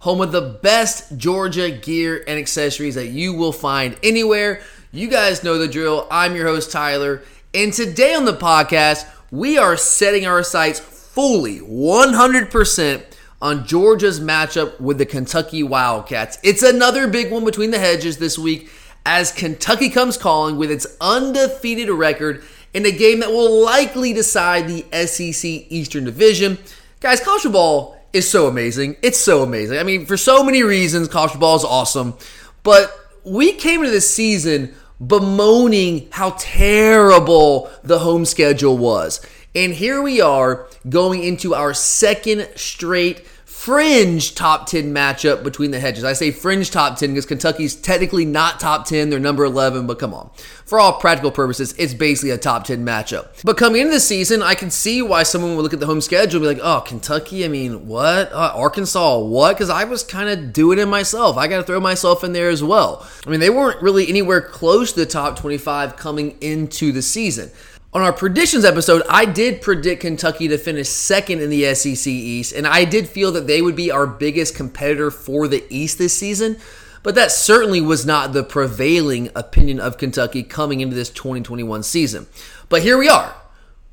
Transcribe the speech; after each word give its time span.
home 0.00 0.20
of 0.20 0.32
the 0.32 0.40
best 0.40 1.16
Georgia 1.16 1.70
gear 1.70 2.22
and 2.26 2.38
accessories 2.38 2.94
that 2.94 3.08
you 3.08 3.34
will 3.34 3.52
find 3.52 3.96
anywhere. 4.02 4.62
You 4.92 5.08
guys 5.08 5.42
know 5.42 5.58
the 5.58 5.68
drill. 5.68 6.06
I'm 6.10 6.36
your 6.36 6.46
host, 6.46 6.70
Tyler, 6.70 7.22
and 7.52 7.72
today 7.72 8.14
on 8.14 8.24
the 8.24 8.36
podcast, 8.36 9.06
we 9.30 9.58
are 9.58 9.76
setting 9.76 10.26
our 10.26 10.42
sights 10.42 10.78
fully 10.78 11.60
100% 11.60 13.02
on 13.40 13.66
Georgia's 13.66 14.20
matchup 14.20 14.80
with 14.80 14.98
the 14.98 15.06
Kentucky 15.06 15.62
Wildcats. 15.62 16.38
It's 16.42 16.62
another 16.62 17.08
big 17.08 17.30
one 17.30 17.44
between 17.44 17.70
the 17.70 17.78
hedges 17.78 18.18
this 18.18 18.38
week 18.38 18.70
as 19.04 19.32
Kentucky 19.32 19.90
comes 19.90 20.16
calling 20.16 20.56
with 20.56 20.70
its 20.70 20.86
undefeated 21.00 21.88
record 21.90 22.44
in 22.74 22.84
a 22.86 22.90
game 22.90 23.20
that 23.20 23.30
will 23.30 23.64
likely 23.64 24.12
decide 24.12 24.68
the 24.68 24.84
SEC 25.06 25.44
Eastern 25.44 26.04
Division. 26.04 26.58
Guys, 27.00 27.20
college 27.20 27.42
football 27.42 27.97
is 28.12 28.28
so 28.28 28.46
amazing. 28.46 28.96
It's 29.02 29.18
so 29.18 29.42
amazing. 29.42 29.78
I 29.78 29.82
mean, 29.82 30.06
for 30.06 30.16
so 30.16 30.42
many 30.42 30.62
reasons, 30.62 31.08
college 31.08 31.32
football 31.32 31.56
is 31.56 31.64
awesome. 31.64 32.14
But 32.62 32.92
we 33.24 33.52
came 33.52 33.80
into 33.80 33.90
this 33.90 34.12
season 34.12 34.74
bemoaning 35.04 36.08
how 36.10 36.34
terrible 36.38 37.70
the 37.84 38.00
home 38.00 38.24
schedule 38.24 38.76
was. 38.76 39.24
And 39.54 39.72
here 39.72 40.02
we 40.02 40.20
are 40.20 40.66
going 40.88 41.22
into 41.22 41.54
our 41.54 41.74
second 41.74 42.48
straight 42.56 43.26
fringe 43.68 44.34
top 44.34 44.66
10 44.66 44.94
matchup 44.94 45.44
between 45.44 45.72
the 45.72 45.78
hedges. 45.78 46.02
I 46.02 46.14
say 46.14 46.30
fringe 46.30 46.70
top 46.70 46.96
10 46.96 47.10
because 47.10 47.26
Kentucky's 47.26 47.74
technically 47.74 48.24
not 48.24 48.58
top 48.58 48.86
10, 48.86 49.10
they're 49.10 49.20
number 49.20 49.44
11, 49.44 49.86
but 49.86 49.98
come 49.98 50.14
on. 50.14 50.30
For 50.64 50.80
all 50.80 50.94
practical 50.94 51.30
purposes, 51.30 51.74
it's 51.76 51.92
basically 51.92 52.30
a 52.30 52.38
top 52.38 52.64
10 52.64 52.82
matchup. 52.82 53.28
But 53.44 53.58
coming 53.58 53.82
into 53.82 53.92
the 53.92 54.00
season, 54.00 54.40
I 54.40 54.54
can 54.54 54.70
see 54.70 55.02
why 55.02 55.22
someone 55.22 55.54
would 55.54 55.62
look 55.64 55.74
at 55.74 55.80
the 55.80 55.86
home 55.86 56.00
schedule 56.00 56.42
and 56.42 56.48
be 56.48 56.54
like, 56.54 56.64
oh, 56.64 56.80
Kentucky, 56.80 57.44
I 57.44 57.48
mean, 57.48 57.86
what? 57.86 58.32
Uh, 58.32 58.52
Arkansas, 58.54 59.18
what? 59.18 59.52
Because 59.54 59.68
I 59.68 59.84
was 59.84 60.02
kind 60.02 60.30
of 60.30 60.54
doing 60.54 60.78
it 60.78 60.86
myself. 60.86 61.36
I 61.36 61.46
got 61.46 61.58
to 61.58 61.62
throw 61.62 61.78
myself 61.78 62.24
in 62.24 62.32
there 62.32 62.48
as 62.48 62.64
well. 62.64 63.06
I 63.26 63.28
mean, 63.28 63.40
they 63.40 63.50
weren't 63.50 63.82
really 63.82 64.08
anywhere 64.08 64.40
close 64.40 64.94
to 64.94 65.00
the 65.00 65.04
top 65.04 65.38
25 65.38 65.94
coming 65.96 66.38
into 66.40 66.90
the 66.90 67.02
season. 67.02 67.50
On 67.98 68.04
our 68.04 68.12
predictions 68.12 68.64
episode, 68.64 69.02
I 69.10 69.24
did 69.24 69.60
predict 69.60 70.02
Kentucky 70.02 70.46
to 70.46 70.56
finish 70.56 70.88
second 70.88 71.40
in 71.40 71.50
the 71.50 71.74
SEC 71.74 72.06
East, 72.06 72.52
and 72.52 72.64
I 72.64 72.84
did 72.84 73.08
feel 73.08 73.32
that 73.32 73.48
they 73.48 73.60
would 73.60 73.74
be 73.74 73.90
our 73.90 74.06
biggest 74.06 74.54
competitor 74.54 75.10
for 75.10 75.48
the 75.48 75.64
East 75.68 75.98
this 75.98 76.16
season. 76.16 76.58
But 77.02 77.16
that 77.16 77.32
certainly 77.32 77.80
was 77.80 78.06
not 78.06 78.32
the 78.32 78.44
prevailing 78.44 79.30
opinion 79.34 79.80
of 79.80 79.98
Kentucky 79.98 80.44
coming 80.44 80.78
into 80.78 80.94
this 80.94 81.10
2021 81.10 81.82
season. 81.82 82.28
But 82.68 82.82
here 82.82 82.96
we 82.96 83.08
are. 83.08 83.34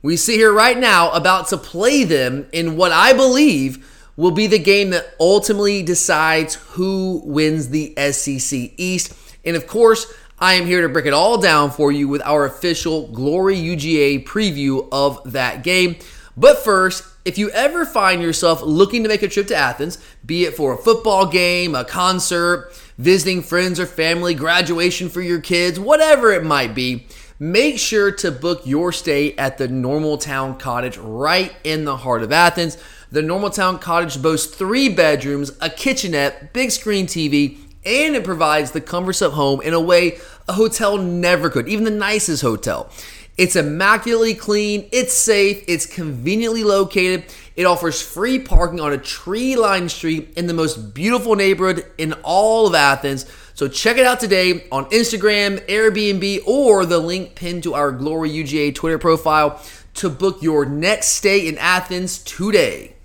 We 0.04 0.18
sit 0.18 0.36
here 0.36 0.54
right 0.54 0.78
now 0.78 1.10
about 1.10 1.48
to 1.48 1.58
play 1.58 2.04
them 2.04 2.46
in 2.52 2.78
what 2.78 2.92
I 2.92 3.12
believe 3.12 4.12
will 4.16 4.30
be 4.30 4.46
the 4.46 4.60
game 4.60 4.92
that 4.92 5.16
ultimately 5.20 5.82
decides 5.82 6.54
who 6.54 7.24
wins 7.26 7.70
the 7.70 7.96
SEC 8.12 8.74
East. 8.78 9.16
And 9.44 9.56
of 9.56 9.66
course, 9.66 10.14
I 10.46 10.54
am 10.54 10.68
here 10.68 10.84
to 10.84 10.90
break 10.90 11.08
it 11.08 11.14
all 11.14 11.40
down 11.40 11.72
for 11.72 11.92
you 11.92 12.08
with 12.08 12.22
our 12.22 12.46
official 12.46 13.08
Glory 13.08 13.58
UGA 13.58 14.26
preview 14.26 14.88
of 14.92 15.32
that 15.32 15.64
game. 15.64 15.96
But 16.38 16.60
first, 16.60 17.04
if 17.26 17.40
you 17.40 17.50
ever 17.50 17.84
find 17.84 18.22
yourself 18.22 18.62
looking 18.62 19.02
to 19.02 19.10
make 19.10 19.24
a 19.24 19.28
trip 19.28 19.48
to 19.48 19.56
Athens, 19.56 19.98
be 20.24 20.46
it 20.46 20.54
for 20.54 20.72
a 20.72 20.78
football 20.78 21.26
game, 21.26 21.74
a 21.74 21.84
concert, 21.84 22.70
visiting 23.00 23.42
friends 23.42 23.80
or 23.80 23.88
family, 23.88 24.36
graduation 24.36 25.10
for 25.10 25.20
your 25.20 25.42
kids, 25.42 25.80
whatever 25.80 26.32
it 26.32 26.44
might 26.44 26.76
be, 26.76 27.08
make 27.40 27.80
sure 27.80 28.12
to 28.12 28.30
book 28.30 28.62
your 28.66 28.92
stay 28.92 29.34
at 29.38 29.58
the 29.58 29.68
Normal 29.68 30.20
Town 30.20 30.60
Cottage 30.60 31.00
right 31.00 31.56
in 31.64 31.86
the 31.86 31.98
heart 31.98 32.22
of 32.22 32.32
Athens. 32.32 32.78
The 33.12 33.24
Normal 33.24 33.50
Town 33.50 33.80
Cottage 33.80 34.22
boasts 34.22 34.56
three 34.56 34.90
bedrooms, 34.90 35.54
a 35.60 35.72
kitchenette, 35.72 36.54
big 36.54 36.70
screen 36.70 37.08
TV, 37.08 37.58
and 37.86 38.16
it 38.16 38.24
provides 38.24 38.72
the 38.72 38.82
comforts 38.82 39.22
of 39.22 39.34
home 39.34 39.62
in 39.62 39.74
a 39.74 39.80
way 39.80 40.18
a 40.48 40.54
hotel 40.54 40.98
never 40.98 41.50
could, 41.50 41.68
even 41.68 41.84
the 41.84 41.92
nicest 41.92 42.42
hotel. 42.42 42.90
It's 43.38 43.58
immaculately 43.58 44.34
clean, 44.34 44.88
it's 44.94 45.14
safe, 45.14 45.66
it's 45.68 45.86
conveniently 45.86 46.64
located. 46.64 47.26
It 47.58 47.66
offers 47.66 48.02
free 48.02 48.40
parking 48.40 48.80
on 48.80 48.94
a 48.94 48.98
tree 48.98 49.58
lined 49.58 49.92
street 49.92 50.34
in 50.38 50.48
the 50.48 50.54
most 50.54 50.94
beautiful 50.94 51.36
neighborhood 51.36 51.86
in 51.98 52.14
all 52.24 52.68
of 52.68 52.76
Athens. 52.76 53.26
So 53.54 53.68
check 53.68 53.98
it 53.98 54.06
out 54.06 54.22
today 54.22 54.68
on 54.72 54.86
Instagram, 54.86 55.66
Airbnb, 55.68 56.48
or 56.48 56.86
the 56.86 57.00
link 57.00 57.36
pinned 57.36 57.64
to 57.64 57.74
our 57.74 57.92
Glory 57.92 58.30
UGA 58.30 58.74
Twitter 58.74 58.98
profile 58.98 59.62
to 59.96 60.10
book 60.10 60.42
your 60.42 60.66
next 60.66 61.08
stay 61.08 61.48
in 61.48 61.58
Athens 61.58 62.20
today. 62.20 62.96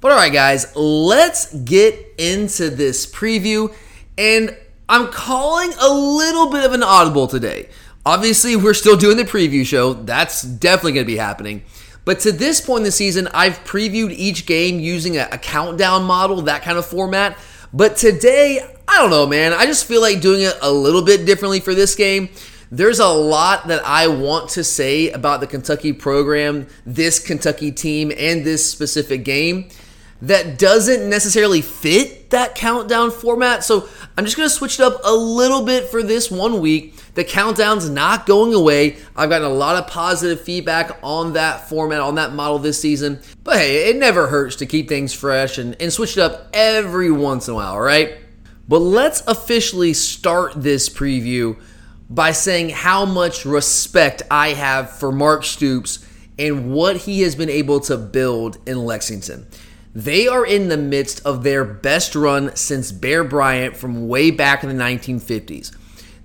But 0.00 0.12
all 0.12 0.18
right, 0.18 0.32
guys, 0.32 0.74
let's 0.76 1.52
get 1.54 2.14
into 2.18 2.70
this 2.70 3.04
preview. 3.06 3.74
And 4.18 4.56
I'm 4.88 5.12
calling 5.12 5.72
a 5.80 5.88
little 5.88 6.50
bit 6.50 6.64
of 6.64 6.72
an 6.72 6.82
audible 6.82 7.28
today. 7.28 7.68
Obviously, 8.04 8.56
we're 8.56 8.74
still 8.74 8.96
doing 8.96 9.16
the 9.16 9.24
preview 9.24 9.64
show. 9.64 9.94
That's 9.94 10.42
definitely 10.42 10.92
going 10.92 11.06
to 11.06 11.12
be 11.12 11.18
happening. 11.18 11.62
But 12.04 12.20
to 12.20 12.32
this 12.32 12.60
point 12.60 12.78
in 12.78 12.84
the 12.84 12.90
season, 12.90 13.28
I've 13.32 13.62
previewed 13.64 14.10
each 14.10 14.44
game 14.46 14.80
using 14.80 15.18
a, 15.18 15.28
a, 15.30 15.38
countdown 15.38 16.04
model, 16.04 16.42
that 16.42 16.62
kind 16.62 16.78
of 16.78 16.86
format. 16.86 17.38
But 17.72 17.96
today, 17.96 18.60
I 18.88 18.96
don't 18.96 19.10
know, 19.10 19.26
man. 19.26 19.52
I 19.52 19.66
just 19.66 19.84
feel 19.84 20.00
like 20.00 20.20
doing 20.20 20.40
it 20.42 20.56
a 20.62 20.72
little 20.72 21.02
bit 21.02 21.26
differently 21.26 21.60
for 21.60 21.74
this 21.74 21.94
game. 21.94 22.30
There's 22.72 22.98
a 22.98 23.08
lot 23.08 23.68
that 23.68 23.84
I 23.84 24.08
want 24.08 24.50
to 24.50 24.64
say 24.64 25.10
about 25.10 25.40
the 25.40 25.46
Kentucky 25.46 25.92
program, 25.92 26.66
this 26.86 27.18
Kentucky 27.18 27.70
team, 27.72 28.10
and 28.16 28.44
this 28.44 28.68
specific 28.68 29.24
game 29.24 29.68
that 30.22 30.58
doesn't 30.58 31.08
necessarily 31.08 31.62
fit 31.62 32.30
that 32.30 32.54
countdown 32.54 33.10
format. 33.10 33.62
So 33.62 33.88
I'm 34.16 34.24
just 34.24 34.36
going 34.36 34.48
to 34.48 34.54
switch 34.54 34.80
it 34.80 34.82
up 34.82 35.00
a 35.04 35.14
little 35.14 35.64
bit 35.64 35.88
for 35.88 36.02
this 36.02 36.30
one 36.30 36.60
week. 36.60 36.96
The 37.14 37.24
countdown's 37.24 37.88
not 37.88 38.26
going 38.26 38.52
away. 38.52 38.96
I've 39.16 39.30
gotten 39.30 39.46
a 39.46 39.52
lot 39.52 39.76
of 39.76 39.88
positive 39.88 40.40
feedback 40.40 40.98
on 41.02 41.34
that 41.34 41.68
format, 41.68 42.00
on 42.00 42.16
that 42.16 42.32
model 42.32 42.58
this 42.58 42.80
season. 42.80 43.20
But 43.44 43.56
hey, 43.56 43.90
it 43.90 43.96
never 43.96 44.26
hurts 44.26 44.56
to 44.56 44.66
keep 44.66 44.88
things 44.88 45.14
fresh 45.14 45.56
and, 45.58 45.76
and 45.80 45.92
switch 45.92 46.16
it 46.16 46.20
up 46.20 46.48
every 46.52 47.10
once 47.10 47.48
in 47.48 47.54
a 47.54 47.56
while, 47.56 47.78
right? 47.78 48.18
But 48.66 48.80
let's 48.80 49.22
officially 49.26 49.94
start 49.94 50.52
this 50.56 50.88
preview 50.88 51.58
by 52.10 52.32
saying 52.32 52.70
how 52.70 53.04
much 53.04 53.44
respect 53.44 54.22
I 54.30 54.50
have 54.50 54.90
for 54.90 55.12
Mark 55.12 55.44
Stoops 55.44 56.04
and 56.38 56.72
what 56.72 56.96
he 56.98 57.22
has 57.22 57.34
been 57.34 57.50
able 57.50 57.80
to 57.80 57.96
build 57.96 58.58
in 58.66 58.84
Lexington. 58.84 59.46
They 59.94 60.28
are 60.28 60.44
in 60.44 60.68
the 60.68 60.76
midst 60.76 61.24
of 61.24 61.42
their 61.42 61.64
best 61.64 62.14
run 62.14 62.54
since 62.54 62.92
Bear 62.92 63.24
Bryant 63.24 63.76
from 63.76 64.08
way 64.08 64.30
back 64.30 64.62
in 64.62 64.68
the 64.68 64.82
1950s. 64.82 65.74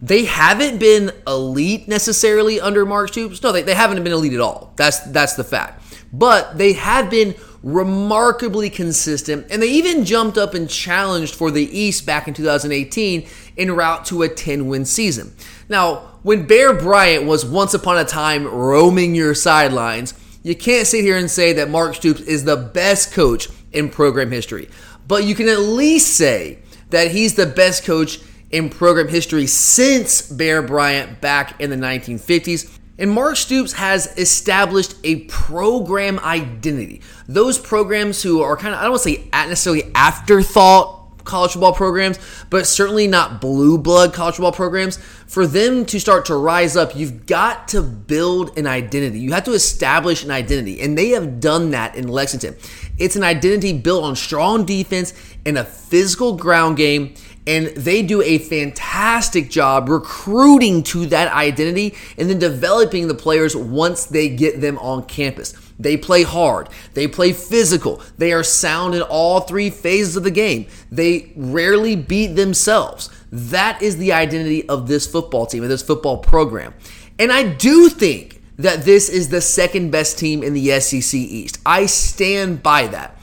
They 0.01 0.25
haven't 0.25 0.80
been 0.80 1.12
elite 1.25 1.88
necessarily 1.88 2.60
under 2.60 2.86
Mark 2.86 3.10
Stoops. 3.10 3.42
No, 3.42 3.54
they, 3.54 3.62
they 3.62 3.74
haven't 3.74 4.04
been 4.04 4.12
elite 4.12 4.33
at 4.33 4.42
all. 4.42 4.74
That's 4.75 5.00
that's 5.00 5.36
the 5.36 5.45
fact. 5.45 5.81
But 6.12 6.57
they 6.57 6.74
have 6.74 7.10
been 7.10 7.36
remarkably 7.63 8.69
consistent, 8.69 9.48
and 9.50 9.63
they 9.63 9.69
even 9.69 10.04
jumped 10.04 10.38
up 10.38 10.54
and 10.54 10.69
challenged 10.69 11.33
for 11.33 11.50
the 11.50 11.65
East 11.75 12.06
back 12.06 12.27
in 12.27 12.33
2018 12.33 13.25
en 13.57 13.71
route 13.71 14.06
to 14.06 14.21
a 14.24 14.30
10 14.30 14.68
win 14.68 14.83
season. 14.83 15.33
Now, 15.69 16.19
when 16.21 16.45
Bear 16.45 16.74
Bryant 16.74 17.25
was 17.25 17.45
once 17.45 17.74
upon 17.74 17.98
a 17.98 18.04
time 18.04 18.45
roaming 18.45 19.15
your 19.15 19.33
sidelines, 19.33 20.13
you 20.44 20.56
can't 20.56 20.86
sit 20.86 21.04
here 21.04 21.18
and 21.18 21.31
say 21.31 21.54
that 21.54 21.69
Mark 21.69 21.95
Stoops 21.95 22.22
is 22.22 22.44
the 22.44 22.57
best 22.57 23.13
coach 23.13 23.50
in 23.72 23.90
program 23.90 24.30
history, 24.31 24.69
but 25.07 25.24
you 25.24 25.36
can 25.36 25.48
at 25.50 25.60
least 25.60 26.16
say 26.16 26.60
that 26.90 27.12
he's 27.12 27.36
the 27.36 27.45
best 27.45 27.86
coach 27.86 28.19
in 28.51 28.69
program 28.69 29.07
history 29.07 29.48
since 29.48 30.22
Bear 30.22 30.62
Bryant 30.62 31.19
back 31.19 31.60
in 31.60 31.69
the 31.69 31.75
1950s. 31.75 32.78
And 33.00 33.10
Mark 33.10 33.38
Stoops 33.38 33.74
has 33.74 34.16
established 34.18 34.95
a 35.04 35.22
program 35.22 36.19
identity. 36.19 37.01
Those 37.28 37.57
programs 37.57 38.22
who 38.22 38.44
are 38.44 38.56
kind 38.56 38.75
of, 38.75 38.80
I 38.80 38.84
don't 38.84 38.92
want 38.92 39.04
to 39.04 39.10
say 39.16 39.28
necessarily 39.31 39.92
afterthought 39.96 41.02
college 41.24 41.52
football 41.52 41.74
programs, 41.74 42.20
but 42.50 42.68
certainly 42.68 43.08
not 43.08 43.42
blue 43.42 43.78
blood 43.78 44.14
college 44.14 44.36
football 44.36 44.52
programs. 44.52 44.98
For 45.28 45.48
them 45.48 45.86
to 45.86 46.00
start 46.00 46.25
to 46.25 46.36
rise 46.36 46.75
up, 46.75 46.96
you've 46.96 47.25
got 47.25 47.68
to 47.70 47.81
build 47.81 48.58
an 48.58 48.68
identity. 48.68 49.20
You 49.20 49.31
have 49.34 49.46
to 49.46 49.54
establish 49.54 50.24
an 50.24 50.31
identity. 50.31 50.81
And 50.81 50.98
they 50.98 51.10
have 51.10 51.40
done 51.40 51.72
that 51.72 51.96
in 51.96 52.08
Lexington. 52.08 52.56
It's 52.98 53.16
an 53.16 53.24
identity 53.24 53.74
built 53.74 54.04
on 54.04 54.16
strong 54.16 54.66
defense 54.66 55.14
and 55.46 55.58
a 55.58 55.64
physical 55.64 56.38
ground 56.38 56.78
game 56.78 57.16
and 57.46 57.68
they 57.68 58.02
do 58.02 58.22
a 58.22 58.38
fantastic 58.38 59.50
job 59.50 59.90
recruiting 59.90 60.84
to 60.84 61.06
that 61.08 61.31
identity 61.34 61.96
and 62.18 62.30
then 62.30 62.40
developing 62.40 63.08
the 63.08 63.14
players 63.14 63.56
once 63.56 64.06
they 64.06 64.30
get 64.30 64.62
them 64.62 64.78
on 64.80 65.04
campus. 65.04 65.54
They 65.80 65.98
play 65.98 66.24
hard, 66.24 66.70
they 66.94 67.08
play 67.08 67.34
physical, 67.34 68.02
they 68.18 68.31
are 68.31 68.44
sound 68.44 68.96
in 68.96 69.02
all 69.02 69.42
three 69.42 69.70
phases 69.70 70.16
of 70.16 70.24
the 70.24 70.31
game. 70.31 70.68
They 70.92 71.31
rarely 71.36 71.96
beat 71.96 72.36
themselves. 72.36 73.10
That 73.31 73.81
is 73.81 73.98
the 73.98 74.14
identity 74.14 74.68
of 74.70 74.88
this 74.88 75.08
football 75.08 75.46
team, 75.48 75.64
of 75.64 75.70
this 75.70 75.81
football 75.81 76.18
program. 76.18 76.74
And 77.18 77.31
I 77.31 77.44
do 77.44 77.90
think 77.90 78.42
that 78.58 78.86
this 78.86 79.10
is 79.10 79.30
the 79.30 79.42
second 79.42 79.92
best 79.92 80.20
team 80.20 80.44
in 80.44 80.54
the 80.54 80.80
SEC 80.80 81.14
East. 81.16 81.60
I 81.66 81.88
stand 81.88 82.62
by 82.62 82.88
that. 82.88 83.18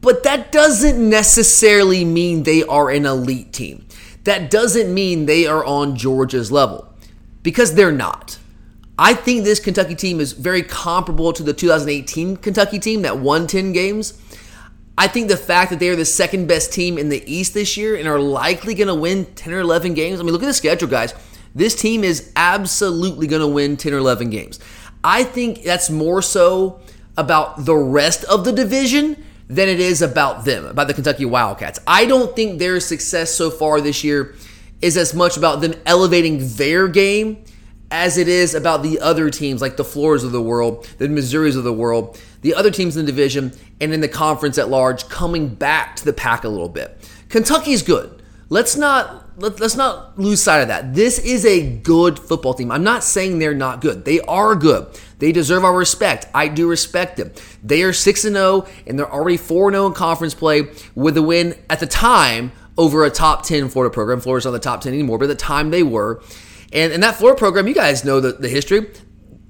But 0.00 0.22
that 0.22 0.52
doesn't 0.52 1.08
necessarily 1.08 2.04
mean 2.04 2.44
they 2.44 2.62
are 2.62 2.90
an 2.90 3.04
elite 3.04 3.52
team. 3.52 3.86
That 4.24 4.50
doesn't 4.50 4.92
mean 4.92 5.26
they 5.26 5.46
are 5.46 5.64
on 5.64 5.96
Georgia's 5.96 6.52
level 6.52 6.88
because 7.42 7.74
they're 7.74 7.90
not. 7.92 8.38
I 8.98 9.14
think 9.14 9.44
this 9.44 9.60
Kentucky 9.60 9.94
team 9.94 10.18
is 10.18 10.32
very 10.32 10.62
comparable 10.62 11.32
to 11.32 11.44
the 11.44 11.52
2018 11.52 12.38
Kentucky 12.38 12.80
team 12.80 13.02
that 13.02 13.18
won 13.18 13.46
10 13.46 13.72
games. 13.72 14.20
I 14.98 15.06
think 15.06 15.28
the 15.28 15.36
fact 15.36 15.70
that 15.70 15.78
they 15.78 15.88
are 15.88 15.94
the 15.96 16.04
second 16.04 16.48
best 16.48 16.72
team 16.72 16.98
in 16.98 17.08
the 17.08 17.22
East 17.32 17.54
this 17.54 17.76
year 17.76 17.94
and 17.94 18.08
are 18.08 18.18
likely 18.18 18.74
going 18.74 18.88
to 18.88 18.96
win 18.96 19.26
10 19.36 19.52
or 19.52 19.60
11 19.60 19.94
games. 19.94 20.18
I 20.18 20.24
mean, 20.24 20.32
look 20.32 20.42
at 20.42 20.46
the 20.46 20.52
schedule, 20.52 20.88
guys. 20.88 21.14
This 21.54 21.76
team 21.76 22.02
is 22.02 22.32
absolutely 22.34 23.28
going 23.28 23.40
to 23.40 23.46
win 23.46 23.76
10 23.76 23.94
or 23.94 23.98
11 23.98 24.30
games. 24.30 24.58
I 25.04 25.22
think 25.22 25.62
that's 25.62 25.88
more 25.88 26.20
so 26.20 26.80
about 27.16 27.64
the 27.64 27.76
rest 27.76 28.24
of 28.24 28.44
the 28.44 28.52
division 28.52 29.24
than 29.46 29.68
it 29.68 29.78
is 29.78 30.02
about 30.02 30.44
them, 30.44 30.66
about 30.66 30.88
the 30.88 30.94
Kentucky 30.94 31.24
Wildcats. 31.24 31.78
I 31.86 32.04
don't 32.04 32.34
think 32.34 32.58
their 32.58 32.80
success 32.80 33.32
so 33.32 33.50
far 33.50 33.80
this 33.80 34.02
year 34.02 34.34
is 34.82 34.96
as 34.96 35.14
much 35.14 35.36
about 35.36 35.60
them 35.60 35.74
elevating 35.86 36.40
their 36.56 36.88
game 36.88 37.44
as 37.90 38.18
it 38.18 38.28
is 38.28 38.54
about 38.54 38.82
the 38.82 39.00
other 39.00 39.30
teams 39.30 39.60
like 39.60 39.76
the 39.76 39.84
Floridas 39.84 40.24
of 40.24 40.32
the 40.32 40.42
world, 40.42 40.84
the 40.98 41.08
Missouris 41.08 41.56
of 41.56 41.64
the 41.64 41.72
world, 41.72 42.20
the 42.42 42.54
other 42.54 42.70
teams 42.70 42.96
in 42.96 43.06
the 43.06 43.12
division 43.12 43.52
and 43.80 43.92
in 43.92 44.00
the 44.00 44.08
conference 44.08 44.58
at 44.58 44.68
large 44.68 45.08
coming 45.08 45.48
back 45.48 45.96
to 45.96 46.04
the 46.04 46.12
pack 46.12 46.44
a 46.44 46.48
little 46.48 46.68
bit. 46.68 46.96
Kentucky's 47.28 47.82
good. 47.82 48.22
Let's 48.50 48.76
not 48.76 49.28
let, 49.38 49.60
us 49.60 49.76
not 49.76 50.18
lose 50.18 50.42
sight 50.42 50.60
of 50.60 50.68
that. 50.68 50.94
This 50.94 51.18
is 51.18 51.44
a 51.44 51.76
good 51.78 52.18
football 52.18 52.54
team. 52.54 52.70
I'm 52.70 52.82
not 52.82 53.04
saying 53.04 53.38
they're 53.38 53.54
not 53.54 53.80
good. 53.80 54.04
They 54.04 54.20
are 54.20 54.54
good. 54.54 54.86
They 55.18 55.32
deserve 55.32 55.64
our 55.64 55.76
respect. 55.76 56.26
I 56.34 56.48
do 56.48 56.68
respect 56.68 57.18
them. 57.18 57.32
They 57.62 57.82
are 57.82 57.92
6 57.92 58.22
0 58.22 58.66
and 58.86 58.98
they're 58.98 59.12
already 59.12 59.36
4 59.36 59.70
0 59.70 59.86
in 59.86 59.92
conference 59.92 60.34
play 60.34 60.68
with 60.94 61.16
a 61.16 61.22
win 61.22 61.56
at 61.70 61.80
the 61.80 61.86
time 61.86 62.52
over 62.76 63.04
a 63.04 63.10
top 63.10 63.44
10 63.44 63.68
Florida 63.68 63.92
program. 63.92 64.20
Florida's 64.20 64.46
not 64.46 64.52
the 64.52 64.58
top 64.58 64.80
10 64.80 64.92
anymore, 64.92 65.18
but 65.18 65.24
at 65.24 65.36
the 65.38 65.44
time 65.44 65.70
they 65.70 65.82
were. 65.82 66.22
And 66.72 66.92
in 66.92 67.00
that 67.00 67.16
Florida 67.16 67.38
program, 67.38 67.66
you 67.66 67.74
guys 67.74 68.04
know 68.04 68.20
the, 68.20 68.32
the 68.32 68.48
history. 68.48 68.90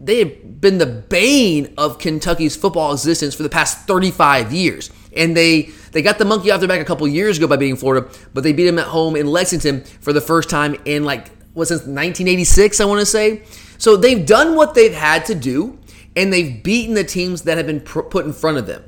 They 0.00 0.18
have 0.20 0.60
been 0.60 0.78
the 0.78 0.86
bane 0.86 1.74
of 1.76 1.98
Kentucky's 1.98 2.56
football 2.56 2.92
existence 2.92 3.34
for 3.34 3.42
the 3.42 3.48
past 3.48 3.86
35 3.86 4.52
years. 4.52 4.90
And 5.16 5.36
they 5.36 5.70
they 5.92 6.02
got 6.02 6.18
the 6.18 6.24
monkey 6.24 6.50
off 6.50 6.60
their 6.60 6.68
back 6.68 6.80
a 6.80 6.84
couple 6.84 7.08
years 7.08 7.38
ago 7.38 7.46
by 7.46 7.56
beating 7.56 7.76
Florida, 7.76 8.08
but 8.34 8.44
they 8.44 8.52
beat 8.52 8.66
them 8.66 8.78
at 8.78 8.86
home 8.86 9.16
in 9.16 9.26
Lexington 9.26 9.82
for 10.00 10.12
the 10.12 10.20
first 10.20 10.50
time 10.50 10.76
in 10.84 11.04
like 11.04 11.30
what 11.54 11.68
since 11.68 11.80
1986, 11.80 12.80
I 12.80 12.84
want 12.84 13.00
to 13.00 13.06
say. 13.06 13.42
So 13.78 13.96
they've 13.96 14.24
done 14.24 14.54
what 14.54 14.74
they've 14.74 14.94
had 14.94 15.24
to 15.26 15.34
do, 15.34 15.78
and 16.14 16.32
they've 16.32 16.62
beaten 16.62 16.94
the 16.94 17.04
teams 17.04 17.42
that 17.42 17.56
have 17.56 17.66
been 17.66 17.80
pr- 17.80 18.02
put 18.02 18.26
in 18.26 18.32
front 18.32 18.58
of 18.58 18.66
them. 18.66 18.84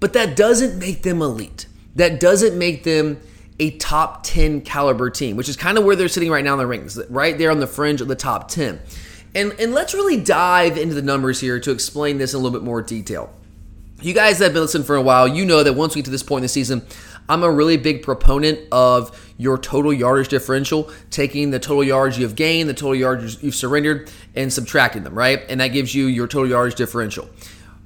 But 0.00 0.12
that 0.12 0.36
doesn't 0.36 0.78
make 0.78 1.02
them 1.02 1.22
elite. 1.22 1.66
That 1.96 2.20
doesn't 2.20 2.58
make 2.58 2.84
them 2.84 3.20
a 3.58 3.70
top 3.78 4.22
10 4.24 4.62
caliber 4.62 5.10
team, 5.10 5.36
which 5.36 5.48
is 5.48 5.56
kind 5.56 5.78
of 5.78 5.84
where 5.84 5.94
they're 5.94 6.08
sitting 6.08 6.30
right 6.30 6.44
now 6.44 6.54
in 6.54 6.58
the 6.58 6.66
rings, 6.66 6.98
right 7.08 7.38
there 7.38 7.50
on 7.50 7.60
the 7.60 7.66
fringe 7.66 8.00
of 8.00 8.08
the 8.08 8.16
top 8.16 8.48
10. 8.48 8.80
And, 9.34 9.52
and 9.58 9.72
let's 9.72 9.94
really 9.94 10.20
dive 10.20 10.76
into 10.76 10.94
the 10.94 11.02
numbers 11.02 11.40
here 11.40 11.58
to 11.60 11.70
explain 11.70 12.18
this 12.18 12.34
in 12.34 12.40
a 12.40 12.42
little 12.42 12.56
bit 12.58 12.64
more 12.64 12.82
detail. 12.82 13.32
You 14.00 14.12
guys 14.12 14.38
that 14.38 14.46
have 14.46 14.52
been 14.52 14.62
listening 14.62 14.84
for 14.84 14.96
a 14.96 15.02
while, 15.02 15.26
you 15.26 15.44
know 15.44 15.62
that 15.62 15.72
once 15.72 15.94
we 15.94 16.00
get 16.00 16.06
to 16.06 16.10
this 16.10 16.22
point 16.22 16.40
in 16.40 16.44
the 16.44 16.48
season, 16.48 16.82
I'm 17.28 17.42
a 17.42 17.50
really 17.50 17.76
big 17.76 18.02
proponent 18.02 18.60
of 18.70 19.32
your 19.38 19.56
total 19.56 19.92
yardage 19.92 20.28
differential, 20.28 20.90
taking 21.10 21.50
the 21.50 21.58
total 21.58 21.82
yards 21.82 22.18
you 22.18 22.24
have 22.24 22.34
gained, 22.34 22.68
the 22.68 22.74
total 22.74 22.94
yards 22.94 23.42
you've 23.42 23.54
surrendered, 23.54 24.10
and 24.34 24.52
subtracting 24.52 25.04
them, 25.04 25.14
right? 25.14 25.42
And 25.48 25.60
that 25.60 25.68
gives 25.68 25.94
you 25.94 26.06
your 26.06 26.26
total 26.26 26.50
yardage 26.50 26.74
differential. 26.74 27.28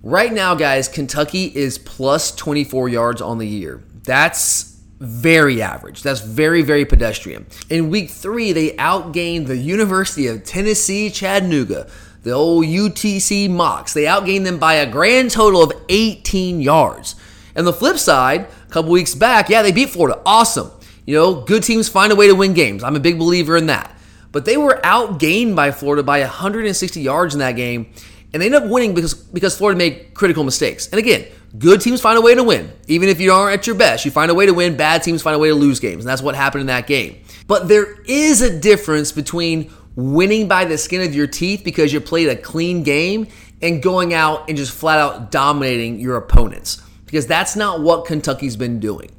Right 0.02 0.32
now, 0.32 0.54
guys, 0.54 0.88
Kentucky 0.88 1.52
is 1.54 1.78
plus 1.78 2.34
24 2.34 2.88
yards 2.88 3.22
on 3.22 3.38
the 3.38 3.46
year. 3.46 3.82
That's 4.02 4.77
very 5.00 5.62
average. 5.62 6.02
That's 6.02 6.20
very, 6.20 6.62
very 6.62 6.84
pedestrian. 6.84 7.46
In 7.70 7.90
week 7.90 8.10
three, 8.10 8.52
they 8.52 8.70
outgained 8.72 9.46
the 9.46 9.56
University 9.56 10.26
of 10.26 10.44
Tennessee 10.44 11.11
Chattanooga, 11.11 11.88
the 12.23 12.32
old 12.32 12.66
UTC 12.66 13.49
Mocs. 13.49 13.92
They 13.92 14.04
outgained 14.04 14.44
them 14.44 14.58
by 14.58 14.75
a 14.75 14.90
grand 14.90 15.30
total 15.30 15.62
of 15.62 15.73
18 15.88 16.61
yards. 16.61 17.14
And 17.54 17.66
the 17.66 17.73
flip 17.73 17.99
side, 17.99 18.49
a 18.66 18.70
couple 18.70 18.90
weeks 18.90 19.14
back, 19.14 19.49
yeah, 19.49 19.62
they 19.62 19.73
beat 19.73 19.90
Florida. 19.90 20.20
Awesome. 20.26 20.70
You 21.06 21.14
know, 21.14 21.40
good 21.42 21.62
teams 21.62 21.88
find 21.88 22.12
a 22.12 22.16
way 22.16 22.26
to 22.26 22.34
win 22.34 22.54
games. 22.54 22.82
I'm 22.84 22.96
a 22.96 23.00
big 23.00 23.18
believer 23.18 23.56
in 23.56 23.66
that. 23.66 23.96
But 24.30 24.44
they 24.44 24.56
were 24.56 24.80
outgained 24.84 25.56
by 25.56 25.70
Florida 25.70 26.02
by 26.02 26.20
160 26.20 27.00
yards 27.00 27.34
in 27.34 27.40
that 27.40 27.52
game, 27.52 27.92
and 28.32 28.42
they 28.42 28.46
ended 28.46 28.62
up 28.62 28.68
winning 28.68 28.94
because 28.94 29.14
because 29.14 29.56
Florida 29.56 29.78
made 29.78 30.12
critical 30.12 30.44
mistakes. 30.44 30.87
And 30.88 30.99
again, 30.99 31.26
good 31.57 31.81
teams 31.81 32.00
find 32.00 32.19
a 32.19 32.21
way 32.21 32.35
to 32.35 32.43
win. 32.43 32.71
Even 32.88 33.09
if 33.09 33.21
you 33.21 33.33
aren't 33.33 33.59
at 33.59 33.67
your 33.67 33.76
best, 33.76 34.05
you 34.05 34.11
find 34.11 34.31
a 34.31 34.35
way 34.35 34.47
to 34.47 34.52
win. 34.52 34.76
Bad 34.76 35.02
teams 35.02 35.23
find 35.23 35.35
a 35.35 35.38
way 35.38 35.49
to 35.49 35.55
lose 35.55 35.81
games. 35.81 36.05
And 36.05 36.11
that's 36.11 36.23
what 36.23 36.35
happened 36.35 36.62
in 36.62 36.67
that 36.67 36.87
game. 36.87 37.23
But 37.47 37.69
there 37.69 38.00
is 38.02 38.43
a 38.43 38.59
difference 38.59 39.12
between 39.12 39.73
winning 39.97 40.47
by 40.47 40.64
the 40.64 40.76
skin 40.76 41.02
of 41.02 41.14
your 41.14 41.26
teeth 41.26 41.62
because 41.64 41.93
you 41.93 42.00
played 42.00 42.28
a 42.28 42.37
clean 42.37 42.83
game 42.83 43.28
and 43.62 43.83
going 43.83 44.14
out 44.14 44.49
and 44.49 44.57
just 44.57 44.73
flat 44.73 44.99
out 44.99 45.31
dominating 45.31 45.99
your 45.99 46.17
opponents. 46.17 46.83
Because 47.07 47.26
that's 47.26 47.57
not 47.57 47.81
what 47.81 48.05
Kentucky's 48.05 48.57
been 48.57 48.81
doing. 48.81 49.11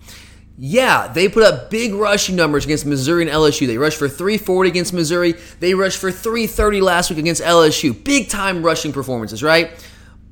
Yeah, 0.61 1.07
they 1.07 1.29
put 1.29 1.43
up 1.43 1.69
big 1.71 1.93
rushing 1.93 2.35
numbers 2.35 2.65
against 2.65 2.85
Missouri 2.85 3.23
and 3.23 3.31
LSU. 3.31 3.65
They 3.65 3.77
rushed 3.77 3.97
for 3.97 4.09
340 4.09 4.69
against 4.69 4.93
Missouri. 4.93 5.35
They 5.61 5.73
rushed 5.73 5.97
for 5.97 6.11
330 6.11 6.81
last 6.81 7.09
week 7.09 7.17
against 7.17 7.41
LSU. 7.41 8.03
Big 8.03 8.29
time 8.29 8.61
rushing 8.61 8.91
performances, 8.91 9.41
right? 9.41 9.71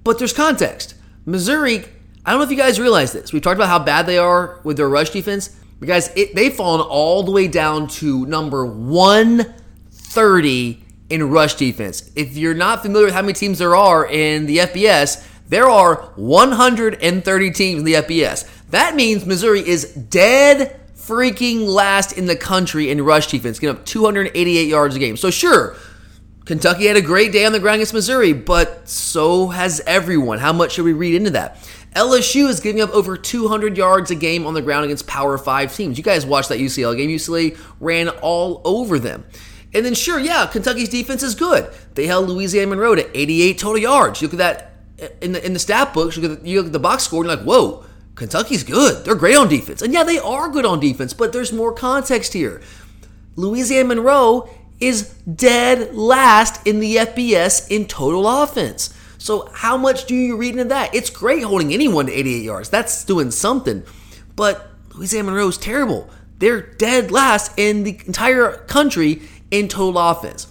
But 0.04 0.20
there's 0.20 0.34
context. 0.34 0.96
Missouri, 1.28 1.86
I 2.26 2.32
don't 2.32 2.40
know 2.40 2.46
if 2.46 2.52
you 2.52 2.58
guys 2.58 2.80
realize 2.80 3.12
this. 3.12 3.34
We've 3.34 3.42
talked 3.42 3.58
about 3.58 3.68
how 3.68 3.80
bad 3.80 4.06
they 4.08 4.18
are 4.18 4.62
with 4.64 4.78
their 4.78 4.88
rush 4.88 5.10
defense. 5.10 5.54
But 5.78 5.90
guys, 5.90 6.10
it, 6.16 6.34
they've 6.34 6.54
fallen 6.54 6.80
all 6.82 7.24
the 7.24 7.32
way 7.32 7.50
down 7.50 7.90
to 7.90 8.26
number 8.26 8.66
130 8.66 10.84
in 11.10 11.30
rush 11.30 11.56
defense. 11.56 12.10
If 12.16 12.38
you're 12.38 12.54
not 12.54 12.82
familiar 12.82 13.08
with 13.08 13.14
how 13.14 13.22
many 13.22 13.34
teams 13.34 13.60
there 13.60 13.76
are 13.76 14.08
in 14.08 14.46
the 14.46 14.60
FBS, 14.60 15.28
there 15.50 15.70
are 15.70 16.14
130 16.16 17.52
teams 17.52 17.80
in 17.80 17.86
the 17.86 17.96
FBS. 17.96 18.50
That 18.70 18.96
means 18.96 19.26
Missouri 19.26 19.68
is 19.68 19.92
dead 19.94 20.80
freaking 20.96 21.68
last 21.68 22.18
in 22.18 22.26
the 22.26 22.38
country 22.38 22.90
in 22.90 23.02
rush 23.02 23.28
defense, 23.28 23.60
getting 23.60 23.78
up 23.78 23.86
288 23.86 24.68
yards 24.68 24.96
a 24.96 25.00
game. 25.00 25.18
So, 25.18 25.30
sure, 25.30 25.76
Kentucky 26.48 26.86
had 26.86 26.96
a 26.96 27.02
great 27.02 27.34
day 27.34 27.46
on 27.46 27.52
the 27.52 27.60
ground 27.60 27.76
against 27.76 27.94
Missouri, 27.94 28.32
but 28.32 28.88
so 28.88 29.50
has 29.50 29.82
everyone. 29.86 30.40
How 30.40 30.54
much 30.54 30.72
should 30.72 30.86
we 30.86 30.94
read 30.94 31.16
into 31.16 31.32
that? 31.32 31.58
LSU 31.94 32.48
is 32.48 32.62
giving 32.62 32.82
up 32.82 32.90
over 32.92 33.18
200 33.18 33.76
yards 33.76 34.12
a 34.12 34.16
game 34.16 34.48
on 34.48 34.54
the 34.54 34.62
ground 34.62 34.86
against 34.86 35.08
Power 35.08 35.38
5 35.38 35.76
teams. 35.76 35.98
You 35.98 36.06
guys 36.06 36.26
watched 36.26 36.48
that 36.48 36.60
UCLA 36.60 36.96
game. 36.96 37.10
UCLA 37.10 37.60
ran 37.82 38.08
all 38.08 38.62
over 38.64 38.98
them. 38.98 39.26
And 39.74 39.86
then, 39.86 39.94
sure, 39.94 40.20
yeah, 40.20 40.46
Kentucky's 40.46 40.88
defense 40.88 41.22
is 41.22 41.36
good. 41.36 41.70
They 41.96 42.08
held 42.08 42.30
Louisiana 42.30 42.68
Monroe 42.68 42.96
to 42.96 43.20
88 43.20 43.58
total 43.58 43.82
yards. 43.82 44.22
You 44.22 44.30
look 44.30 44.40
at 44.40 44.72
that 44.98 45.22
in 45.22 45.34
the, 45.34 45.46
in 45.46 45.52
the 45.52 45.60
stat 45.60 45.94
books, 45.94 46.16
you 46.16 46.22
look, 46.24 46.32
at 46.32 46.44
the, 46.44 46.50
you 46.50 46.60
look 46.60 46.68
at 46.68 46.72
the 46.72 46.80
box 46.80 47.04
score, 47.04 47.24
and 47.24 47.30
you're 47.30 47.38
like, 47.38 47.46
whoa, 47.46 47.84
Kentucky's 48.16 48.64
good. 48.64 49.04
They're 49.04 49.16
great 49.16 49.36
on 49.36 49.50
defense. 49.50 49.82
And 49.82 49.92
yeah, 49.92 50.06
they 50.06 50.18
are 50.18 50.48
good 50.48 50.66
on 50.66 50.80
defense, 50.80 51.14
but 51.14 51.34
there's 51.34 51.52
more 51.52 51.74
context 51.74 52.32
here. 52.32 52.62
Louisiana 53.36 53.90
Monroe 53.90 54.50
is 54.80 55.14
dead 55.24 55.96
last 55.96 56.66
in 56.68 56.80
the 56.80 56.98
FBS 56.98 57.70
in 57.70 57.86
total 57.86 58.28
offense. 58.28 58.94
So, 59.18 59.50
how 59.54 59.78
much 59.78 60.06
do 60.06 60.16
you 60.16 60.38
read 60.38 60.54
into 60.54 60.66
that? 60.66 60.94
It's 60.94 61.10
great 61.10 61.44
holding 61.44 61.74
anyone 61.74 62.06
to 62.06 62.14
88 62.14 62.44
yards. 62.44 62.70
That's 62.70 63.04
doing 63.04 63.32
something. 63.32 63.84
But 64.36 64.70
Louisiana 64.94 65.32
Monroe 65.32 65.48
is 65.48 65.58
terrible. 65.58 66.10
They're 66.38 66.62
dead 66.62 67.12
last 67.12 67.58
in 67.58 67.84
the 67.84 68.00
entire 68.06 68.52
country 68.52 69.22
in 69.50 69.68
total 69.68 70.00
offense. 70.00 70.48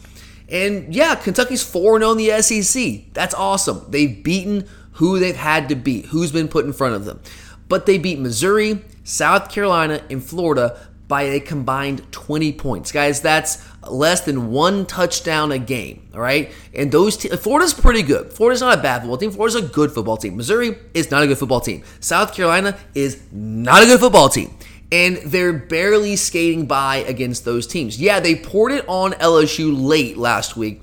And 0.48 0.94
yeah, 0.94 1.14
Kentucky's 1.14 1.62
4 1.62 2.00
0 2.00 2.12
in 2.12 2.18
the 2.18 2.42
SEC. 2.42 3.12
That's 3.12 3.34
awesome. 3.34 3.86
They've 3.88 4.22
beaten 4.22 4.68
who 4.92 5.18
they've 5.18 5.36
had 5.36 5.68
to 5.68 5.74
beat, 5.74 6.06
who's 6.06 6.32
been 6.32 6.48
put 6.48 6.64
in 6.64 6.72
front 6.72 6.94
of 6.94 7.04
them. 7.04 7.20
But 7.68 7.86
they 7.86 7.98
beat 7.98 8.18
Missouri, 8.18 8.84
South 9.04 9.50
Carolina, 9.50 10.02
and 10.08 10.22
Florida 10.22 10.88
by 11.08 11.22
a 11.22 11.40
combined 11.40 12.10
20 12.12 12.52
points. 12.54 12.90
Guys, 12.92 13.20
that's 13.20 13.64
less 13.88 14.22
than 14.22 14.50
one 14.50 14.86
touchdown 14.86 15.52
a 15.52 15.58
game, 15.58 16.08
all 16.12 16.20
right? 16.20 16.52
And 16.74 16.90
those 16.90 17.16
te- 17.16 17.28
Florida's 17.28 17.74
pretty 17.74 18.02
good. 18.02 18.32
Florida's 18.32 18.60
not 18.60 18.78
a 18.78 18.82
bad 18.82 19.00
football 19.02 19.16
team. 19.16 19.30
Florida's 19.30 19.56
a 19.56 19.62
good 19.62 19.92
football 19.92 20.16
team. 20.16 20.36
Missouri 20.36 20.76
is 20.94 21.10
not 21.10 21.22
a 21.22 21.26
good 21.26 21.38
football 21.38 21.60
team. 21.60 21.84
South 22.00 22.34
Carolina 22.34 22.76
is 22.94 23.22
not 23.32 23.82
a 23.82 23.86
good 23.86 24.00
football 24.00 24.28
team. 24.28 24.56
And 24.90 25.16
they're 25.18 25.52
barely 25.52 26.16
skating 26.16 26.66
by 26.66 26.96
against 26.96 27.44
those 27.44 27.66
teams. 27.66 28.00
Yeah, 28.00 28.20
they 28.20 28.36
poured 28.36 28.72
it 28.72 28.84
on 28.88 29.12
LSU 29.12 29.74
late 29.76 30.16
last 30.16 30.56
week, 30.56 30.82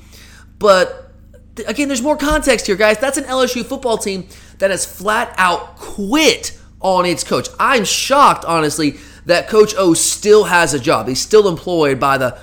but 0.60 1.12
again, 1.68 1.88
there's 1.88 2.02
more 2.02 2.18
context 2.18 2.68
here, 2.68 2.76
guys. 2.76 2.98
That's 2.98 3.18
an 3.18 3.26
LSU 3.26 3.64
football 3.66 3.98
team 3.98 4.28
that 4.60 4.72
has 4.72 4.86
flat 4.86 5.34
out 5.38 5.78
quit 5.78 6.60
on 6.82 7.06
its 7.06 7.24
coach. 7.24 7.48
I'm 7.60 7.86
shocked, 7.86 8.46
honestly, 8.46 8.98
that 9.26 9.48
Coach 9.48 9.74
O 9.78 9.94
still 9.94 10.46
has 10.46 10.74
a 10.74 10.80
job. 10.80 11.08
He's 11.08 11.22
still 11.22 11.48
employed 11.48 12.00
by 12.00 12.18
the 12.18 12.38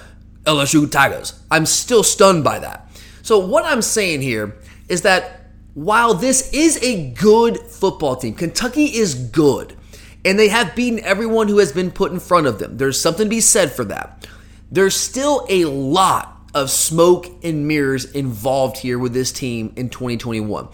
LSU 0.44 0.90
Tigers. 0.90 1.40
I'm 1.50 1.66
still 1.66 2.02
stunned 2.02 2.44
by 2.44 2.58
that. 2.58 2.90
So, 3.22 3.38
what 3.38 3.64
I'm 3.64 3.82
saying 3.82 4.22
here 4.22 4.56
is 4.88 5.02
that 5.02 5.40
while 5.75 6.14
this 6.14 6.52
is 6.52 6.82
a 6.82 7.10
good 7.12 7.58
football 7.58 8.16
team, 8.16 8.34
Kentucky 8.34 8.87
is 8.87 9.14
good, 9.14 9.76
and 10.25 10.38
they 10.38 10.49
have 10.49 10.75
beaten 10.75 11.00
everyone 11.00 11.49
who 11.49 11.58
has 11.58 11.72
been 11.72 11.90
put 11.90 12.12
in 12.12 12.20
front 12.20 12.46
of 12.46 12.58
them. 12.58 12.76
There's 12.76 13.00
something 13.00 13.26
to 13.26 13.30
be 13.30 13.40
said 13.40 13.70
for 13.70 13.84
that. 13.84 14.26
There's 14.70 14.96
still 14.96 15.46
a 15.49 15.64
lot 15.66 16.37
of 16.54 16.70
smoke 16.70 17.26
and 17.44 17.68
mirrors 17.68 18.04
involved 18.04 18.78
here 18.78 18.99
with 18.99 19.12
this 19.12 19.30
team 19.30 19.72
in 19.76 19.88
2021. 19.88 20.68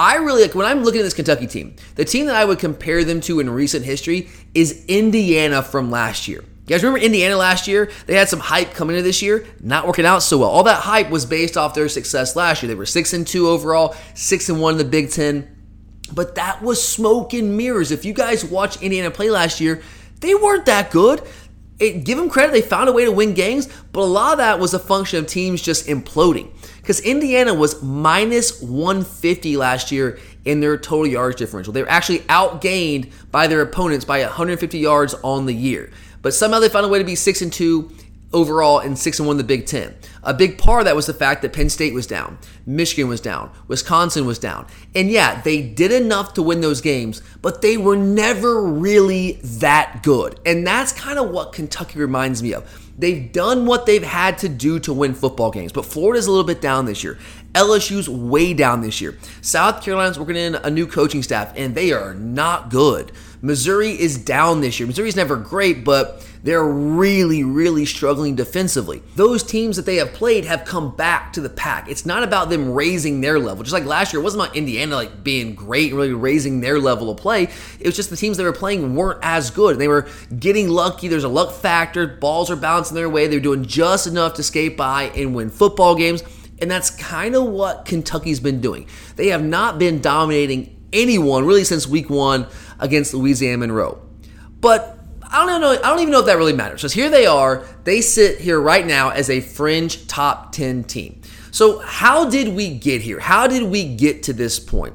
I 0.00 0.14
really 0.14 0.40
like 0.40 0.54
when 0.54 0.64
I'm 0.64 0.82
looking 0.82 1.02
at 1.02 1.04
this 1.04 1.12
Kentucky 1.12 1.46
team, 1.46 1.76
the 1.94 2.06
team 2.06 2.24
that 2.24 2.34
I 2.34 2.46
would 2.46 2.58
compare 2.58 3.04
them 3.04 3.20
to 3.20 3.38
in 3.38 3.50
recent 3.50 3.84
history 3.84 4.30
is 4.54 4.86
Indiana 4.86 5.62
from 5.62 5.90
last 5.90 6.26
year. 6.26 6.40
You 6.40 6.74
guys 6.74 6.82
remember 6.82 7.04
Indiana 7.04 7.36
last 7.36 7.68
year? 7.68 7.90
They 8.06 8.14
had 8.14 8.30
some 8.30 8.40
hype 8.40 8.72
coming 8.72 8.96
into 8.96 9.02
this 9.06 9.20
year, 9.20 9.46
not 9.60 9.86
working 9.86 10.06
out 10.06 10.20
so 10.20 10.38
well. 10.38 10.48
All 10.48 10.62
that 10.62 10.80
hype 10.80 11.10
was 11.10 11.26
based 11.26 11.58
off 11.58 11.74
their 11.74 11.90
success 11.90 12.34
last 12.34 12.62
year. 12.62 12.68
They 12.68 12.76
were 12.76 12.86
6 12.86 13.12
and 13.12 13.26
2 13.26 13.46
overall, 13.46 13.94
6 14.14 14.48
and 14.48 14.58
1 14.58 14.72
in 14.72 14.78
the 14.78 14.84
Big 14.84 15.10
10. 15.10 15.46
But 16.14 16.34
that 16.36 16.62
was 16.62 16.82
smoke 16.82 17.34
and 17.34 17.58
mirrors. 17.58 17.90
If 17.90 18.06
you 18.06 18.14
guys 18.14 18.42
watched 18.42 18.82
Indiana 18.82 19.10
play 19.10 19.28
last 19.28 19.60
year, 19.60 19.82
they 20.20 20.34
weren't 20.34 20.64
that 20.64 20.90
good. 20.90 21.20
It, 21.80 22.04
give 22.04 22.18
them 22.18 22.28
credit, 22.28 22.52
they 22.52 22.60
found 22.60 22.90
a 22.90 22.92
way 22.92 23.06
to 23.06 23.12
win 23.12 23.32
games, 23.32 23.68
but 23.92 24.02
a 24.02 24.04
lot 24.04 24.32
of 24.32 24.38
that 24.38 24.58
was 24.58 24.74
a 24.74 24.78
function 24.78 25.18
of 25.18 25.26
teams 25.26 25.62
just 25.62 25.86
imploding. 25.86 26.50
Because 26.76 27.00
Indiana 27.00 27.54
was 27.54 27.82
minus 27.82 28.60
150 28.60 29.56
last 29.56 29.90
year 29.90 30.18
in 30.44 30.60
their 30.60 30.76
total 30.76 31.06
yards 31.06 31.36
differential. 31.36 31.72
They 31.72 31.82
were 31.82 31.90
actually 31.90 32.20
outgained 32.20 33.12
by 33.30 33.46
their 33.46 33.62
opponents 33.62 34.04
by 34.04 34.20
150 34.20 34.78
yards 34.78 35.14
on 35.22 35.46
the 35.46 35.54
year. 35.54 35.90
But 36.22 36.34
somehow 36.34 36.58
they 36.58 36.68
found 36.68 36.84
a 36.84 36.88
way 36.88 36.98
to 36.98 37.04
be 37.04 37.14
6 37.14 37.42
and 37.42 37.52
2 37.52 37.90
overall 38.32 38.78
and 38.78 38.98
6 38.98 39.18
and 39.18 39.26
1 39.26 39.34
in 39.34 39.38
the 39.38 39.44
Big 39.44 39.66
10. 39.66 39.94
A 40.22 40.34
big 40.34 40.58
part 40.58 40.82
of 40.82 40.84
that 40.84 40.96
was 40.96 41.06
the 41.06 41.14
fact 41.14 41.42
that 41.42 41.52
Penn 41.52 41.68
State 41.68 41.94
was 41.94 42.06
down, 42.06 42.38
Michigan 42.66 43.08
was 43.08 43.20
down, 43.20 43.50
Wisconsin 43.68 44.26
was 44.26 44.38
down. 44.38 44.66
And 44.94 45.10
yeah, 45.10 45.40
they 45.40 45.62
did 45.62 45.92
enough 45.92 46.34
to 46.34 46.42
win 46.42 46.60
those 46.60 46.80
games, 46.80 47.22
but 47.42 47.62
they 47.62 47.76
were 47.76 47.96
never 47.96 48.62
really 48.62 49.40
that 49.42 50.02
good. 50.02 50.38
And 50.46 50.66
that's 50.66 50.92
kind 50.92 51.18
of 51.18 51.30
what 51.30 51.52
Kentucky 51.52 51.98
reminds 51.98 52.42
me 52.42 52.54
of. 52.54 52.90
They've 52.98 53.32
done 53.32 53.64
what 53.64 53.86
they've 53.86 54.02
had 54.02 54.36
to 54.38 54.48
do 54.48 54.78
to 54.80 54.92
win 54.92 55.14
football 55.14 55.50
games, 55.50 55.72
but 55.72 55.86
Florida's 55.86 56.26
a 56.26 56.30
little 56.30 56.44
bit 56.44 56.60
down 56.60 56.84
this 56.84 57.02
year. 57.02 57.18
LSU's 57.54 58.10
way 58.10 58.52
down 58.52 58.82
this 58.82 59.00
year. 59.00 59.16
South 59.40 59.82
Carolina's 59.82 60.18
working 60.18 60.36
in 60.36 60.54
a 60.54 60.68
new 60.68 60.86
coaching 60.86 61.22
staff, 61.22 61.52
and 61.56 61.74
they 61.74 61.92
are 61.92 62.12
not 62.12 62.68
good. 62.68 63.10
Missouri 63.40 63.98
is 63.98 64.18
down 64.18 64.60
this 64.60 64.78
year. 64.78 64.86
Missouri's 64.86 65.16
never 65.16 65.36
great, 65.36 65.82
but 65.82 66.26
they're 66.42 66.64
really, 66.64 67.44
really 67.44 67.84
struggling 67.84 68.34
defensively. 68.34 69.02
Those 69.16 69.42
teams 69.42 69.76
that 69.76 69.86
they 69.86 69.96
have 69.96 70.12
played 70.12 70.44
have 70.46 70.64
come 70.64 70.94
back 70.96 71.32
to 71.34 71.40
the 71.40 71.50
pack. 71.50 71.88
It's 71.88 72.06
not 72.06 72.22
about 72.22 72.48
them 72.48 72.72
raising 72.72 73.20
their 73.20 73.38
level. 73.38 73.62
Just 73.62 73.74
like 73.74 73.84
last 73.84 74.12
year, 74.12 74.20
it 74.20 74.24
wasn't 74.24 74.44
about 74.44 74.56
Indiana 74.56 74.94
like 74.94 75.22
being 75.22 75.54
great, 75.54 75.90
and 75.90 75.98
really 75.98 76.12
raising 76.12 76.60
their 76.60 76.78
level 76.78 77.10
of 77.10 77.18
play. 77.18 77.44
It 77.78 77.86
was 77.86 77.96
just 77.96 78.10
the 78.10 78.16
teams 78.16 78.36
they 78.36 78.44
were 78.44 78.52
playing 78.52 78.94
weren't 78.94 79.20
as 79.22 79.50
good. 79.50 79.78
They 79.78 79.88
were 79.88 80.08
getting 80.38 80.68
lucky. 80.68 81.08
There's 81.08 81.24
a 81.24 81.28
luck 81.28 81.52
factor. 81.52 82.06
Balls 82.06 82.50
are 82.50 82.56
bouncing 82.56 82.94
their 82.94 83.10
way. 83.10 83.26
They're 83.26 83.40
doing 83.40 83.64
just 83.64 84.06
enough 84.06 84.34
to 84.34 84.42
skate 84.42 84.76
by 84.76 85.04
and 85.14 85.34
win 85.34 85.50
football 85.50 85.94
games. 85.94 86.22
And 86.60 86.70
that's 86.70 86.90
kind 86.90 87.34
of 87.34 87.44
what 87.46 87.86
Kentucky's 87.86 88.40
been 88.40 88.60
doing. 88.60 88.86
They 89.16 89.28
have 89.28 89.42
not 89.42 89.78
been 89.78 90.00
dominating 90.00 90.76
anyone 90.92 91.46
really 91.46 91.64
since 91.64 91.86
week 91.86 92.10
one 92.10 92.46
against 92.78 93.14
Louisiana 93.14 93.58
Monroe. 93.58 94.00
But 94.60 94.99
I 95.32 95.46
don't 95.46 95.60
know. 95.60 95.70
I 95.72 95.76
don't 95.76 96.00
even 96.00 96.10
know 96.10 96.20
if 96.20 96.26
that 96.26 96.36
really 96.36 96.52
matters. 96.52 96.80
Because 96.82 96.92
here 96.92 97.08
they 97.08 97.26
are. 97.26 97.64
They 97.84 98.00
sit 98.00 98.40
here 98.40 98.60
right 98.60 98.86
now 98.86 99.10
as 99.10 99.30
a 99.30 99.40
fringe 99.40 100.06
top 100.06 100.52
10 100.52 100.84
team. 100.84 101.20
So 101.52 101.78
how 101.80 102.28
did 102.28 102.54
we 102.54 102.74
get 102.74 103.02
here? 103.02 103.20
How 103.20 103.46
did 103.46 103.64
we 103.64 103.96
get 103.96 104.22
to 104.24 104.32
this 104.32 104.58
point? 104.58 104.94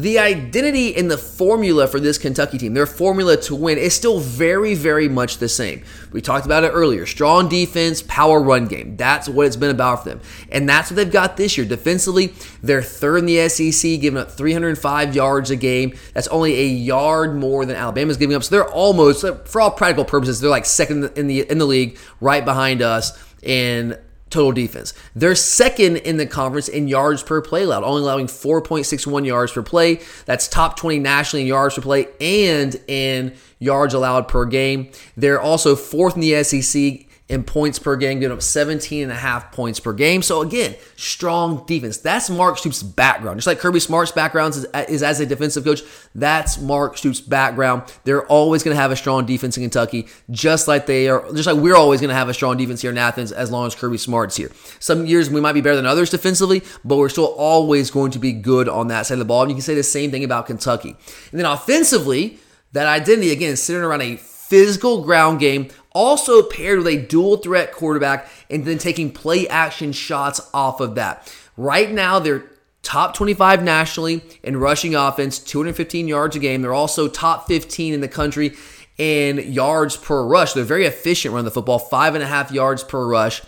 The 0.00 0.18
identity 0.18 0.96
and 0.96 1.10
the 1.10 1.18
formula 1.18 1.86
for 1.86 2.00
this 2.00 2.16
Kentucky 2.16 2.58
team, 2.58 2.74
their 2.74 2.86
formula 2.86 3.36
to 3.38 3.54
win, 3.54 3.76
is 3.76 3.94
still 3.94 4.18
very, 4.18 4.74
very 4.74 5.08
much 5.08 5.38
the 5.38 5.48
same. 5.48 5.82
We 6.12 6.20
talked 6.20 6.46
about 6.46 6.64
it 6.64 6.68
earlier 6.68 7.06
strong 7.06 7.48
defense, 7.48 8.02
power 8.02 8.40
run 8.40 8.66
game. 8.66 8.96
That's 8.96 9.28
what 9.28 9.46
it's 9.46 9.56
been 9.56 9.70
about 9.70 10.02
for 10.02 10.10
them. 10.10 10.20
And 10.50 10.68
that's 10.68 10.90
what 10.90 10.96
they've 10.96 11.10
got 11.10 11.36
this 11.36 11.58
year. 11.58 11.66
Defensively, 11.66 12.32
they're 12.62 12.82
third 12.82 13.18
in 13.18 13.26
the 13.26 13.48
SEC, 13.48 14.00
giving 14.00 14.18
up 14.18 14.30
305 14.30 15.14
yards 15.14 15.50
a 15.50 15.56
game. 15.56 15.94
That's 16.14 16.28
only 16.28 16.58
a 16.58 16.66
yard 16.66 17.36
more 17.36 17.66
than 17.66 17.76
Alabama's 17.76 18.16
giving 18.16 18.34
up. 18.34 18.44
So 18.44 18.54
they're 18.54 18.70
almost, 18.70 19.24
for 19.46 19.60
all 19.60 19.70
practical 19.70 20.04
purposes, 20.04 20.40
they're 20.40 20.50
like 20.50 20.66
second 20.66 21.10
in 21.16 21.26
the 21.26 21.48
in 21.50 21.58
the 21.58 21.66
league, 21.66 21.98
right 22.20 22.44
behind 22.44 22.80
us. 22.82 23.18
And 23.42 23.98
total 24.30 24.52
defense. 24.52 24.94
They're 25.14 25.34
second 25.34 25.98
in 25.98 26.16
the 26.16 26.26
conference 26.26 26.68
in 26.68 26.88
yards 26.88 27.22
per 27.22 27.42
play 27.42 27.62
allowed, 27.62 27.84
only 27.84 28.02
allowing 28.02 28.26
4.61 28.26 29.26
yards 29.26 29.52
per 29.52 29.62
play. 29.62 30.00
That's 30.24 30.48
top 30.48 30.76
20 30.76 30.98
nationally 31.00 31.42
in 31.42 31.48
yards 31.48 31.74
per 31.74 31.82
play 31.82 32.08
and 32.20 32.80
in 32.86 33.34
yards 33.58 33.92
allowed 33.92 34.28
per 34.28 34.44
game. 34.46 34.90
They're 35.16 35.40
also 35.40 35.76
fourth 35.76 36.14
in 36.14 36.20
the 36.20 36.42
SEC 36.44 37.06
in 37.30 37.44
points 37.44 37.78
per 37.78 37.94
game, 37.94 38.18
giving 38.18 38.36
up 38.36 38.42
17 38.42 39.04
and 39.04 39.12
a 39.12 39.14
half 39.14 39.52
points 39.52 39.78
per 39.78 39.92
game. 39.92 40.20
So 40.20 40.42
again, 40.42 40.74
strong 40.96 41.64
defense. 41.64 41.98
That's 41.98 42.28
Mark 42.28 42.58
Stoops' 42.58 42.82
background. 42.82 43.38
Just 43.38 43.46
like 43.46 43.60
Kirby 43.60 43.78
Smart's 43.78 44.10
background 44.10 44.54
is, 44.54 44.66
is 44.88 45.02
as 45.04 45.20
a 45.20 45.26
defensive 45.26 45.62
coach, 45.62 45.82
that's 46.12 46.58
Mark 46.58 46.98
Stoops' 46.98 47.20
background. 47.20 47.84
They're 48.02 48.26
always 48.26 48.64
going 48.64 48.76
to 48.76 48.80
have 48.80 48.90
a 48.90 48.96
strong 48.96 49.26
defense 49.26 49.56
in 49.56 49.62
Kentucky, 49.62 50.08
just 50.30 50.66
like 50.66 50.86
they 50.86 51.08
are, 51.08 51.24
just 51.32 51.46
like 51.46 51.62
we're 51.62 51.76
always 51.76 52.00
going 52.00 52.08
to 52.08 52.16
have 52.16 52.28
a 52.28 52.34
strong 52.34 52.56
defense 52.56 52.82
here 52.82 52.90
in 52.90 52.98
Athens 52.98 53.30
as 53.30 53.48
long 53.48 53.68
as 53.68 53.76
Kirby 53.76 53.98
Smart's 53.98 54.34
here. 54.34 54.50
Some 54.80 55.06
years 55.06 55.30
we 55.30 55.40
might 55.40 55.52
be 55.52 55.60
better 55.60 55.76
than 55.76 55.86
others 55.86 56.10
defensively, 56.10 56.64
but 56.84 56.96
we're 56.96 57.08
still 57.08 57.32
always 57.38 57.92
going 57.92 58.10
to 58.10 58.18
be 58.18 58.32
good 58.32 58.68
on 58.68 58.88
that 58.88 59.06
side 59.06 59.14
of 59.14 59.18
the 59.20 59.24
ball. 59.24 59.42
And 59.42 59.52
you 59.52 59.54
can 59.54 59.62
say 59.62 59.76
the 59.76 59.84
same 59.84 60.10
thing 60.10 60.24
about 60.24 60.46
Kentucky. 60.46 60.96
And 61.30 61.38
then 61.38 61.46
offensively, 61.46 62.40
that 62.72 62.88
identity 62.88 63.30
again, 63.30 63.56
centered 63.56 63.86
around 63.86 64.02
a 64.02 64.16
physical 64.50 65.04
ground 65.04 65.38
game, 65.38 65.68
also 65.92 66.42
paired 66.42 66.78
with 66.78 66.88
a 66.88 66.96
dual 66.96 67.36
threat 67.36 67.72
quarterback, 67.72 68.28
and 68.48 68.64
then 68.64 68.78
taking 68.78 69.12
play 69.12 69.46
action 69.48 69.92
shots 69.92 70.40
off 70.54 70.80
of 70.80 70.94
that. 70.94 71.34
Right 71.56 71.90
now, 71.90 72.18
they're 72.18 72.44
top 72.82 73.14
25 73.14 73.62
nationally 73.62 74.22
in 74.42 74.56
rushing 74.56 74.94
offense, 74.94 75.38
215 75.38 76.08
yards 76.08 76.36
a 76.36 76.38
game. 76.38 76.62
They're 76.62 76.72
also 76.72 77.08
top 77.08 77.46
15 77.46 77.92
in 77.92 78.00
the 78.00 78.08
country 78.08 78.56
in 78.96 79.52
yards 79.52 79.96
per 79.96 80.24
rush. 80.26 80.52
They're 80.52 80.64
very 80.64 80.86
efficient 80.86 81.32
running 81.32 81.46
the 81.46 81.50
football, 81.50 81.78
five 81.78 82.14
and 82.14 82.22
a 82.22 82.26
half 82.26 82.52
yards 82.52 82.84
per 82.84 83.06
rush. 83.06 83.42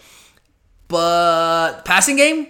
but 0.89 1.85
passing 1.85 2.17
game, 2.17 2.49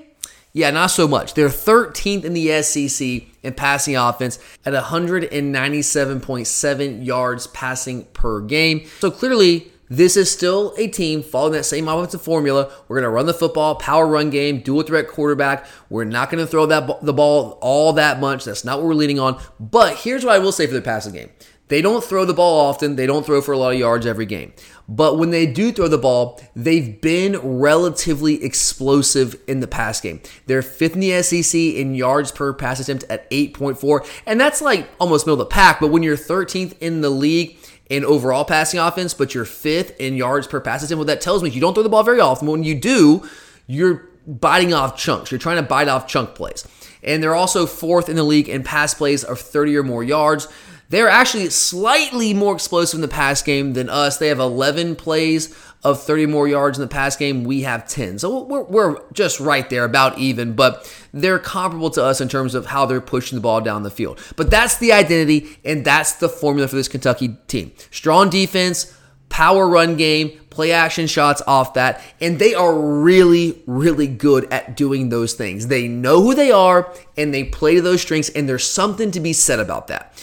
yeah, 0.53 0.71
not 0.71 0.89
so 0.89 1.09
much. 1.09 1.35
They're 1.35 1.49
13th 1.49 2.25
in 2.25 2.35
the 2.35 2.63
SEC 2.63 3.23
in 3.43 3.55
passing 3.55 3.97
offense 3.97 4.39
at 4.65 4.75
197.7 4.75 7.07
yards 7.07 7.47
passing 7.49 8.05
per 8.07 8.41
game. 8.41 8.87
So 9.01 9.11
clearly, 9.11 9.72
this 9.93 10.17
is 10.17 10.31
still 10.31 10.75
a 10.79 10.89
team 10.89 11.23
following 11.23 11.53
that 11.53 11.65
same 11.65 11.87
offensive 11.87 12.23
formula. 12.23 12.73
We're 12.89 12.97
going 12.97 13.05
to 13.05 13.11
run 13.11 13.27
the 13.27 13.35
football, 13.35 13.75
power 13.75 14.07
run 14.07 14.31
game, 14.31 14.61
dual 14.61 14.83
threat 14.85 15.07
quarterback. 15.07 15.67
We're 15.91 16.05
not 16.05 16.31
going 16.31 16.43
to 16.43 16.51
throw 16.51 16.65
that 16.65 17.03
the 17.03 17.13
ball 17.13 17.59
all 17.61 17.93
that 17.93 18.19
much. 18.19 18.47
That's 18.47 18.65
not 18.65 18.79
what 18.79 18.87
we're 18.87 18.95
leaning 18.95 19.21
on. 19.21 19.39
But 19.61 19.97
here's 19.97 20.25
what 20.25 20.35
I 20.35 20.39
will 20.39 20.51
say 20.51 20.67
for 20.67 20.73
the 20.73 20.81
passing 20.81 21.13
game. 21.13 21.29
They 21.69 21.83
don't 21.83 22.03
throw 22.03 22.25
the 22.25 22.33
ball 22.33 22.67
often. 22.67 22.97
They 22.97 23.07
don't 23.07 23.25
throw 23.25 23.43
for 23.43 23.53
a 23.53 23.59
lot 23.59 23.75
of 23.75 23.79
yards 23.79 24.07
every 24.07 24.27
game. 24.27 24.55
But 24.89 25.19
when 25.19 25.31
they 25.31 25.47
do 25.47 25.73
throw 25.73 25.89
the 25.89 25.99
ball, 25.99 26.41
they've 26.57 26.99
been 27.01 27.39
relatively 27.39 28.43
explosive 28.43 29.37
in 29.47 29.61
the 29.61 29.67
pass 29.67 30.01
game. 30.01 30.21
They're 30.47 30.63
fifth 30.63 30.95
in 30.95 31.01
the 31.01 31.23
SEC 31.23 31.59
in 31.59 31.95
yards 31.95 32.33
per 32.33 32.53
pass 32.53 32.81
attempt 32.81 33.05
at 33.11 33.31
8.4. 33.31 34.23
And 34.27 34.41
that's 34.41 34.61
like 34.61 34.89
almost 34.99 35.27
middle 35.27 35.41
of 35.41 35.49
the 35.49 35.55
pack. 35.55 35.81
But 35.81 35.89
when 35.89 36.03
you're 36.03 36.17
13th 36.17 36.77
in 36.81 37.01
the 37.01 37.11
league, 37.11 37.59
in 37.93 38.07
overall 38.07 38.47
passing 38.47 38.81
offense, 38.81 39.13
but 39.13 39.35
you're 39.35 39.45
fifth 39.45 40.01
in 40.01 40.17
yards 40.17 40.47
per 40.47 40.63
pass 40.63 40.83
attempt. 40.83 41.01
What 41.01 41.09
that 41.09 41.21
tells 41.21 41.43
me 41.43 41.51
is 41.51 41.55
you 41.55 41.61
don't 41.61 41.75
throw 41.75 41.83
the 41.83 41.91
ball 41.91 42.03
very 42.03 42.21
often. 42.21 42.49
When 42.49 42.65
you 42.65 42.75
do, 42.75 43.29
you're 43.67 44.09
biting 44.27 44.73
off 44.73 44.97
chunks. 44.97 45.31
You're 45.31 45.39
trying 45.39 45.57
to 45.57 45.63
bite 45.63 45.89
off 45.89 46.09
chunk 46.09 46.35
plays. 46.35 46.67
And 47.03 47.23
they're 47.23 47.35
also 47.35 47.67
fourth 47.67 48.09
in 48.09 48.17
the 48.17 48.23
league 48.23 48.49
in 48.49 48.63
pass 48.63 48.95
plays 48.95 49.25
of 49.25 49.39
30 49.39 49.77
or 49.77 49.83
more 49.83 50.03
yards. 50.03 50.49
They're 50.93 51.09
actually 51.09 51.49
slightly 51.49 52.35
more 52.35 52.55
explosive 52.55 52.99
in 52.99 53.01
the 53.01 53.09
pass 53.09 53.41
game 53.41 53.73
than 53.73 53.89
us. 53.89 54.19
They 54.19 54.29
have 54.29 54.39
11 54.39 54.97
plays 54.97 55.57
of 55.83 56.03
30 56.03 56.27
more 56.27 56.47
yards 56.47 56.77
in 56.77 56.83
the 56.83 56.89
pass 56.89 57.17
game. 57.17 57.45
We 57.45 57.63
have 57.63 57.89
10. 57.89 58.19
So 58.19 58.43
we're, 58.43 58.65
we're 58.65 59.03
just 59.11 59.41
right 59.41 59.71
there, 59.71 59.85
about 59.85 60.19
even, 60.19 60.53
but 60.53 60.95
they're 61.15 61.39
comparable 61.39 61.89
to 61.93 62.05
us 62.05 62.21
in 62.21 62.29
terms 62.29 62.55
of 62.55 62.67
how 62.67 62.85
they're 62.85 63.01
pushing 63.01 63.37
the 63.37 63.41
ball 63.41 63.63
down 63.63 63.85
the 63.85 63.91
field. 63.91 64.21
But 64.37 64.51
that's 64.51 64.77
the 64.77 64.93
identity, 64.93 65.59
and 65.65 65.83
that's 65.83 66.17
the 66.17 66.29
formula 66.29 66.69
for 66.69 66.77
this 66.77 66.89
Kentucky 66.89 67.39
team. 67.47 67.73
Strong 67.91 68.29
defense, 68.29 68.95
power 69.31 69.67
run 69.67 69.97
game, 69.97 70.39
play 70.51 70.73
action 70.73 71.07
shots 71.07 71.41
off 71.47 71.73
that, 71.73 72.03
and 72.21 72.39
they 72.39 72.53
are 72.53 72.79
really, 72.79 73.63
really 73.67 74.09
good 74.09 74.45
at 74.53 74.77
doing 74.77 75.09
those 75.09 75.33
things. 75.33 75.69
They 75.69 75.89
know 75.89 76.21
who 76.21 76.35
they 76.35 76.51
are, 76.51 76.93
and 77.17 77.33
they 77.33 77.45
play 77.45 77.77
to 77.77 77.81
those 77.81 78.03
strengths, 78.03 78.29
and 78.29 78.47
there's 78.47 78.69
something 78.71 79.11
to 79.13 79.21
be 79.21 79.33
said 79.33 79.59
about 79.59 79.87
that. 79.87 80.23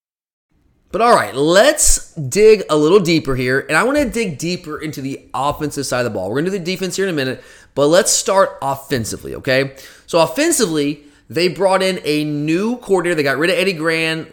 But 0.91 1.01
all 1.01 1.15
right, 1.15 1.33
let's 1.33 2.13
dig 2.15 2.63
a 2.69 2.75
little 2.75 2.99
deeper 2.99 3.35
here. 3.35 3.61
And 3.61 3.77
I 3.77 3.83
want 3.83 3.97
to 3.97 4.09
dig 4.09 4.37
deeper 4.37 4.79
into 4.79 5.01
the 5.01 5.29
offensive 5.33 5.85
side 5.85 5.99
of 5.99 6.05
the 6.05 6.09
ball. 6.09 6.29
We're 6.29 6.41
going 6.41 6.45
to 6.45 6.51
do 6.51 6.59
the 6.59 6.65
defense 6.65 6.95
here 6.97 7.05
in 7.05 7.13
a 7.13 7.15
minute, 7.15 7.43
but 7.75 7.87
let's 7.87 8.11
start 8.11 8.57
offensively, 8.61 9.35
okay? 9.35 9.75
So, 10.05 10.19
offensively, 10.19 11.03
they 11.29 11.47
brought 11.47 11.81
in 11.81 12.01
a 12.03 12.25
new 12.25 12.77
coordinator. 12.77 13.15
They 13.15 13.23
got 13.23 13.37
rid 13.37 13.49
of 13.49 13.57
Eddie 13.57 13.73
Gran 13.73 14.27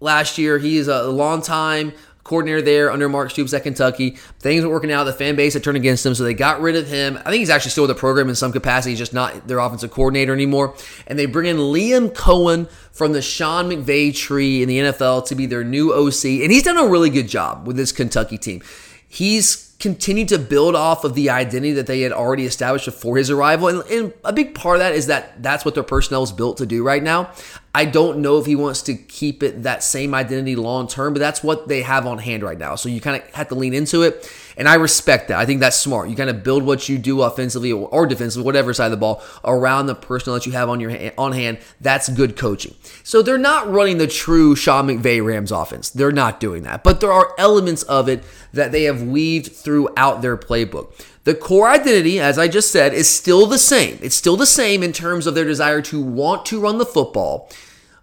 last 0.00 0.36
year. 0.36 0.58
He 0.58 0.78
is 0.78 0.88
a 0.88 1.04
long 1.04 1.42
time 1.42 1.92
coordinator 2.24 2.62
there 2.62 2.90
under 2.90 3.08
Mark 3.08 3.30
Stoops 3.30 3.52
at 3.52 3.62
Kentucky. 3.62 4.10
Things 4.38 4.64
were 4.64 4.70
working 4.70 4.92
out. 4.92 5.04
The 5.04 5.12
fan 5.12 5.36
base 5.36 5.54
had 5.54 5.64
turned 5.64 5.76
against 5.76 6.04
him, 6.04 6.14
so 6.14 6.22
they 6.22 6.34
got 6.34 6.60
rid 6.60 6.76
of 6.76 6.86
him. 6.86 7.16
I 7.18 7.30
think 7.30 7.40
he's 7.40 7.50
actually 7.50 7.72
still 7.72 7.84
with 7.84 7.96
the 7.96 8.00
program 8.00 8.28
in 8.28 8.34
some 8.34 8.52
capacity. 8.52 8.92
He's 8.92 8.98
just 8.98 9.14
not 9.14 9.48
their 9.48 9.58
offensive 9.58 9.90
coordinator 9.90 10.32
anymore. 10.32 10.74
And 11.06 11.18
they 11.18 11.26
bring 11.26 11.46
in 11.46 11.56
Liam 11.56 12.10
Coen 12.10 12.70
from 12.92 13.12
the 13.12 13.22
Sean 13.22 13.70
McVay 13.70 14.14
tree 14.14 14.62
in 14.62 14.68
the 14.68 14.78
NFL 14.78 15.26
to 15.26 15.34
be 15.34 15.46
their 15.46 15.64
new 15.64 15.92
OC. 15.92 16.24
And 16.24 16.52
he's 16.52 16.62
done 16.62 16.76
a 16.76 16.86
really 16.86 17.10
good 17.10 17.28
job 17.28 17.66
with 17.66 17.76
this 17.76 17.92
Kentucky 17.92 18.38
team. 18.38 18.62
He's 19.08 19.69
continued 19.80 20.28
to 20.28 20.38
build 20.38 20.76
off 20.76 21.04
of 21.04 21.14
the 21.14 21.30
identity 21.30 21.72
that 21.72 21.86
they 21.86 22.02
had 22.02 22.12
already 22.12 22.44
established 22.44 22.84
before 22.84 23.16
his 23.16 23.30
arrival. 23.30 23.68
And, 23.68 23.82
and, 23.90 24.12
a 24.24 24.32
big 24.32 24.54
part 24.54 24.76
of 24.76 24.80
that 24.80 24.92
is 24.92 25.06
that 25.06 25.42
that's 25.42 25.64
what 25.64 25.74
their 25.74 25.82
personnel 25.82 26.22
is 26.22 26.32
built 26.32 26.58
to 26.58 26.66
do 26.66 26.84
right 26.84 27.02
now. 27.02 27.32
I 27.74 27.86
don't 27.86 28.18
know 28.18 28.38
if 28.38 28.44
he 28.44 28.56
wants 28.56 28.82
to 28.82 28.94
keep 28.94 29.42
it 29.42 29.62
that 29.62 29.82
same 29.82 30.14
identity 30.14 30.54
long 30.54 30.86
term, 30.86 31.14
but 31.14 31.20
that's 31.20 31.42
what 31.42 31.66
they 31.66 31.80
have 31.82 32.06
on 32.06 32.18
hand 32.18 32.42
right 32.42 32.58
now. 32.58 32.74
So 32.74 32.90
you 32.90 33.00
kind 33.00 33.22
of 33.22 33.28
have 33.30 33.48
to 33.48 33.54
lean 33.54 33.72
into 33.72 34.02
it. 34.02 34.30
And 34.60 34.68
I 34.68 34.74
respect 34.74 35.28
that. 35.28 35.38
I 35.38 35.46
think 35.46 35.60
that's 35.60 35.78
smart. 35.78 36.10
You 36.10 36.16
kind 36.16 36.28
of 36.28 36.44
build 36.44 36.64
what 36.64 36.86
you 36.86 36.98
do 36.98 37.22
offensively 37.22 37.72
or 37.72 38.06
defensively, 38.06 38.44
whatever 38.44 38.74
side 38.74 38.84
of 38.84 38.90
the 38.90 38.98
ball, 38.98 39.22
around 39.42 39.86
the 39.86 39.94
personnel 39.94 40.34
that 40.34 40.44
you 40.44 40.52
have 40.52 40.68
on 40.68 40.80
your 40.80 40.92
on 41.16 41.32
hand. 41.32 41.60
That's 41.80 42.10
good 42.10 42.36
coaching. 42.36 42.74
So 43.02 43.22
they're 43.22 43.38
not 43.38 43.70
running 43.70 43.96
the 43.96 44.06
true 44.06 44.54
Sean 44.54 44.88
McVay 44.88 45.24
Rams 45.24 45.50
offense. 45.50 45.88
They're 45.88 46.12
not 46.12 46.40
doing 46.40 46.64
that. 46.64 46.84
But 46.84 47.00
there 47.00 47.10
are 47.10 47.34
elements 47.38 47.84
of 47.84 48.06
it 48.06 48.22
that 48.52 48.70
they 48.70 48.82
have 48.82 49.02
weaved 49.02 49.50
throughout 49.50 50.20
their 50.20 50.36
playbook. 50.36 50.92
The 51.24 51.34
core 51.34 51.66
identity, 51.66 52.20
as 52.20 52.38
I 52.38 52.46
just 52.46 52.70
said, 52.70 52.92
is 52.92 53.08
still 53.08 53.46
the 53.46 53.58
same. 53.58 53.98
It's 54.02 54.14
still 54.14 54.36
the 54.36 54.44
same 54.44 54.82
in 54.82 54.92
terms 54.92 55.26
of 55.26 55.34
their 55.34 55.46
desire 55.46 55.80
to 55.80 56.02
want 56.02 56.44
to 56.46 56.60
run 56.60 56.76
the 56.76 56.84
football. 56.84 57.48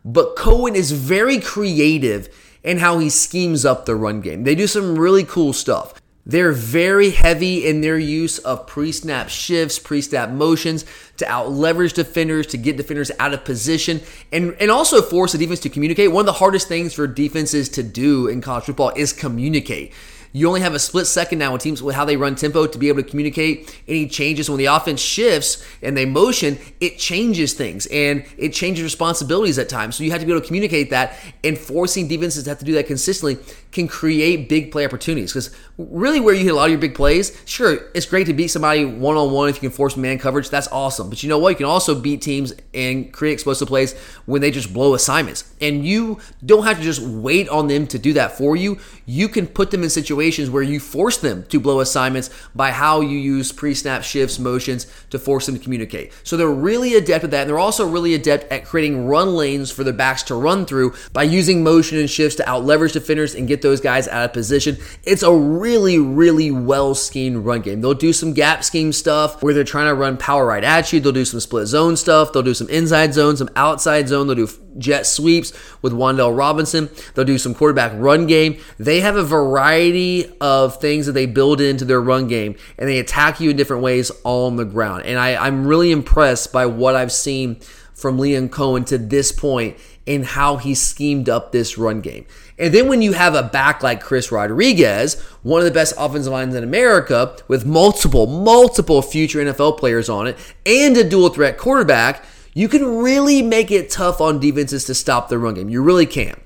But 0.04 0.36
Coen 0.36 0.74
is 0.74 0.92
very 0.92 1.40
creative 1.40 2.36
in 2.64 2.80
how 2.80 2.98
he 2.98 3.12
schemes 3.12 3.64
up 3.64 3.86
the 3.86 3.96
run 3.96 4.22
game. 4.22 4.44
They 4.44 4.56
do 4.56 4.66
some 4.66 4.98
really 4.98 5.24
cool 5.24 5.54
stuff. 5.54 5.94
They're 6.28 6.52
very 6.52 7.12
heavy 7.12 7.66
in 7.66 7.80
their 7.80 7.98
use 7.98 8.38
of 8.40 8.68
pre 8.68 8.92
snap 8.92 9.30
shifts, 9.30 9.80
pre 9.80 10.02
snap 10.02 10.30
motions 10.30 10.84
to 11.16 11.26
out 11.26 11.50
leverage 11.50 11.94
defenders, 11.94 12.48
to 12.48 12.58
get 12.58 12.76
defenders 12.76 13.12
out 13.18 13.34
of 13.34 13.46
position, 13.46 14.02
and, 14.34 14.54
and 14.60 14.70
also 14.70 15.02
force 15.02 15.32
the 15.32 15.38
defense 15.38 15.62
to 15.62 15.70
communicate. 15.70 16.12
One 16.12 16.24
of 16.24 16.26
the 16.26 16.34
hardest 16.34 16.68
things 16.68 16.94
for 16.94 17.08
defenses 17.08 17.70
to 17.70 17.82
do 17.82 18.28
in 18.28 18.42
college 18.42 18.66
football 18.66 18.92
is 18.98 19.14
communicate. 19.14 19.94
You 20.34 20.48
only 20.50 20.60
have 20.62 20.74
a 20.74 20.80
split 20.80 21.08
second 21.08 21.40
now 21.40 21.54
with 21.54 21.62
teams 21.62 21.82
with 21.82 21.96
how 21.96 22.04
they 22.04 22.18
run 22.18 22.36
tempo 22.36 22.68
to 22.68 22.78
be 22.78 22.90
able 22.90 23.02
to 23.02 23.10
communicate 23.10 23.82
any 23.88 24.08
changes. 24.08 24.50
When 24.50 24.60
the 24.60 24.66
offense 24.66 25.00
shifts 25.00 25.66
and 25.82 25.96
they 25.96 26.06
motion, 26.06 26.60
it 26.82 27.00
changes 27.00 27.54
things 27.54 27.88
and 27.88 28.26
it 28.38 28.50
changes 28.50 28.84
responsibilities 28.84 29.58
at 29.58 29.70
times. 29.70 29.96
So 29.96 30.04
you 30.04 30.12
have 30.12 30.20
to 30.20 30.26
be 30.26 30.34
able 30.34 30.42
to 30.42 30.48
communicate 30.48 30.90
that, 30.90 31.18
and 31.44 31.58
forcing 31.58 32.08
defenses 32.08 32.44
to 32.44 32.50
have 32.50 32.60
to 32.60 32.66
do 32.66 32.74
that 32.74 32.88
consistently 32.88 33.38
can 33.72 33.88
create 33.88 34.50
big 34.50 34.72
play 34.72 34.86
opportunities. 34.86 35.32
Because 35.32 35.56
really, 35.78 36.20
where 36.20 36.34
you 36.34 36.44
hit 36.44 36.52
a 36.52 36.56
lot 36.56 36.66
of 36.66 36.72
your 36.72 36.80
big 36.80 36.96
plays, 36.96 37.40
sure, 37.46 37.90
it's 37.94 38.06
great 38.06 38.28
to 38.28 38.34
beat 38.34 38.48
somebody 38.48 38.86
one 38.86 39.18
on 39.18 39.32
one 39.32 39.50
if 39.50 39.56
you 39.56 39.62
can 39.62 39.72
force 39.72 39.96
man 39.96 40.18
coverage. 40.18 40.50
That's 40.50 40.68
awesome. 40.70 41.10
But 41.10 41.24
you 41.24 41.30
know 41.30 41.38
what? 41.38 41.50
You 41.50 41.56
can 41.58 41.66
also 41.66 42.00
beat 42.00 42.22
teams 42.22 42.54
and 42.74 43.12
create 43.12 43.34
explosive 43.34 43.68
plays 43.68 43.98
when 44.26 44.42
they 44.42 44.52
just 44.52 44.74
blow 44.74 44.94
assignments. 44.94 45.54
And 45.62 45.86
you 45.86 46.20
don't 46.46 46.64
have 46.64 46.78
to 46.78 46.84
just 46.84 47.02
wait 47.02 47.50
on 47.50 47.68
them 47.68 47.88
to 47.88 48.00
do 48.00 48.14
that 48.14 48.38
for 48.38 48.56
you. 48.56 48.80
You 49.06 49.28
can 49.28 49.48
put 49.48 49.72
them 49.72 49.84
in 49.84 49.90
situations 49.90 50.50
where 50.50 50.64
you 50.64 50.80
force 50.80 51.18
them 51.18 51.44
to 51.48 51.60
blow 51.60 51.80
assignments 51.80 52.30
by 52.56 52.72
how 52.72 53.02
you 53.02 53.18
use 53.18 53.52
pre 53.52 53.74
snap 53.74 54.04
shifts, 54.04 54.40
motions 54.40 54.88
to 55.10 55.20
force 55.20 55.46
them 55.46 55.58
to 55.58 55.64
communicate. 55.64 56.14
So 56.24 56.38
they're 56.38 56.48
really 56.50 56.96
adept 56.96 57.24
at 57.24 57.32
that. 57.32 57.42
And 57.42 57.50
they're 57.50 57.60
also 57.60 57.88
really 57.88 58.14
adept 58.14 58.52
at 58.52 58.66
creating 58.66 59.08
run 59.08 59.36
lanes 59.36 59.72
for 59.72 59.84
the 59.84 59.94
backs 59.94 60.24
to 60.24 60.36
run 60.36 60.66
through 60.66 60.94
by 61.14 61.24
using 61.24 61.64
motion 61.64 61.98
and 61.98 62.10
shifts 62.10 62.36
to 62.38 62.50
out 62.50 62.66
leverage 62.66 62.94
defenders 62.94 63.36
and 63.36 63.48
get 63.48 63.62
those 63.68 63.82
guys 63.82 64.08
out 64.08 64.26
of 64.26 64.34
position. 64.34 64.78
It's 65.04 65.24
a 65.24 65.34
really, 65.34 66.00
really 66.00 66.52
well 66.52 66.96
schemed 66.96 67.46
run 67.46 67.62
game. 67.62 67.82
They'll 67.82 67.94
do 67.94 68.14
some 68.14 68.34
gap 68.34 68.64
scheme 68.64 68.94
stuff 68.94 69.44
where 69.44 69.54
they're 69.54 69.64
trying 69.64 69.88
to 69.88 69.94
run 69.94 70.18
power 70.18 70.46
right 70.46 70.64
at 70.64 70.92
you. 70.92 71.00
They'll 71.00 71.12
do 71.12 71.26
some 71.26 71.40
split 71.40 71.68
zone 71.68 71.98
stuff. 71.98 72.34
They'll 72.34 72.44
do 72.44 72.54
some 72.54 72.70
inside 72.70 73.14
zone, 73.14 73.38
some 73.38 73.50
outside 73.56 74.08
zone. 74.08 74.28
They'll 74.28 74.36
do 74.36 74.50
jet 74.78 75.06
sweeps 75.06 75.54
with 75.82 75.94
Wan'Dale 75.94 76.38
Robinson. 76.38 76.90
They'll 77.14 77.26
do 77.26 77.38
some 77.38 77.54
quarterback 77.54 77.92
run 77.96 78.28
game. 78.28 78.58
They 78.78 79.02
have 79.02 79.16
a 79.16 79.24
variety 79.24 80.32
of 80.40 80.80
things 80.80 81.06
that 81.06 81.14
they 81.14 81.26
build 81.26 81.62
into 81.62 81.86
their 81.86 82.02
run 82.02 82.28
game 82.28 82.56
and 82.78 82.88
they 82.88 83.00
attack 83.00 83.40
you 83.40 83.50
in 83.50 83.58
different 83.58 83.84
ways 83.84 84.12
on 84.24 84.56
the 84.56 84.66
ground. 84.66 85.04
And 85.06 85.20
I, 85.20 85.36
I'm 85.36 85.68
really 85.68 85.92
impressed 85.92 86.54
by 86.54 86.66
what 86.66 86.96
I've 86.96 87.12
seen 87.12 87.60
from 87.94 88.20
Liam 88.20 88.48
Coen 88.48 88.86
to 88.86 88.98
this 88.98 89.32
point 89.32 89.76
in 90.06 90.24
how 90.24 90.58
he 90.58 90.76
schemed 90.76 91.28
up 91.28 91.52
this 91.52 91.78
run 91.78 92.00
game. 92.00 92.26
And 92.60 92.74
then 92.74 92.88
when 92.88 93.02
you 93.02 93.14
have 93.14 93.36
a 93.36 93.44
back 93.44 93.84
like 93.84 94.02
Chris 94.02 94.32
Rodriguez, 94.32 95.22
one 95.44 95.60
of 95.62 95.66
the 95.66 95.72
best 95.72 95.94
offensive 95.98 96.34
lines 96.34 96.56
in 96.56 96.64
America, 96.64 97.36
with 97.48 97.66
multiple, 97.66 98.26
multiple 98.26 99.02
future 99.02 99.40
NFL 99.40 99.78
players 99.78 100.10
on 100.10 100.28
it, 100.28 100.38
and 100.66 100.98
a 100.98 101.08
dual 101.08 101.30
threat 101.30 101.58
quarterback, 101.58 102.24
you 102.54 102.68
can 102.68 102.98
really 102.98 103.44
make 103.44 103.70
it 103.70 103.92
tough 103.92 104.20
on 104.20 104.40
defenses 104.40 104.86
to 104.86 104.96
stop 104.96 105.30
the 105.30 105.38
run 105.38 105.54
game. 105.54 105.70
You 105.70 105.84
really 105.84 106.08
can. 106.08 106.40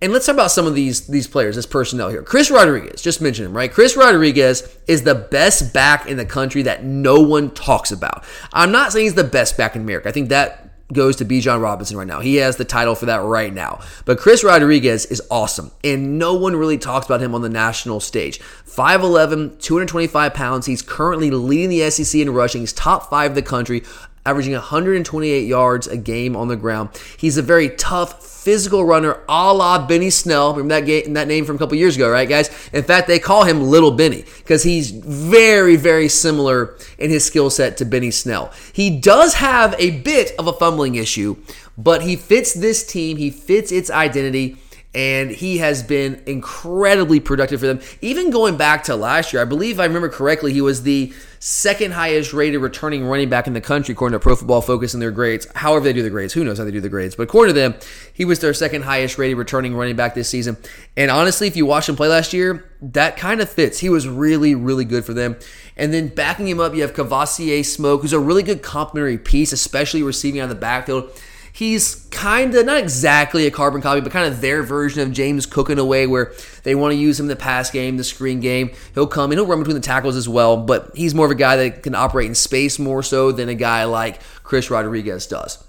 And 0.00 0.12
let's 0.12 0.26
talk 0.26 0.34
about 0.34 0.50
some 0.50 0.66
of 0.66 0.74
these 0.74 1.06
these 1.06 1.28
players, 1.28 1.54
this 1.54 1.64
personnel 1.64 2.08
here. 2.08 2.24
Chris 2.24 2.50
Rodriguez, 2.50 3.02
just 3.02 3.20
mentioned 3.20 3.46
him, 3.46 3.56
right? 3.56 3.72
Chris 3.72 3.96
Rodriguez 3.96 4.76
is 4.88 5.02
the 5.02 5.14
best 5.14 5.72
back 5.72 6.06
in 6.06 6.16
the 6.16 6.24
country 6.24 6.62
that 6.62 6.82
no 6.82 7.20
one 7.20 7.52
talks 7.52 7.92
about. 7.92 8.24
I'm 8.52 8.72
not 8.72 8.92
saying 8.92 9.06
he's 9.06 9.14
the 9.14 9.22
best 9.22 9.56
back 9.56 9.76
in 9.76 9.82
America. 9.82 10.08
I 10.08 10.12
think 10.12 10.28
that 10.30 10.71
goes 10.92 11.16
to 11.16 11.24
Bijan 11.24 11.62
Robinson 11.62 11.96
right 11.96 12.06
now. 12.06 12.20
He 12.20 12.36
has 12.36 12.56
the 12.56 12.64
title 12.64 12.94
for 12.94 13.06
that 13.06 13.22
right 13.22 13.52
now. 13.52 13.80
But 14.04 14.18
Chris 14.18 14.44
Rodriguez 14.44 15.06
is 15.06 15.22
awesome, 15.30 15.70
and 15.82 16.18
no 16.18 16.34
one 16.34 16.56
really 16.56 16.78
talks 16.78 17.06
about 17.06 17.20
him 17.20 17.34
on 17.34 17.42
the 17.42 17.48
national 17.48 18.00
stage. 18.00 18.40
5'11, 18.66 19.60
225 19.60 20.34
pounds. 20.34 20.66
He's 20.66 20.82
currently 20.82 21.30
leading 21.30 21.70
the 21.70 21.90
SEC 21.90 22.20
in 22.20 22.30
rushing. 22.30 22.62
He's 22.62 22.72
top 22.72 23.10
five 23.10 23.32
in 23.32 23.34
the 23.34 23.42
country, 23.42 23.82
averaging 24.24 24.52
128 24.52 25.46
yards 25.46 25.86
a 25.86 25.96
game 25.96 26.36
on 26.36 26.48
the 26.48 26.56
ground. 26.56 26.90
He's 27.16 27.36
a 27.36 27.42
very 27.42 27.70
tough, 27.70 28.24
physical 28.24 28.84
runner, 28.84 29.20
a 29.28 29.52
la 29.52 29.84
Benny 29.86 30.10
Snell. 30.10 30.52
Remember 30.52 30.74
that 30.74 30.86
game, 30.86 31.12
that 31.14 31.28
name 31.28 31.44
from 31.44 31.56
a 31.56 31.58
couple 31.58 31.76
years 31.76 31.96
ago, 31.96 32.10
right, 32.10 32.28
guys? 32.28 32.48
In 32.72 32.84
fact, 32.84 33.08
they 33.08 33.18
call 33.18 33.44
him 33.44 33.62
Little 33.62 33.90
Benny 33.90 34.24
because 34.38 34.62
he's 34.62 34.90
very, 34.90 35.76
very 35.76 36.08
similar 36.08 36.76
in 36.98 37.10
his 37.10 37.24
skill 37.24 37.50
set 37.50 37.76
to 37.78 37.84
Benny 37.84 38.10
Snell. 38.10 38.52
He 38.72 38.90
does 38.98 39.34
have 39.34 39.74
a 39.78 40.02
bit 40.02 40.32
of 40.38 40.46
a 40.46 40.52
fumbling 40.52 40.94
issue, 40.94 41.36
but 41.76 42.02
he 42.02 42.16
fits 42.16 42.54
this 42.54 42.86
team. 42.86 43.16
He 43.16 43.30
fits 43.30 43.72
its 43.72 43.90
identity 43.90 44.58
and 44.94 45.30
he 45.30 45.58
has 45.58 45.82
been 45.82 46.22
incredibly 46.26 47.18
productive 47.18 47.60
for 47.60 47.66
them. 47.66 47.80
Even 48.00 48.30
going 48.30 48.56
back 48.56 48.84
to 48.84 48.96
last 48.96 49.32
year, 49.32 49.40
I 49.40 49.46
believe 49.46 49.80
I 49.80 49.84
remember 49.84 50.08
correctly, 50.08 50.52
he 50.52 50.60
was 50.60 50.82
the 50.82 51.12
second 51.44 51.92
highest 51.92 52.32
rated 52.32 52.60
returning 52.60 53.04
running 53.04 53.28
back 53.28 53.48
in 53.48 53.52
the 53.52 53.60
country 53.60 53.94
according 53.94 54.14
to 54.16 54.22
Pro 54.22 54.36
Football 54.36 54.60
Focus 54.60 54.94
and 54.94 55.02
their 55.02 55.10
grades. 55.10 55.44
However, 55.56 55.82
they 55.82 55.92
do 55.92 56.00
the 56.00 56.08
grades, 56.08 56.32
who 56.32 56.44
knows 56.44 56.58
how 56.58 56.62
they 56.62 56.70
do 56.70 56.80
the 56.80 56.88
grades? 56.88 57.16
But 57.16 57.24
according 57.24 57.52
to 57.52 57.60
them, 57.60 57.74
he 58.12 58.24
was 58.24 58.38
their 58.38 58.54
second 58.54 58.82
highest 58.82 59.18
rated 59.18 59.36
returning 59.36 59.74
running 59.74 59.96
back 59.96 60.14
this 60.14 60.28
season. 60.28 60.56
And 60.96 61.10
honestly, 61.10 61.48
if 61.48 61.56
you 61.56 61.66
watched 61.66 61.88
him 61.88 61.96
play 61.96 62.06
last 62.06 62.32
year, 62.32 62.70
that 62.80 63.16
kind 63.16 63.40
of 63.40 63.50
fits. 63.50 63.80
He 63.80 63.88
was 63.88 64.06
really, 64.06 64.54
really 64.54 64.84
good 64.84 65.04
for 65.04 65.14
them. 65.14 65.36
And 65.76 65.92
then 65.92 66.08
backing 66.14 66.46
him 66.46 66.60
up, 66.60 66.76
you 66.76 66.82
have 66.82 66.94
Kavosiey 66.94 67.64
Smoke, 67.64 68.02
who's 68.02 68.12
a 68.12 68.20
really 68.20 68.44
good 68.44 68.62
complementary 68.62 69.18
piece, 69.18 69.52
especially 69.52 70.04
receiving 70.04 70.40
out 70.40 70.44
of 70.44 70.50
the 70.50 70.54
backfield. 70.54 71.10
He's 71.54 72.06
kind 72.10 72.54
of 72.54 72.64
not 72.64 72.78
exactly 72.78 73.46
a 73.46 73.50
carbon 73.50 73.82
copy, 73.82 74.00
but 74.00 74.10
kind 74.10 74.32
of 74.32 74.40
their 74.40 74.62
version 74.62 75.02
of 75.02 75.12
James 75.12 75.44
Cook 75.44 75.68
in 75.68 75.78
a 75.78 75.84
way 75.84 76.06
where 76.06 76.32
they 76.62 76.74
want 76.74 76.92
to 76.92 76.98
use 76.98 77.20
him 77.20 77.24
in 77.24 77.28
the 77.28 77.36
pass 77.36 77.70
game, 77.70 77.98
the 77.98 78.04
screen 78.04 78.40
game. 78.40 78.70
He'll 78.94 79.06
come 79.06 79.30
and 79.30 79.38
he'll 79.38 79.46
run 79.46 79.58
between 79.58 79.76
the 79.76 79.82
tackles 79.82 80.16
as 80.16 80.28
well, 80.28 80.56
but 80.56 80.90
he's 80.94 81.14
more 81.14 81.26
of 81.26 81.32
a 81.32 81.36
guy 81.36 81.56
that 81.56 81.82
can 81.82 81.94
operate 81.94 82.26
in 82.26 82.34
space 82.34 82.78
more 82.78 83.02
so 83.02 83.32
than 83.32 83.50
a 83.50 83.54
guy 83.54 83.84
like 83.84 84.20
Chris 84.42 84.70
Rodriguez 84.70 85.26
does. 85.26 85.62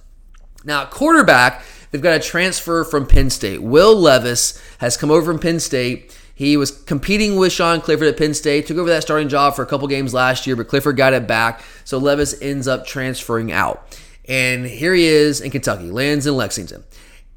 Now, 0.63 0.85
quarterback, 0.85 1.63
they've 1.91 2.01
got 2.01 2.15
a 2.15 2.19
transfer 2.19 2.85
from 2.85 3.05
Penn 3.05 3.29
State. 3.29 3.61
Will 3.61 3.93
Levis 3.93 4.61
has 4.77 4.95
come 4.95 5.11
over 5.11 5.25
from 5.25 5.39
Penn 5.39 5.59
State. 5.59 6.17
He 6.33 6.55
was 6.55 6.71
competing 6.71 7.35
with 7.35 7.51
Sean 7.51 7.81
Clifford 7.81 8.07
at 8.07 8.17
Penn 8.17 8.33
State, 8.33 8.67
took 8.67 8.77
over 8.77 8.89
that 8.89 9.03
starting 9.03 9.27
job 9.27 9.55
for 9.55 9.61
a 9.63 9.65
couple 9.65 9.87
games 9.89 10.13
last 10.13 10.47
year, 10.47 10.55
but 10.55 10.69
Clifford 10.69 10.95
got 10.95 11.13
it 11.13 11.27
back. 11.27 11.61
So 11.83 11.97
Levis 11.97 12.41
ends 12.41 12.67
up 12.67 12.87
transferring 12.87 13.51
out. 13.51 13.99
And 14.25 14.65
here 14.65 14.93
he 14.93 15.05
is 15.05 15.41
in 15.41 15.51
Kentucky, 15.51 15.91
lands 15.91 16.25
in 16.25 16.35
Lexington. 16.35 16.83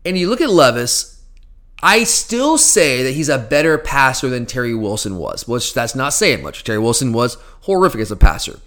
And 0.05 0.17
you 0.17 0.29
look 0.29 0.41
at 0.41 0.51
Levis, 0.51 1.21
I 1.83 2.05
still 2.05 2.59
say 2.59 3.03
that 3.03 3.13
he's 3.13 3.29
a 3.29 3.39
better 3.39 3.77
passer 3.77 4.29
than 4.29 4.47
Terry 4.47 4.75
Wilson 4.75 5.19
was, 5.19 5.47
which 5.49 5.75
that's 5.75 5.95
not 5.95 6.13
saying 6.13 6.43
much. 6.43 6.65
Terry 6.65 6.79
Wilson 6.79 7.13
was 7.13 7.37
horrific 7.63 8.01
as 8.01 8.11
a 8.11 8.17
passer. 8.17 8.61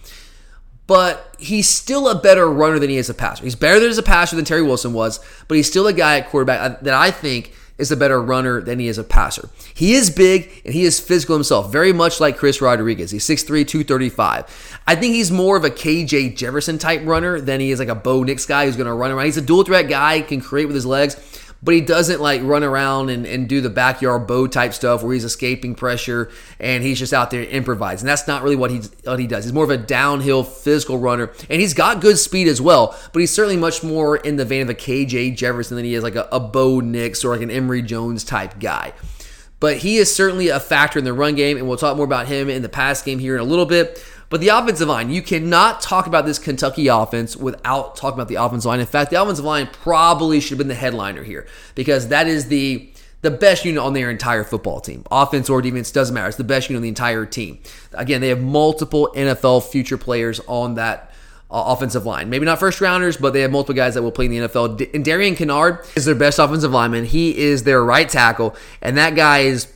But 0.85 1.35
he's 1.37 1.69
still 1.69 2.09
a 2.09 2.19
better 2.19 2.49
runner 2.49 2.79
than 2.79 2.89
he 2.89 2.97
is 2.97 3.09
a 3.09 3.13
passer. 3.13 3.43
He's 3.43 3.55
better 3.55 3.87
as 3.87 3.97
a 3.97 4.03
passer 4.03 4.35
than 4.35 4.45
Terry 4.45 4.63
Wilson 4.63 4.93
was, 4.93 5.19
but 5.47 5.55
he's 5.55 5.69
still 5.69 5.87
a 5.87 5.93
guy 5.93 6.17
at 6.17 6.29
quarterback 6.29 6.81
that 6.81 6.93
I 6.93 7.11
think 7.11 7.53
is 7.79 7.91
a 7.91 7.97
better 7.97 8.21
runner 8.21 8.61
than 8.61 8.77
he 8.77 8.87
is 8.87 8.97
a 8.97 9.03
passer. 9.03 9.49
He 9.73 9.93
is 9.93 10.09
big 10.09 10.61
and 10.65 10.73
he 10.73 10.83
is 10.83 10.99
physical 10.99 11.35
himself, 11.35 11.71
very 11.71 11.93
much 11.93 12.19
like 12.19 12.37
Chris 12.37 12.61
Rodriguez. 12.61 13.11
He's 13.11 13.25
6'3, 13.27 13.67
235. 13.67 14.79
I 14.85 14.95
think 14.95 15.15
he's 15.15 15.31
more 15.31 15.57
of 15.57 15.63
a 15.63 15.69
KJ 15.69 16.35
Jefferson 16.35 16.77
type 16.77 17.01
runner 17.03 17.39
than 17.39 17.59
he 17.59 17.71
is 17.71 17.79
like 17.79 17.87
a 17.87 17.95
Bo 17.95 18.23
Nix 18.23 18.45
guy 18.45 18.65
who's 18.65 18.75
going 18.75 18.87
to 18.87 18.93
run 18.93 19.11
around. 19.11 19.25
He's 19.25 19.37
a 19.37 19.41
dual 19.41 19.63
threat 19.63 19.87
guy, 19.87 20.21
can 20.21 20.41
create 20.41 20.65
with 20.65 20.75
his 20.75 20.85
legs 20.85 21.38
but 21.61 21.73
he 21.73 21.81
doesn't 21.81 22.21
like 22.21 22.41
run 22.43 22.63
around 22.63 23.09
and, 23.09 23.25
and 23.25 23.49
do 23.49 23.61
the 23.61 23.69
backyard 23.69 24.27
bow 24.27 24.47
type 24.47 24.73
stuff 24.73 25.03
where 25.03 25.13
he's 25.13 25.23
escaping 25.23 25.75
pressure 25.75 26.31
and 26.59 26.83
he's 26.83 26.99
just 26.99 27.13
out 27.13 27.31
there 27.31 27.43
improvising. 27.43 28.05
And 28.05 28.09
that's 28.09 28.27
not 28.27 28.43
really 28.43 28.55
what 28.55 28.71
he 28.71 28.81
what 29.03 29.19
he 29.19 29.27
does. 29.27 29.43
He's 29.43 29.53
more 29.53 29.65
of 29.65 29.69
a 29.69 29.77
downhill 29.77 30.43
physical 30.43 30.97
runner, 30.97 31.31
and 31.49 31.59
he's 31.59 31.73
got 31.73 32.01
good 32.01 32.17
speed 32.17 32.47
as 32.47 32.61
well. 32.61 32.97
But 33.11 33.19
he's 33.19 33.31
certainly 33.31 33.57
much 33.57 33.83
more 33.83 34.17
in 34.17 34.37
the 34.37 34.45
vein 34.45 34.61
of 34.61 34.69
a 34.69 34.75
KJ 34.75 35.35
Jefferson 35.35 35.75
than 35.75 35.85
he 35.85 35.95
is 35.95 36.03
like 36.03 36.15
a, 36.15 36.27
a 36.31 36.39
Bo 36.39 36.79
Nix 36.79 37.23
or 37.23 37.33
like 37.33 37.41
an 37.41 37.51
Emory 37.51 37.81
Jones 37.81 38.23
type 38.23 38.59
guy. 38.59 38.93
But 39.59 39.77
he 39.77 39.97
is 39.97 40.13
certainly 40.15 40.47
a 40.47 40.59
factor 40.59 40.99
in 40.99 41.05
the 41.05 41.13
run 41.13 41.35
game, 41.35 41.57
and 41.57 41.67
we'll 41.67 41.77
talk 41.77 41.97
more 41.97 42.05
about 42.05 42.27
him 42.27 42.49
in 42.49 42.61
the 42.61 42.69
pass 42.69 43.01
game 43.01 43.19
here 43.19 43.35
in 43.35 43.41
a 43.41 43.45
little 43.45 43.65
bit. 43.65 44.03
But 44.29 44.41
the 44.41 44.49
offensive 44.49 44.87
line, 44.87 45.09
you 45.09 45.21
cannot 45.21 45.81
talk 45.81 46.05
about 46.05 46.25
this 46.25 46.37
Kentucky 46.37 46.87
offense 46.87 47.35
without 47.35 47.95
talking 47.95 48.15
about 48.15 48.27
the 48.27 48.35
offensive 48.35 48.69
line. 48.69 48.79
In 48.79 48.85
fact, 48.85 49.09
the 49.09 49.21
offensive 49.21 49.45
line 49.45 49.67
probably 49.71 50.39
should 50.39 50.51
have 50.51 50.57
been 50.59 50.67
the 50.67 50.75
headliner 50.75 51.23
here 51.23 51.47
because 51.75 52.09
that 52.09 52.27
is 52.27 52.47
the 52.47 52.91
the 53.21 53.31
best 53.31 53.65
unit 53.65 53.83
on 53.83 53.93
their 53.93 54.09
entire 54.09 54.45
football 54.45 54.79
team. 54.79 55.03
Offense 55.11 55.49
or 55.49 55.61
defense 55.61 55.91
doesn't 55.91 56.13
matter. 56.13 56.29
It's 56.29 56.37
the 56.37 56.43
best 56.45 56.69
unit 56.69 56.77
on 56.77 56.83
the 56.83 56.89
entire 56.89 57.25
team. 57.25 57.59
Again, 57.91 58.21
they 58.21 58.29
have 58.29 58.39
multiple 58.39 59.11
NFL 59.13 59.69
future 59.69 59.97
players 59.97 60.39
on 60.47 60.75
that 60.75 61.11
uh, 61.51 61.63
offensive 61.67 62.05
line. 62.05 62.29
Maybe 62.29 62.45
not 62.45 62.59
first 62.59 62.79
rounders, 62.79 63.17
but 63.17 63.33
they 63.33 63.41
have 63.41 63.51
multiple 63.51 63.75
guys 63.75 63.95
that 63.95 64.03
will 64.03 64.11
play 64.11 64.25
in 64.25 64.31
the 64.31 64.37
NFL. 64.47 64.93
And 64.93 65.03
Darian 65.03 65.35
Kinnard 65.35 65.85
is 65.97 66.05
their 66.05 66.15
best 66.15 66.39
offensive 66.39 66.71
lineman. 66.71 67.05
He 67.05 67.37
is 67.37 67.63
their 67.63 67.83
right 67.83 68.07
tackle, 68.07 68.55
and 68.81 68.97
that 68.97 69.15
guy 69.15 69.39
is 69.39 69.67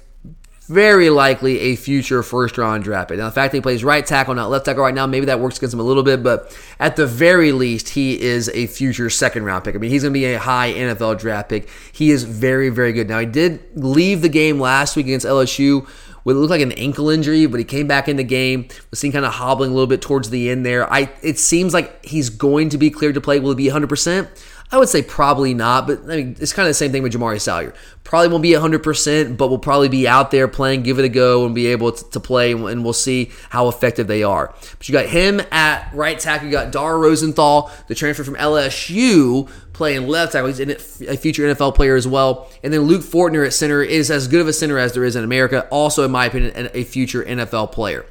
very 0.67 1.09
likely 1.09 1.59
a 1.59 1.75
future 1.75 2.23
first 2.23 2.57
round 2.57 2.83
draft 2.83 3.09
pick. 3.09 3.17
Now, 3.17 3.25
the 3.25 3.31
fact 3.31 3.51
that 3.51 3.57
he 3.57 3.61
plays 3.61 3.83
right 3.83 4.05
tackle, 4.05 4.33
not 4.33 4.49
left 4.49 4.65
tackle 4.65 4.83
right 4.83 4.93
now, 4.93 5.05
maybe 5.05 5.25
that 5.25 5.39
works 5.39 5.57
against 5.57 5.73
him 5.73 5.79
a 5.79 5.83
little 5.83 6.03
bit, 6.03 6.23
but 6.23 6.57
at 6.79 6.95
the 6.95 7.05
very 7.05 7.51
least, 7.51 7.89
he 7.89 8.19
is 8.21 8.49
a 8.49 8.67
future 8.67 9.09
second 9.09 9.43
round 9.43 9.63
pick. 9.63 9.75
I 9.75 9.77
mean, 9.77 9.91
he's 9.91 10.03
going 10.03 10.13
to 10.13 10.19
be 10.19 10.25
a 10.25 10.39
high 10.39 10.73
NFL 10.73 11.19
draft 11.19 11.49
pick. 11.49 11.69
He 11.91 12.11
is 12.11 12.23
very, 12.23 12.69
very 12.69 12.93
good. 12.93 13.09
Now, 13.09 13.19
he 13.19 13.25
did 13.25 13.61
leave 13.75 14.21
the 14.21 14.29
game 14.29 14.59
last 14.59 14.95
week 14.95 15.07
against 15.07 15.25
LSU 15.25 15.87
with 16.23 16.37
it 16.37 16.39
looked 16.39 16.51
like 16.51 16.61
an 16.61 16.71
ankle 16.73 17.09
injury, 17.09 17.45
but 17.45 17.59
he 17.59 17.65
came 17.65 17.87
back 17.87 18.07
in 18.07 18.15
the 18.15 18.23
game. 18.23 18.67
Was 18.89 18.99
seen 18.99 19.11
kind 19.11 19.25
of 19.25 19.33
hobbling 19.33 19.71
a 19.71 19.73
little 19.73 19.87
bit 19.87 20.01
towards 20.01 20.29
the 20.29 20.49
end 20.49 20.65
there. 20.65 20.91
I 20.91 21.11
it 21.21 21.37
seems 21.39 21.73
like 21.73 22.05
he's 22.05 22.29
going 22.29 22.69
to 22.69 22.77
be 22.77 22.89
cleared 22.89 23.15
to 23.15 23.21
play. 23.21 23.39
Will 23.39 23.51
it 23.51 23.55
be 23.55 23.67
100 23.67 23.87
percent? 23.87 24.29
I 24.73 24.77
would 24.77 24.89
say 24.89 25.03
probably 25.03 25.53
not, 25.53 25.85
but 25.85 26.01
I 26.05 26.15
mean, 26.15 26.35
it's 26.39 26.51
kind 26.51 26.65
of 26.65 26.71
the 26.71 26.73
same 26.73 26.91
thing 26.91 27.03
with 27.03 27.13
Jamari 27.13 27.39
Salyer. 27.39 27.75
Probably 28.03 28.29
won't 28.29 28.41
be 28.41 28.53
100%, 28.53 29.37
but 29.37 29.49
will 29.49 29.59
probably 29.59 29.87
be 29.87 30.07
out 30.07 30.31
there 30.31 30.47
playing, 30.47 30.81
give 30.81 30.97
it 30.97 31.05
a 31.05 31.09
go, 31.09 31.45
and 31.45 31.53
be 31.53 31.67
able 31.67 31.91
to, 31.91 32.09
to 32.09 32.19
play, 32.19 32.53
and 32.53 32.83
we'll 32.83 32.91
see 32.91 33.29
how 33.51 33.67
effective 33.67 34.07
they 34.07 34.23
are. 34.23 34.51
But 34.75 34.89
you 34.89 34.93
got 34.93 35.05
him 35.05 35.41
at 35.51 35.93
right 35.93 36.17
tackle. 36.17 36.47
You 36.47 36.51
got 36.51 36.71
Dare 36.71 36.97
Rosenthal, 36.97 37.71
the 37.87 37.93
transfer 37.93 38.23
from 38.23 38.33
LSU, 38.33 39.47
playing 39.73 40.07
left 40.07 40.31
tackle. 40.31 40.51
He's 40.51 40.59
a 40.59 41.17
future 41.17 41.43
NFL 41.43 41.75
player 41.75 41.95
as 41.95 42.07
well. 42.07 42.49
And 42.63 42.73
then 42.73 42.81
Luke 42.81 43.03
Fortner 43.03 43.45
at 43.45 43.53
center 43.53 43.83
is 43.83 44.09
as 44.09 44.27
good 44.27 44.41
of 44.41 44.47
a 44.47 44.53
center 44.53 44.79
as 44.79 44.93
there 44.93 45.03
is 45.03 45.15
in 45.15 45.23
America. 45.23 45.67
Also, 45.69 46.03
in 46.03 46.09
my 46.09 46.25
opinion, 46.25 46.71
a 46.73 46.83
future 46.83 47.23
NFL 47.23 47.73
player. 47.73 48.07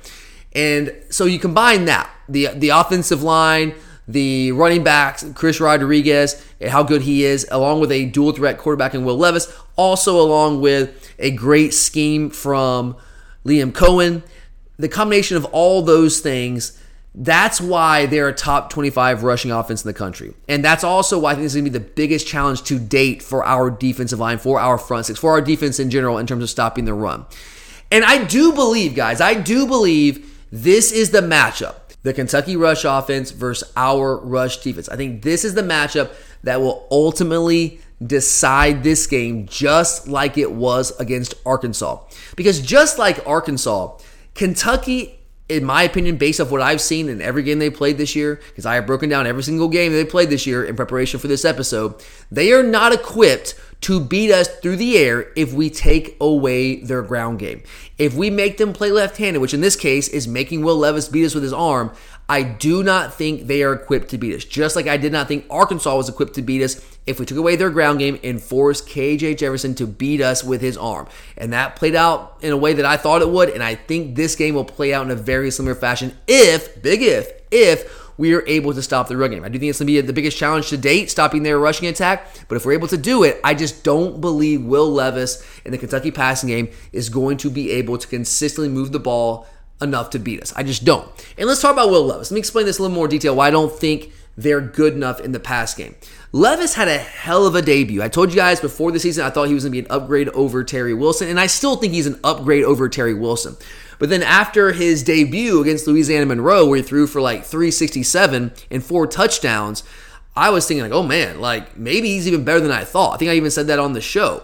And 0.52 0.94
so 1.10 1.24
you 1.24 1.40
combine 1.40 1.86
that 1.86 2.08
the 2.28 2.48
the 2.54 2.68
offensive 2.68 3.24
line, 3.24 3.74
the 4.12 4.52
running 4.52 4.84
backs, 4.84 5.24
Chris 5.34 5.60
Rodriguez, 5.60 6.44
and 6.60 6.70
how 6.70 6.82
good 6.82 7.02
he 7.02 7.24
is, 7.24 7.46
along 7.50 7.80
with 7.80 7.90
a 7.90 8.06
dual 8.06 8.32
threat 8.32 8.58
quarterback 8.58 8.94
in 8.94 9.04
Will 9.04 9.16
Levis, 9.16 9.52
also 9.76 10.20
along 10.20 10.60
with 10.60 11.12
a 11.18 11.30
great 11.30 11.74
scheme 11.74 12.30
from 12.30 12.96
Liam 13.44 13.72
Coen. 13.72 14.22
The 14.78 14.88
combination 14.88 15.36
of 15.36 15.44
all 15.46 15.82
those 15.82 16.20
things, 16.20 16.78
that's 17.14 17.60
why 17.60 18.06
they're 18.06 18.28
a 18.28 18.34
top 18.34 18.70
25 18.70 19.22
rushing 19.22 19.50
offense 19.50 19.84
in 19.84 19.88
the 19.88 19.94
country. 19.94 20.34
And 20.48 20.64
that's 20.64 20.84
also 20.84 21.18
why 21.18 21.32
I 21.32 21.34
think 21.34 21.44
this 21.44 21.52
is 21.52 21.60
going 21.60 21.72
to 21.72 21.78
be 21.78 21.78
the 21.78 21.92
biggest 21.92 22.26
challenge 22.26 22.62
to 22.64 22.78
date 22.78 23.22
for 23.22 23.44
our 23.44 23.70
defensive 23.70 24.18
line, 24.18 24.38
for 24.38 24.60
our 24.60 24.78
front 24.78 25.06
six, 25.06 25.18
for 25.18 25.30
our 25.30 25.40
defense 25.40 25.78
in 25.78 25.90
general 25.90 26.18
in 26.18 26.26
terms 26.26 26.42
of 26.42 26.50
stopping 26.50 26.84
the 26.84 26.94
run. 26.94 27.24
And 27.90 28.04
I 28.04 28.24
do 28.24 28.52
believe, 28.52 28.94
guys, 28.94 29.20
I 29.20 29.34
do 29.34 29.66
believe 29.66 30.28
this 30.50 30.92
is 30.92 31.10
the 31.10 31.20
matchup 31.20 31.81
the 32.02 32.12
Kentucky 32.12 32.56
rush 32.56 32.84
offense 32.84 33.30
versus 33.30 33.72
our 33.76 34.16
rush 34.18 34.58
defense. 34.58 34.88
I 34.88 34.96
think 34.96 35.22
this 35.22 35.44
is 35.44 35.54
the 35.54 35.62
matchup 35.62 36.12
that 36.42 36.60
will 36.60 36.86
ultimately 36.90 37.80
decide 38.04 38.82
this 38.82 39.06
game 39.06 39.46
just 39.46 40.08
like 40.08 40.36
it 40.36 40.52
was 40.52 40.98
against 40.98 41.34
Arkansas. 41.46 42.00
Because 42.36 42.60
just 42.60 42.98
like 42.98 43.24
Arkansas, 43.26 43.98
Kentucky 44.34 45.20
in 45.48 45.64
my 45.64 45.82
opinion, 45.82 46.16
based 46.16 46.40
off 46.40 46.50
what 46.50 46.62
I've 46.62 46.80
seen 46.80 47.08
in 47.08 47.20
every 47.20 47.42
game 47.42 47.58
they 47.58 47.68
played 47.68 47.98
this 47.98 48.16
year, 48.16 48.36
because 48.48 48.64
I 48.64 48.76
have 48.76 48.86
broken 48.86 49.10
down 49.10 49.26
every 49.26 49.42
single 49.42 49.68
game 49.68 49.92
they 49.92 50.04
played 50.04 50.30
this 50.30 50.46
year 50.46 50.64
in 50.64 50.76
preparation 50.76 51.20
for 51.20 51.28
this 51.28 51.44
episode, 51.44 52.02
they 52.30 52.52
are 52.52 52.62
not 52.62 52.92
equipped 52.92 53.54
to 53.82 54.00
beat 54.00 54.30
us 54.30 54.48
through 54.60 54.76
the 54.76 54.96
air 54.96 55.32
if 55.36 55.52
we 55.52 55.68
take 55.68 56.16
away 56.20 56.76
their 56.76 57.02
ground 57.02 57.38
game. 57.38 57.62
If 57.98 58.14
we 58.14 58.30
make 58.30 58.56
them 58.56 58.72
play 58.72 58.90
left 58.90 59.16
handed, 59.16 59.40
which 59.40 59.54
in 59.54 59.60
this 59.60 59.76
case 59.76 60.08
is 60.08 60.26
making 60.26 60.62
Will 60.62 60.76
Levis 60.76 61.08
beat 61.08 61.26
us 61.26 61.34
with 61.34 61.42
his 61.42 61.52
arm, 61.52 61.92
I 62.28 62.42
do 62.42 62.82
not 62.82 63.12
think 63.12 63.46
they 63.46 63.62
are 63.62 63.72
equipped 63.72 64.08
to 64.10 64.18
beat 64.18 64.34
us. 64.34 64.44
Just 64.44 64.76
like 64.76 64.86
I 64.86 64.96
did 64.96 65.12
not 65.12 65.28
think 65.28 65.46
Arkansas 65.50 65.96
was 65.96 66.08
equipped 66.08 66.34
to 66.34 66.42
beat 66.42 66.62
us 66.62 66.80
if 67.06 67.18
we 67.18 67.26
took 67.26 67.36
away 67.36 67.56
their 67.56 67.70
ground 67.70 67.98
game 67.98 68.18
and 68.22 68.40
forced 68.40 68.88
KJ 68.88 69.36
Jefferson 69.36 69.74
to 69.74 69.86
beat 69.86 70.20
us 70.20 70.44
with 70.44 70.60
his 70.60 70.76
arm. 70.76 71.08
And 71.36 71.52
that 71.52 71.74
played 71.74 71.96
out 71.96 72.38
in 72.40 72.52
a 72.52 72.56
way 72.56 72.74
that 72.74 72.86
I 72.86 72.96
thought 72.96 73.22
it 73.22 73.28
would. 73.28 73.50
And 73.50 73.62
I 73.62 73.74
think 73.74 74.14
this 74.14 74.36
game 74.36 74.54
will 74.54 74.64
play 74.64 74.94
out 74.94 75.04
in 75.04 75.10
a 75.10 75.16
very 75.16 75.50
similar 75.50 75.74
fashion 75.74 76.16
if, 76.28 76.80
big 76.80 77.02
if, 77.02 77.32
if 77.50 78.01
we 78.18 78.34
are 78.34 78.44
able 78.46 78.74
to 78.74 78.82
stop 78.82 79.08
the 79.08 79.16
run 79.16 79.30
game. 79.30 79.44
I 79.44 79.48
do 79.48 79.58
think 79.58 79.70
it's 79.70 79.78
going 79.78 79.86
to 79.86 79.92
be 79.92 80.00
the 80.00 80.12
biggest 80.12 80.36
challenge 80.36 80.68
to 80.68 80.76
date, 80.76 81.10
stopping 81.10 81.42
their 81.42 81.58
rushing 81.58 81.88
attack. 81.88 82.26
But 82.48 82.56
if 82.56 82.66
we're 82.66 82.72
able 82.72 82.88
to 82.88 82.96
do 82.96 83.22
it, 83.22 83.40
I 83.42 83.54
just 83.54 83.84
don't 83.84 84.20
believe 84.20 84.64
Will 84.64 84.90
Levis 84.90 85.44
in 85.64 85.72
the 85.72 85.78
Kentucky 85.78 86.10
passing 86.10 86.48
game 86.48 86.68
is 86.92 87.08
going 87.08 87.36
to 87.38 87.50
be 87.50 87.70
able 87.72 87.98
to 87.98 88.06
consistently 88.06 88.68
move 88.68 88.92
the 88.92 89.00
ball 89.00 89.46
enough 89.80 90.10
to 90.10 90.18
beat 90.18 90.40
us. 90.40 90.52
I 90.54 90.62
just 90.62 90.84
don't. 90.84 91.08
And 91.36 91.48
let's 91.48 91.60
talk 91.60 91.72
about 91.72 91.90
Will 91.90 92.04
Levis. 92.04 92.30
Let 92.30 92.36
me 92.36 92.40
explain 92.40 92.66
this 92.66 92.78
a 92.78 92.82
little 92.82 92.94
more 92.94 93.08
detail 93.08 93.34
why 93.34 93.48
I 93.48 93.50
don't 93.50 93.72
think 93.72 94.12
they're 94.36 94.60
good 94.60 94.94
enough 94.94 95.20
in 95.20 95.32
the 95.32 95.40
pass 95.40 95.74
game. 95.74 95.94
Levis 96.32 96.74
had 96.74 96.88
a 96.88 96.96
hell 96.96 97.46
of 97.46 97.54
a 97.54 97.60
debut. 97.60 98.02
I 98.02 98.08
told 98.08 98.30
you 98.30 98.36
guys 98.36 98.60
before 98.60 98.90
the 98.90 98.98
season 98.98 99.26
I 99.26 99.30
thought 99.30 99.48
he 99.48 99.54
was 99.54 99.64
going 99.64 99.72
to 99.72 99.82
be 99.82 99.86
an 99.86 99.90
upgrade 99.90 100.30
over 100.30 100.64
Terry 100.64 100.94
Wilson, 100.94 101.28
and 101.28 101.38
I 101.38 101.46
still 101.46 101.76
think 101.76 101.92
he's 101.92 102.06
an 102.06 102.18
upgrade 102.24 102.64
over 102.64 102.88
Terry 102.88 103.12
Wilson. 103.12 103.56
But 104.02 104.08
then 104.08 104.24
after 104.24 104.72
his 104.72 105.04
debut 105.04 105.60
against 105.60 105.86
Louisiana 105.86 106.26
Monroe, 106.26 106.66
where 106.66 106.78
he 106.78 106.82
threw 106.82 107.06
for 107.06 107.20
like 107.20 107.44
367 107.44 108.52
and 108.68 108.82
four 108.82 109.06
touchdowns, 109.06 109.84
I 110.34 110.50
was 110.50 110.66
thinking 110.66 110.82
like, 110.82 110.90
oh 110.90 111.04
man, 111.04 111.40
like 111.40 111.76
maybe 111.76 112.08
he's 112.08 112.26
even 112.26 112.42
better 112.42 112.58
than 112.58 112.72
I 112.72 112.82
thought. 112.82 113.14
I 113.14 113.16
think 113.18 113.30
I 113.30 113.34
even 113.34 113.52
said 113.52 113.68
that 113.68 113.78
on 113.78 113.92
the 113.92 114.00
show. 114.00 114.42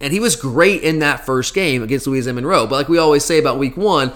And 0.00 0.12
he 0.12 0.20
was 0.20 0.36
great 0.36 0.84
in 0.84 1.00
that 1.00 1.26
first 1.26 1.52
game 1.52 1.82
against 1.82 2.06
Louisiana 2.06 2.36
Monroe. 2.36 2.68
But 2.68 2.76
like 2.76 2.88
we 2.88 2.98
always 2.98 3.24
say 3.24 3.40
about 3.40 3.58
week 3.58 3.76
one, 3.76 4.12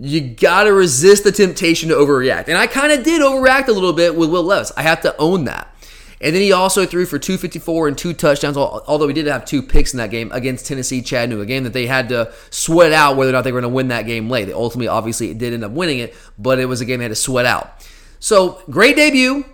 you 0.00 0.22
gotta 0.22 0.72
resist 0.72 1.24
the 1.24 1.30
temptation 1.30 1.90
to 1.90 1.94
overreact. 1.94 2.48
And 2.48 2.56
I 2.56 2.66
kind 2.66 2.90
of 2.90 3.04
did 3.04 3.20
overreact 3.20 3.68
a 3.68 3.72
little 3.72 3.92
bit 3.92 4.16
with 4.16 4.30
Will 4.30 4.44
Levis. 4.44 4.72
I 4.78 4.82
have 4.82 5.02
to 5.02 5.14
own 5.18 5.44
that. 5.44 5.76
And 6.24 6.34
then 6.34 6.40
he 6.40 6.52
also 6.52 6.86
threw 6.86 7.04
for 7.04 7.18
254 7.18 7.86
and 7.86 7.98
two 7.98 8.14
touchdowns, 8.14 8.56
although 8.56 9.06
he 9.06 9.12
did 9.12 9.26
have 9.26 9.44
two 9.44 9.60
picks 9.60 9.92
in 9.92 9.98
that 9.98 10.10
game 10.10 10.32
against 10.32 10.64
Tennessee 10.64 11.02
Chattanooga, 11.02 11.42
a 11.42 11.46
game 11.46 11.64
that 11.64 11.74
they 11.74 11.86
had 11.86 12.08
to 12.08 12.32
sweat 12.48 12.92
out 12.92 13.18
whether 13.18 13.30
or 13.30 13.34
not 13.34 13.44
they 13.44 13.52
were 13.52 13.60
going 13.60 13.70
to 13.70 13.74
win 13.74 13.88
that 13.88 14.06
game 14.06 14.30
late. 14.30 14.46
They 14.46 14.54
ultimately, 14.54 14.88
obviously, 14.88 15.34
did 15.34 15.52
end 15.52 15.64
up 15.64 15.72
winning 15.72 15.98
it, 15.98 16.16
but 16.38 16.58
it 16.58 16.64
was 16.64 16.80
a 16.80 16.86
game 16.86 17.00
they 17.00 17.04
had 17.04 17.10
to 17.10 17.14
sweat 17.14 17.44
out. 17.44 17.86
So, 18.20 18.62
great 18.70 18.96
debut. 18.96 19.44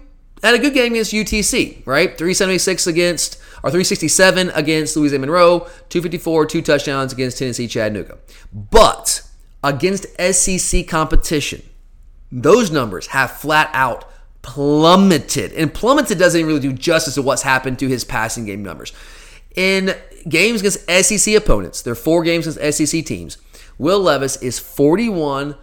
Had 0.44 0.54
a 0.54 0.60
good 0.60 0.72
game 0.72 0.92
against 0.92 1.12
UTC, 1.12 1.84
right? 1.86 2.16
376 2.16 2.86
against, 2.86 3.40
or 3.64 3.70
367 3.70 4.50
against 4.50 4.96
Louisiana 4.96 5.22
Monroe, 5.22 5.58
254, 5.88 6.46
two 6.46 6.62
touchdowns 6.62 7.12
against 7.12 7.38
Tennessee 7.38 7.66
Chattanooga. 7.66 8.18
But 8.52 9.22
against 9.64 10.06
SEC 10.20 10.86
competition, 10.86 11.62
those 12.30 12.70
numbers 12.70 13.08
have 13.08 13.32
flat 13.32 13.70
out 13.72 14.09
plummeted. 14.42 15.52
And 15.52 15.72
plummeted 15.72 16.18
doesn't 16.18 16.46
really 16.46 16.60
do 16.60 16.72
justice 16.72 17.14
to 17.14 17.22
what's 17.22 17.42
happened 17.42 17.78
to 17.80 17.88
his 17.88 18.04
passing 18.04 18.46
game 18.46 18.62
numbers. 18.62 18.92
In 19.56 19.94
games 20.28 20.60
against 20.60 20.88
SEC 20.88 21.34
opponents, 21.34 21.82
there 21.82 21.92
are 21.92 21.96
four 21.96 22.22
games 22.22 22.46
against 22.46 22.78
SEC 22.78 23.04
teams. 23.04 23.38
Will 23.78 24.00
Levis 24.00 24.36
is 24.42 24.58
41 24.58 25.56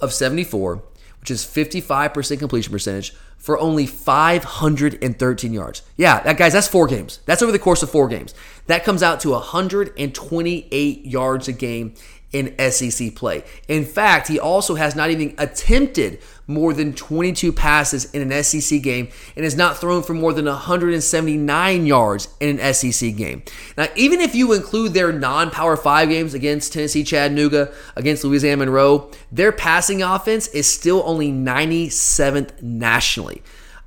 of 0.00 0.12
74, 0.12 0.82
which 1.20 1.30
is 1.30 1.44
55% 1.44 2.38
completion 2.38 2.72
percentage 2.72 3.14
for 3.36 3.58
only 3.58 3.86
513 3.86 5.52
yards. 5.52 5.82
Yeah, 5.96 6.20
that 6.20 6.36
guys, 6.36 6.52
that's 6.52 6.68
four 6.68 6.86
games. 6.86 7.20
That's 7.26 7.42
over 7.42 7.52
the 7.52 7.58
course 7.58 7.82
of 7.82 7.90
four 7.90 8.08
games. 8.08 8.34
That 8.66 8.84
comes 8.84 9.02
out 9.02 9.20
to 9.20 9.30
128 9.30 11.04
yards 11.06 11.48
a 11.48 11.52
game 11.52 11.94
in 12.32 12.54
SEC 12.70 13.14
play. 13.14 13.44
In 13.68 13.84
fact, 13.84 14.28
he 14.28 14.38
also 14.38 14.74
has 14.74 14.96
not 14.96 15.10
even 15.10 15.34
attempted 15.38 16.20
more 16.46 16.72
than 16.72 16.92
22 16.92 17.52
passes 17.52 18.10
in 18.12 18.30
an 18.30 18.42
SEC 18.42 18.82
game 18.82 19.08
and 19.34 19.44
has 19.44 19.56
not 19.56 19.78
thrown 19.78 20.02
for 20.02 20.14
more 20.14 20.32
than 20.32 20.44
179 20.44 21.86
yards 21.86 22.28
in 22.40 22.58
an 22.58 22.74
SEC 22.74 23.16
game. 23.16 23.42
Now, 23.76 23.86
even 23.96 24.20
if 24.20 24.34
you 24.34 24.52
include 24.52 24.92
their 24.94 25.12
non 25.12 25.50
Power 25.50 25.76
5 25.76 26.08
games 26.08 26.34
against 26.34 26.72
Tennessee 26.72 27.04
Chattanooga, 27.04 27.72
against 27.96 28.24
Louisiana 28.24 28.58
Monroe, 28.58 29.10
their 29.30 29.52
passing 29.52 30.02
offense 30.02 30.48
is 30.48 30.66
still 30.66 31.02
only 31.06 31.30
97th 31.32 32.62
nationally. 32.62 33.42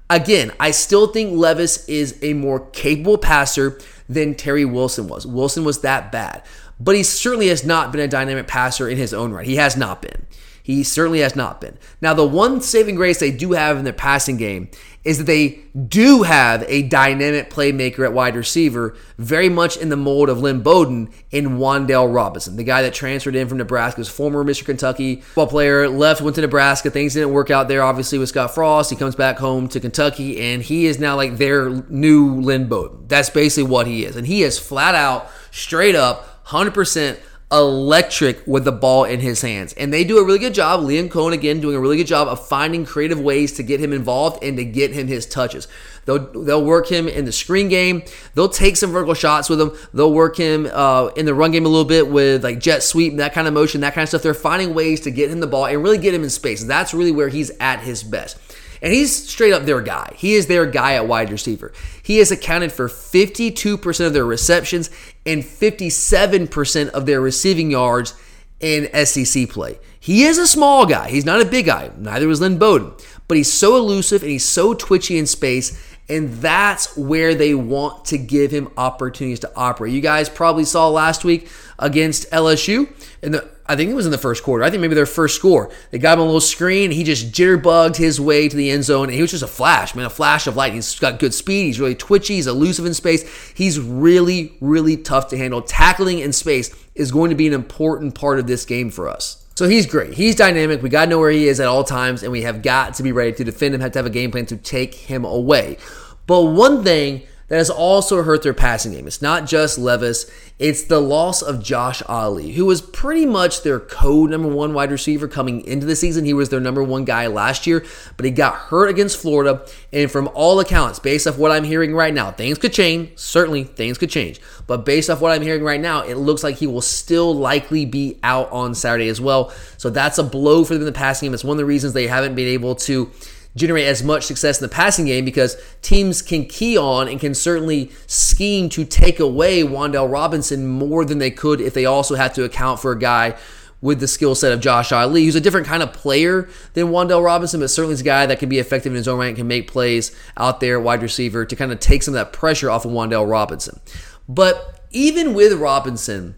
Again, 0.10 0.52
I 0.60 0.72
still 0.72 1.08
think 1.08 1.38
Levis 1.38 1.88
is 1.88 2.18
a 2.24 2.34
more 2.34 2.62
capable 2.72 3.20
passer 3.20 3.80
than 4.08 4.34
Terry 4.34 4.66
Wilson 4.66 5.08
was. 5.08 5.28
Wilson 5.28 5.64
was 5.64 5.82
that 5.82 6.12
bad 6.12 6.42
but 6.80 6.96
he 6.96 7.04
certainly 7.04 7.48
has 7.48 7.64
not 7.66 7.92
been 7.92 8.02
a 8.02 8.08
dynamic 8.08 8.48
passer 8.48 8.88
in 8.88 8.98
his 8.98 9.14
own 9.14 9.32
right. 9.32 9.46
He 9.46 9.58
has 9.58 9.76
not 9.76 10.02
been. 10.02 10.26
He 10.70 10.84
certainly 10.84 11.22
has 11.22 11.36
not 11.36 11.60
been. 11.60 11.80
Now, 12.00 12.14
the 12.14 12.28
one 12.28 12.62
saving 12.62 12.94
grace 12.94 13.20
they 13.20 13.32
do 13.32 13.54
have 13.54 13.78
in 13.78 13.86
their 13.86 13.92
passing 13.92 14.38
game 14.38 14.70
is 15.04 15.18
that 15.18 15.24
they 15.24 15.62
do 15.88 16.22
have 16.22 16.64
a 16.68 16.84
dynamic 16.84 17.50
playmaker 17.50 18.06
at 18.06 18.14
wide 18.14 18.36
receiver, 18.36 18.96
very 19.18 19.50
much 19.50 19.78
in 19.78 19.90
the 19.90 19.96
mold 19.96 20.30
of 20.30 20.42
Lynn 20.42 20.62
Bowden 20.62 21.10
in 21.32 21.58
Wan'Dale 21.58 22.14
Robinson, 22.14 22.56
the 22.56 22.64
guy 22.64 22.84
that 22.84 22.94
transferred 22.94 23.36
in 23.36 23.48
from 23.48 23.58
Nebraska's 23.58 24.10
former 24.10 24.44
Mr. 24.44 24.64
Kentucky 24.64 25.22
football 25.22 25.48
player, 25.48 25.90
left, 25.90 26.22
went 26.22 26.36
to 26.36 26.42
Nebraska. 26.42 26.92
Things 26.92 27.16
didn't 27.16 27.32
work 27.32 27.50
out 27.50 27.68
there, 27.68 27.82
obviously, 27.82 28.20
with 28.20 28.30
Scott 28.30 28.54
Frost. 28.54 28.92
He 28.92 28.96
comes 28.96 29.16
back 29.16 29.40
home 29.40 29.70
to 29.70 29.80
Kentucky, 29.80 30.40
and 30.40 30.62
he 30.62 30.86
is 30.86 31.00
now 31.00 31.16
like 31.16 31.38
their 31.38 31.70
new 31.90 32.42
Lynn 32.42 32.68
Bowden. 32.68 33.08
That's 33.08 33.32
basically 33.32 33.72
what 33.72 33.88
he 33.88 34.06
is. 34.06 34.16
And 34.16 34.28
he 34.28 34.44
is 34.44 34.60
flat 34.60 34.94
out, 34.94 35.32
straight 35.50 35.96
up, 35.96 36.39
100% 36.50 37.20
electric 37.52 38.46
with 38.46 38.64
the 38.64 38.72
ball 38.72 39.06
in 39.06 39.20
his 39.20 39.42
hands. 39.42 39.74
And 39.74 39.92
they 39.92 40.04
do 40.04 40.20
a 40.20 40.24
really 40.24 40.40
good 40.40 40.54
job. 40.54 40.82
Liam 40.82 41.10
Coen, 41.10 41.34
again, 41.34 41.60
doing 41.60 41.76
a 41.76 41.80
really 41.80 41.98
good 41.98 42.08
job 42.08 42.28
of 42.28 42.48
finding 42.48 42.86
creative 42.86 43.20
ways 43.20 43.54
to 43.54 43.64
get 43.64 43.80
him 43.80 43.92
involved 43.92 44.44
and 44.44 44.58
to 44.58 44.66
get 44.66 44.92
him 44.92 45.08
his 45.08 45.26
touches. 45.26 45.68
They'll, 46.06 46.32
they'll 46.44 46.64
work 46.64 46.90
him 46.90 47.08
in 47.08 47.26
the 47.26 47.32
screen 47.32 47.68
game. 47.68 48.04
They'll 48.34 48.50
take 48.50 48.78
some 48.78 48.92
vertical 48.92 49.16
shots 49.16 49.50
with 49.50 49.60
him. 49.60 49.76
They'll 49.94 50.14
work 50.14 50.38
him 50.38 50.68
uh, 50.72 51.08
in 51.16 51.26
the 51.26 51.34
run 51.34 51.52
game 51.52 51.66
a 51.66 51.70
little 51.70 51.86
bit 51.86 52.10
with 52.10 52.44
like 52.44 52.60
jet 52.60 52.84
sweep, 52.84 53.12
and 53.12 53.20
that 53.20 53.34
kind 53.34 53.48
of 53.48 53.54
motion, 53.54 53.82
that 53.82 53.94
kind 53.94 54.04
of 54.04 54.10
stuff. 54.10 54.22
They're 54.22 54.34
finding 54.34 54.74
ways 54.74 55.02
to 55.02 55.12
get 55.12 55.32
him 55.32 55.40
the 55.40 55.48
ball 55.48 55.66
and 55.66 55.84
really 55.84 55.98
get 55.98 56.14
him 56.14 56.24
in 56.24 56.30
space. 56.30 56.64
That's 56.64 56.94
really 56.94 57.12
where 57.12 57.30
he's 57.30 57.52
at 57.60 57.82
his 57.82 58.04
best. 58.04 58.38
And 58.82 58.94
he's 58.94 59.28
straight 59.28 59.54
up 59.54 59.64
their 59.64 59.82
guy. 59.82 60.14
He 60.16 60.36
is 60.36 60.48
their 60.48 60.66
guy 60.66 60.94
at 60.94 61.08
wide 61.08 61.32
receiver. 61.32 61.74
He 62.02 62.18
has 62.18 62.32
accounted 62.32 62.72
for 62.72 62.88
52% 62.88 64.06
of 64.06 64.14
their 64.14 64.26
receptions 64.26 64.90
and 65.26 65.44
57% 65.44 66.90
of 66.90 67.06
their 67.06 67.22
receiving 67.22 67.72
yards 67.72 68.14
in 68.60 68.90
SEC 69.06 69.50
play. 69.50 69.80
He 70.00 70.24
is 70.24 70.38
a 70.38 70.48
small 70.48 70.86
guy. 70.86 71.10
He's 71.10 71.26
not 71.26 71.42
a 71.42 71.46
big 71.46 71.66
guy. 71.66 71.92
Neither 71.98 72.28
was 72.28 72.42
Lynn 72.42 72.58
Bowden. 72.58 72.94
But 73.28 73.38
he's 73.38 73.52
so 73.52 73.76
elusive 73.76 74.22
and 74.22 74.32
he's 74.32 74.48
so 74.48 74.74
twitchy 74.74 75.18
in 75.18 75.28
space. 75.28 75.86
And 76.08 76.34
that's 76.36 76.98
where 76.98 77.36
they 77.36 77.54
want 77.54 78.06
to 78.06 78.18
give 78.18 78.50
him 78.50 78.72
opportunities 78.78 79.42
to 79.42 79.52
operate. 79.56 79.94
You 79.94 80.02
guys 80.02 80.28
probably 80.28 80.66
saw 80.66 80.90
last 80.90 81.24
week 81.24 81.50
against 81.78 82.30
LSU. 82.32 82.92
And 83.22 83.34
the 83.34 83.50
I 83.70 83.76
think 83.76 83.92
it 83.92 83.94
was 83.94 84.08
in 84.08 84.12
the 84.12 84.18
first 84.18 84.44
quarter. 84.44 84.64
I 84.64 84.72
think 84.72 84.82
maybe 84.82 84.96
their 84.96 85.06
first 85.06 85.36
score. 85.36 85.70
They 85.92 86.00
got 86.00 86.18
him 86.18 86.22
a 86.22 86.26
little 86.26 86.42
screen. 86.42 86.90
He 86.90 87.04
just 87.04 87.32
jitterbugged 87.32 87.98
his 87.98 88.20
way 88.20 88.50
to 88.50 88.58
the 88.58 88.72
end 88.72 88.84
zone, 88.84 89.06
and 89.06 89.14
he 89.14 89.22
was 89.22 89.30
just 89.30 89.44
a 89.44 89.48
flash, 89.48 89.94
man, 89.94 90.06
a 90.06 90.10
flash 90.10 90.48
of 90.48 90.56
light. 90.56 90.74
He's 90.74 90.98
got 90.98 91.20
good 91.20 91.36
speed. 91.36 91.66
He's 91.66 91.80
really 91.80 91.94
twitchy. 91.94 92.36
He's 92.36 92.48
elusive 92.48 92.88
in 92.88 92.96
space. 92.96 93.54
He's 93.54 93.80
really, 93.80 94.58
really 94.60 94.98
tough 94.98 95.28
to 95.28 95.38
handle. 95.38 95.62
Tackling 95.62 96.18
in 96.18 96.34
space 96.34 96.76
is 96.96 97.12
going 97.12 97.30
to 97.30 97.36
be 97.36 97.46
an 97.46 97.54
important 97.54 98.16
part 98.16 98.40
of 98.40 98.48
this 98.48 98.66
game 98.66 98.90
for 98.90 99.08
us. 99.08 99.46
So 99.54 99.70
he's 99.70 99.86
great. 99.86 100.14
He's 100.16 100.36
dynamic. 100.36 100.82
We 100.82 100.90
got 100.90 101.06
to 101.06 101.12
know 101.12 101.20
where 101.20 101.30
he 101.30 101.48
is 101.48 101.60
at 101.60 101.68
all 101.68 101.84
times, 101.84 102.24
and 102.24 102.32
we 102.32 102.42
have 102.42 102.64
got 102.64 102.96
to 102.96 103.04
be 103.04 103.12
ready 103.12 103.34
to 103.34 103.44
defend 103.44 103.76
him, 103.76 103.82
have 103.82 103.92
to 103.92 104.00
have 104.00 104.06
a 104.08 104.10
game 104.10 104.32
plan 104.32 104.48
to 104.48 104.58
take 104.58 104.96
him 104.96 105.26
away. 105.26 105.78
But 106.26 106.46
one 106.46 106.84
thing 106.84 107.28
that 107.50 107.58
has 107.58 107.70
also 107.70 108.24
hurt 108.24 108.44
their 108.44 108.54
passing 108.54 108.94
game. 108.94 109.08
It's 109.08 109.22
not 109.22 109.46
just 109.46 109.78
Levis, 109.78 110.30
it's 110.60 110.84
the 110.84 111.00
loss 111.00 111.42
of 111.42 111.64
Josh 111.64 112.02
Ali, 112.04 112.52
who 112.52 112.66
was 112.66 112.82
pretty 112.82 113.26
much 113.26 113.64
their 113.64 113.80
code 113.80 114.30
number 114.30 114.48
one 114.48 114.74
wide 114.74 114.92
receiver 114.92 115.28
coming 115.28 115.66
into 115.66 115.86
the 115.86 115.96
season. 115.96 116.26
He 116.26 116.34
was 116.34 116.50
their 116.50 116.60
number 116.60 116.84
one 116.84 117.06
guy 117.06 117.28
last 117.28 117.66
year, 117.66 117.86
but 118.18 118.26
he 118.26 118.32
got 118.32 118.56
hurt 118.56 118.90
against 118.90 119.18
Florida. 119.18 119.66
And 119.92 120.12
from 120.12 120.30
all 120.34 120.60
accounts, 120.60 121.00
based 121.00 121.28
off 121.28 121.38
what 121.38 121.52
I'm 121.52 121.64
hearing 121.64 121.94
right 121.96 122.14
now, 122.14 122.32
things 122.32 122.58
could 122.58 122.74
change. 122.74 123.18
Certainly, 123.18 123.66
things 123.66 123.98
could 123.98 124.10
change. 124.10 124.40
But 124.68 124.86
based 124.86 125.10
off 125.10 125.22
what 125.22 125.32
I'm 125.32 125.42
hearing 125.42 125.64
right 125.64 125.82
now, 125.82 126.04
it 126.04 126.16
looks 126.16 126.44
like 126.44 126.58
he 126.58 126.68
will 126.68 126.82
still 126.82 127.34
likely 127.34 127.86
be 127.86 128.20
out 128.22 128.52
on 128.52 128.76
Saturday 128.76 129.08
as 129.08 129.20
well. 129.20 129.52
So 129.78 129.90
that's 129.90 130.18
a 130.18 130.24
blow 130.24 130.64
for 130.64 130.74
them 130.74 130.82
in 130.82 130.86
the 130.86 130.92
passing 130.92 131.28
game. 131.28 131.34
It's 131.34 131.44
one 131.44 131.56
of 131.56 131.60
the 131.60 131.66
reasons 131.66 131.94
they 131.94 132.08
haven't 132.08 132.36
been 132.36 132.48
able 132.48 132.76
to 132.76 133.10
generate 133.56 133.88
as 133.88 134.04
much 134.04 134.26
success 134.26 134.60
in 134.60 134.68
the 134.68 134.74
passing 134.74 135.06
game 135.06 135.26
because 135.26 135.58
teams 135.82 136.22
can 136.22 136.46
key 136.46 136.78
on 136.78 137.08
and 137.08 137.20
can 137.20 137.34
certainly 137.34 137.92
scheme 138.08 138.70
to 138.70 138.86
take 138.86 139.20
away 139.20 139.64
Wan'Dale 139.64 140.12
Robinson 140.12 140.68
more 140.68 141.04
than 141.04 141.18
they 141.18 141.32
could 141.32 141.60
if 141.60 141.74
they 141.74 141.86
also 141.86 142.16
had 142.16 142.34
to 142.36 142.44
account 142.44 142.80
for 142.80 142.92
a 142.92 143.00
guy 143.00 143.36
with 143.82 144.00
the 144.00 144.08
skill 144.08 144.36
set 144.36 144.52
of 144.52 144.60
Josh 144.60 144.92
Ali, 144.92 145.26
who's 145.26 145.36
a 145.36 145.42
different 145.42 145.66
kind 145.66 145.82
of 145.82 145.94
player 145.94 146.50
than 146.74 146.88
Wan'Dale 146.88 147.24
Robinson, 147.24 147.62
but 147.62 147.70
certainly 147.70 147.94
is 147.94 148.02
a 148.02 148.06
guy 148.06 148.26
that 148.26 148.40
can 148.40 148.50
be 148.50 148.60
effective 148.60 148.92
in 148.92 148.98
his 148.98 149.08
own 149.08 149.20
right 149.20 149.28
and 149.28 149.38
can 149.38 149.48
make 149.48 149.72
plays 149.72 150.16
out 150.38 150.60
there, 150.60 150.80
wide 150.80 151.02
receiver, 151.02 151.46
to 151.46 151.56
kind 151.56 151.72
of 151.72 151.80
take 151.80 152.04
some 152.04 152.14
of 152.14 152.20
that 152.20 152.34
pressure 152.34 152.70
off 152.70 152.86
of 152.86 152.92
Wan'Dale 152.92 153.30
Robinson. 153.30 153.80
But 154.28 154.86
even 154.92 155.34
with 155.34 155.54
Robinson, 155.54 156.36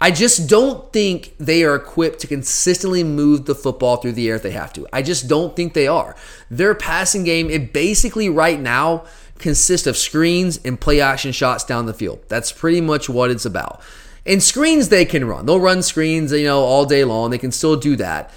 I 0.00 0.10
just 0.10 0.48
don't 0.48 0.90
think 0.92 1.34
they 1.38 1.62
are 1.62 1.74
equipped 1.74 2.20
to 2.20 2.26
consistently 2.26 3.04
move 3.04 3.44
the 3.44 3.54
football 3.54 3.98
through 3.98 4.12
the 4.12 4.28
air 4.30 4.36
if 4.36 4.42
they 4.42 4.52
have 4.52 4.72
to. 4.72 4.86
I 4.92 5.02
just 5.02 5.28
don't 5.28 5.54
think 5.54 5.74
they 5.74 5.86
are. 5.86 6.16
Their 6.50 6.74
passing 6.74 7.22
game, 7.22 7.50
it 7.50 7.74
basically 7.74 8.30
right 8.30 8.58
now 8.58 9.04
consists 9.38 9.86
of 9.86 9.98
screens 9.98 10.58
and 10.64 10.80
play 10.80 11.00
action 11.00 11.32
shots 11.32 11.64
down 11.64 11.84
the 11.84 11.92
field. 11.92 12.20
That's 12.28 12.50
pretty 12.50 12.80
much 12.80 13.10
what 13.10 13.30
it's 13.30 13.44
about. 13.44 13.82
And 14.24 14.42
screens 14.42 14.88
they 14.88 15.04
can 15.04 15.26
run. 15.26 15.44
They'll 15.44 15.60
run 15.60 15.82
screens, 15.82 16.32
you 16.32 16.44
know, 16.44 16.60
all 16.60 16.86
day 16.86 17.04
long. 17.04 17.30
They 17.30 17.38
can 17.38 17.52
still 17.52 17.76
do 17.76 17.96
that, 17.96 18.30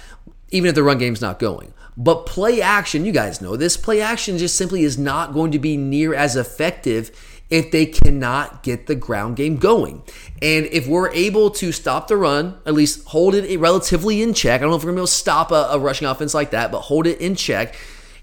even 0.50 0.68
if 0.68 0.74
the 0.74 0.82
run 0.82 0.98
game's 0.98 1.20
not 1.20 1.38
going. 1.38 1.72
But 1.96 2.26
play 2.26 2.60
action, 2.60 3.04
you 3.04 3.12
guys 3.12 3.40
know 3.40 3.56
this, 3.56 3.76
play 3.76 4.00
action 4.00 4.36
just 4.36 4.56
simply 4.56 4.82
is 4.82 4.98
not 4.98 5.32
going 5.32 5.52
to 5.52 5.58
be 5.58 5.76
near 5.76 6.12
as 6.12 6.34
effective 6.34 7.33
if 7.54 7.70
they 7.70 7.86
cannot 7.86 8.64
get 8.64 8.88
the 8.88 8.96
ground 8.96 9.36
game 9.36 9.56
going. 9.56 10.02
And 10.42 10.66
if 10.66 10.88
we're 10.88 11.10
able 11.10 11.50
to 11.50 11.70
stop 11.70 12.08
the 12.08 12.16
run, 12.16 12.58
at 12.66 12.74
least 12.74 13.06
hold 13.06 13.36
it 13.36 13.60
relatively 13.60 14.22
in 14.22 14.34
check, 14.34 14.60
I 14.60 14.62
don't 14.62 14.70
know 14.70 14.76
if 14.76 14.82
we're 14.82 14.92
going 14.92 14.96
to 14.96 14.98
be 14.98 15.02
able 15.02 15.06
to 15.06 15.12
stop 15.12 15.52
a, 15.52 15.68
a 15.70 15.78
rushing 15.78 16.08
offense 16.08 16.34
like 16.34 16.50
that, 16.50 16.72
but 16.72 16.80
hold 16.80 17.06
it 17.06 17.20
in 17.20 17.36
check, 17.36 17.76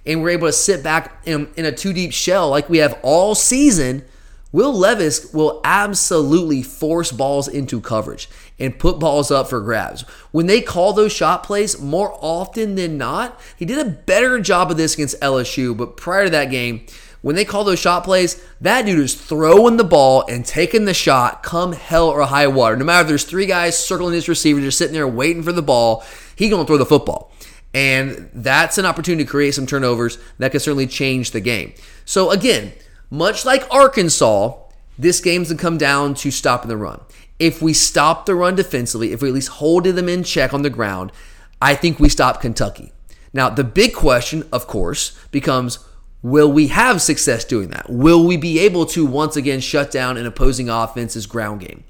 and 0.06 0.22
we're 0.22 0.32
able 0.32 0.50
to 0.50 0.54
sit 0.54 0.84
back 0.84 1.22
in, 1.26 1.50
in 1.56 1.63
a 1.63 1.72
two 1.72 1.94
deep 1.94 2.12
shell 2.12 2.50
like 2.50 2.70
we 2.70 2.80
have 2.80 3.00
all 3.04 3.34
season. 3.34 4.04
Will 4.52 4.78
Levis 4.78 5.34
will 5.34 5.62
absolutely 5.63 6.62
force 6.62 7.13
balls 7.13 7.48
into 7.48 7.80
coverage 7.80 8.28
and 8.60 8.78
put 8.78 9.00
balls 9.00 9.32
up 9.32 9.50
for 9.50 9.62
grabs. 9.62 10.02
When 10.32 10.48
they 10.48 10.60
call 10.60 10.91
those 10.91 11.13
shot 11.13 11.44
plays, 11.44 11.80
more 11.80 12.17
often 12.20 12.76
than 12.76 12.98
not, 12.98 13.39
he 13.56 13.63
did 13.63 13.80
a 13.80 13.89
better 13.89 14.41
job 14.41 14.70
of 14.70 14.76
this 14.76 14.96
against 14.96 15.22
LSU, 15.22 15.78
but 15.78 15.96
prior 15.96 16.26
to 16.26 16.30
that 16.32 16.52
game, 16.52 16.86
when 17.21 17.36
they 17.36 17.45
call 17.45 17.63
those 17.63 17.79
shot 17.79 18.03
plays, 18.03 18.43
that 18.60 18.86
dude 18.86 18.99
is 18.99 19.13
throwing 19.13 19.77
the 19.77 19.84
ball 19.84 20.25
and 20.27 20.45
taking 20.45 20.86
the 20.86 20.93
shot 20.93 21.43
come 21.43 21.73
hell 21.73 22.10
or 22.10 22.23
high 22.23 22.47
water. 22.47 22.75
No 22.75 22.86
matter 22.86 23.01
if 23.01 23.07
there's 23.07 23.23
three 23.23 23.45
guys 23.45 23.77
circling 23.77 24.13
his 24.13 24.27
receiver, 24.27 24.60
just 24.60 24.77
sitting 24.77 24.93
there 24.93 25.07
waiting 25.07 25.43
for 25.43 25.51
the 25.51 25.62
ball, 25.62 26.03
he 26.36 26.49
gonna 26.49 26.65
throw 26.65 26.77
the 26.77 26.86
football. 26.86 27.31
And 27.73 28.29
that's 28.34 28.77
an 28.77 28.86
opportunity 28.86 29.23
to 29.23 29.29
create 29.29 29.53
some 29.53 29.67
turnovers 29.67 30.17
that 30.39 30.51
could 30.51 30.62
certainly 30.62 30.88
change 30.88 31.31
the 31.31 31.39
game. 31.39 31.73
So 32.05 32.31
again, 32.31 32.73
much 33.10 33.45
like 33.45 33.71
Arkansas, 33.71 34.57
this 34.97 35.21
game's 35.21 35.49
gonna 35.49 35.62
come 35.62 35.77
down 35.77 36.15
to 36.15 36.31
stopping 36.31 36.69
the 36.69 36.77
run. 36.77 37.01
If 37.38 37.62
we 37.62 37.73
stop 37.73 38.25
the 38.25 38.36
run 38.36 38.55
defensively, 38.55 39.13
if 39.13 39.21
we 39.21 39.29
at 39.29 39.36
least 39.36 39.49
hold 39.49 39.84
them 39.86 40.10
in 40.10 40.23
check 40.23 40.53
on 40.53 40.63
the 40.63 40.69
ground, 40.69 41.12
I 41.62 41.75
think 41.75 41.99
we 41.99 42.10
stop 42.10 42.41
Kentucky. 42.41 42.91
Now, 43.34 43.49
the 43.49 43.63
big 43.63 43.93
question, 43.93 44.47
of 44.51 44.67
course, 44.67 45.17
becomes 45.31 45.79
Will 46.23 46.51
we 46.51 46.67
have 46.67 47.01
success 47.01 47.43
doing 47.43 47.69
that? 47.69 47.89
Will 47.89 48.25
we 48.25 48.38
be 48.38 48.60
able 48.60 48.86
to 48.88 49.05
once 49.05 49.36
again 49.36 49.60
shut 49.60 49.91
down 49.91 50.17
an 50.17 50.25
opposing 50.25 50.69
offense's 50.69 51.25
ground 51.25 51.62
game? 51.62 51.84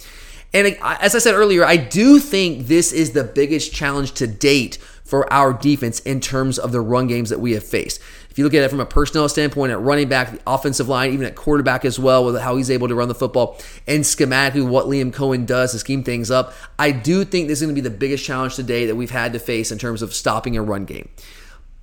And 0.54 0.78
as 0.82 1.16
I 1.16 1.20
said 1.20 1.36
earlier, 1.36 1.64
I 1.64 1.78
do 1.78 2.20
think 2.20 2.68
this 2.68 2.92
is 2.92 3.12
the 3.12 3.24
biggest 3.24 3.74
challenge 3.74 4.14
to 4.14 4.28
date 4.28 4.78
for 5.06 5.32
our 5.32 5.52
defense 5.52 6.00
in 6.02 6.22
terms 6.22 6.58
of 6.58 6.72
the 6.72 6.80
run 6.80 7.08
games 7.08 7.30
that 7.30 7.40
we 7.40 7.52
have 7.54 7.64
faced. 7.64 8.00
If 8.30 8.38
you 8.38 8.46
look 8.46 8.54
at 8.54 8.64
it 8.64 8.70
from 8.70 8.80
a 8.80 8.86
personnel 8.86 9.28
standpoint, 9.28 9.74
at 9.74 9.82
running 9.82 10.08
back, 10.08 10.32
the 10.32 10.40
offensive 10.48 10.88
line, 10.88 11.12
even 11.12 11.26
at 11.26 11.36
quarterback 11.36 11.84
as 11.84 12.00
well, 12.00 12.24
with 12.24 12.40
how 12.40 12.56
he's 12.56 12.72
able 12.72 12.88
to 12.88 12.96
run 12.96 13.10
the 13.10 13.16
football, 13.16 13.60
and 13.88 14.06
schematically 14.06 14.66
what 14.66 14.86
Liam 14.86 15.12
Coen 15.12 15.46
does 15.46 15.74
to 15.74 15.80
scheme 15.80 16.04
things 16.04 16.32
up, 16.32 16.54
I 16.80 16.92
do 16.92 17.26
think 17.26 17.50
this 17.50 17.60
is 17.62 17.68
going 17.68 17.76
to 17.76 17.82
be 17.82 17.90
the 17.90 17.94
biggest 17.94 18.24
challenge 18.24 18.56
today 18.56 18.86
that 18.86 18.96
we've 18.96 19.12
had 19.12 19.34
to 19.34 19.40
face 19.40 19.70
in 19.70 19.78
terms 19.78 20.02
of 20.02 20.14
stopping 20.14 20.56
a 20.56 20.64
run 20.64 20.86
game. 20.86 21.10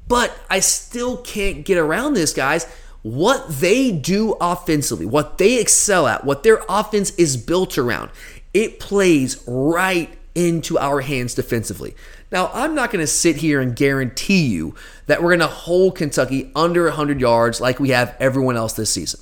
But 0.08 0.36
I 0.48 0.60
still 0.60 1.18
can't 1.18 1.64
get 1.64 1.78
around 1.78 2.14
this, 2.14 2.32
guys. 2.32 2.64
What 3.02 3.48
they 3.48 3.92
do 3.92 4.36
offensively, 4.40 5.06
what 5.06 5.38
they 5.38 5.60
excel 5.60 6.06
at, 6.06 6.24
what 6.24 6.42
their 6.42 6.62
offense 6.68 7.10
is 7.12 7.36
built 7.36 7.78
around, 7.78 8.10
it 8.52 8.80
plays 8.80 9.42
right 9.46 10.10
into 10.34 10.78
our 10.78 11.00
hands 11.00 11.34
defensively. 11.34 11.94
Now, 12.30 12.50
I'm 12.52 12.74
not 12.74 12.90
going 12.90 13.02
to 13.02 13.06
sit 13.06 13.36
here 13.36 13.60
and 13.60 13.74
guarantee 13.74 14.46
you 14.46 14.74
that 15.06 15.22
we're 15.22 15.30
going 15.30 15.40
to 15.40 15.46
hold 15.46 15.96
Kentucky 15.96 16.50
under 16.54 16.84
100 16.84 17.20
yards 17.20 17.60
like 17.60 17.80
we 17.80 17.90
have 17.90 18.16
everyone 18.20 18.56
else 18.56 18.74
this 18.74 18.92
season. 18.92 19.20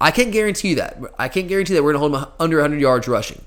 I 0.00 0.10
can't 0.10 0.32
guarantee 0.32 0.70
you 0.70 0.74
that. 0.76 0.98
I 1.18 1.28
can't 1.28 1.48
guarantee 1.48 1.74
that 1.74 1.82
we're 1.82 1.92
going 1.92 2.10
to 2.10 2.18
hold 2.18 2.30
them 2.30 2.32
under 2.40 2.56
100 2.58 2.80
yards 2.80 3.08
rushing. 3.08 3.42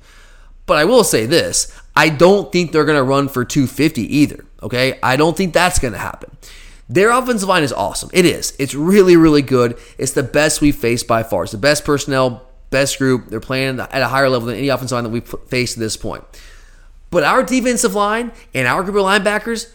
But 0.66 0.78
I 0.78 0.86
will 0.86 1.04
say 1.04 1.26
this 1.26 1.78
I 1.96 2.10
don't 2.10 2.52
think 2.52 2.72
they're 2.72 2.86
going 2.86 2.98
to 2.98 3.04
run 3.04 3.28
for 3.28 3.44
250 3.44 4.02
either. 4.18 4.46
Okay? 4.64 5.00
I 5.04 5.16
don't 5.16 5.36
think 5.36 5.54
that's 5.54 5.80
going 5.80 5.94
to 5.94 6.00
happen. 6.00 6.32
Their 6.92 7.12
offensive 7.12 7.48
line 7.48 7.64
is 7.64 7.72
awesome. 7.72 8.10
It 8.12 8.26
is. 8.26 8.54
It's 8.60 8.76
really, 8.76 9.16
really 9.16 9.42
good. 9.42 9.80
It's 9.98 10.12
the 10.12 10.24
best 10.24 10.60
we've 10.60 10.76
faced 10.76 11.08
by 11.08 11.24
far. 11.24 11.44
It's 11.44 11.54
the 11.54 11.58
best 11.58 11.86
personnel, 11.86 12.46
best 12.70 12.98
group. 12.98 13.30
They're 13.30 13.40
playing 13.40 13.80
at 13.80 14.02
a 14.02 14.10
higher 14.10 14.28
level 14.28 14.48
than 14.48 14.58
any 14.58 14.68
offensive 14.68 14.96
line 14.96 15.06
that 15.06 15.10
we've 15.10 15.36
faced 15.48 15.78
at 15.78 15.80
this 15.80 15.96
point. 15.96 16.26
But 17.10 17.24
our 17.24 17.44
defensive 17.44 17.96
line 17.96 18.34
and 18.54 18.68
our 18.68 18.84
group 18.84 18.98
of 18.98 19.04
linebackers 19.04 19.72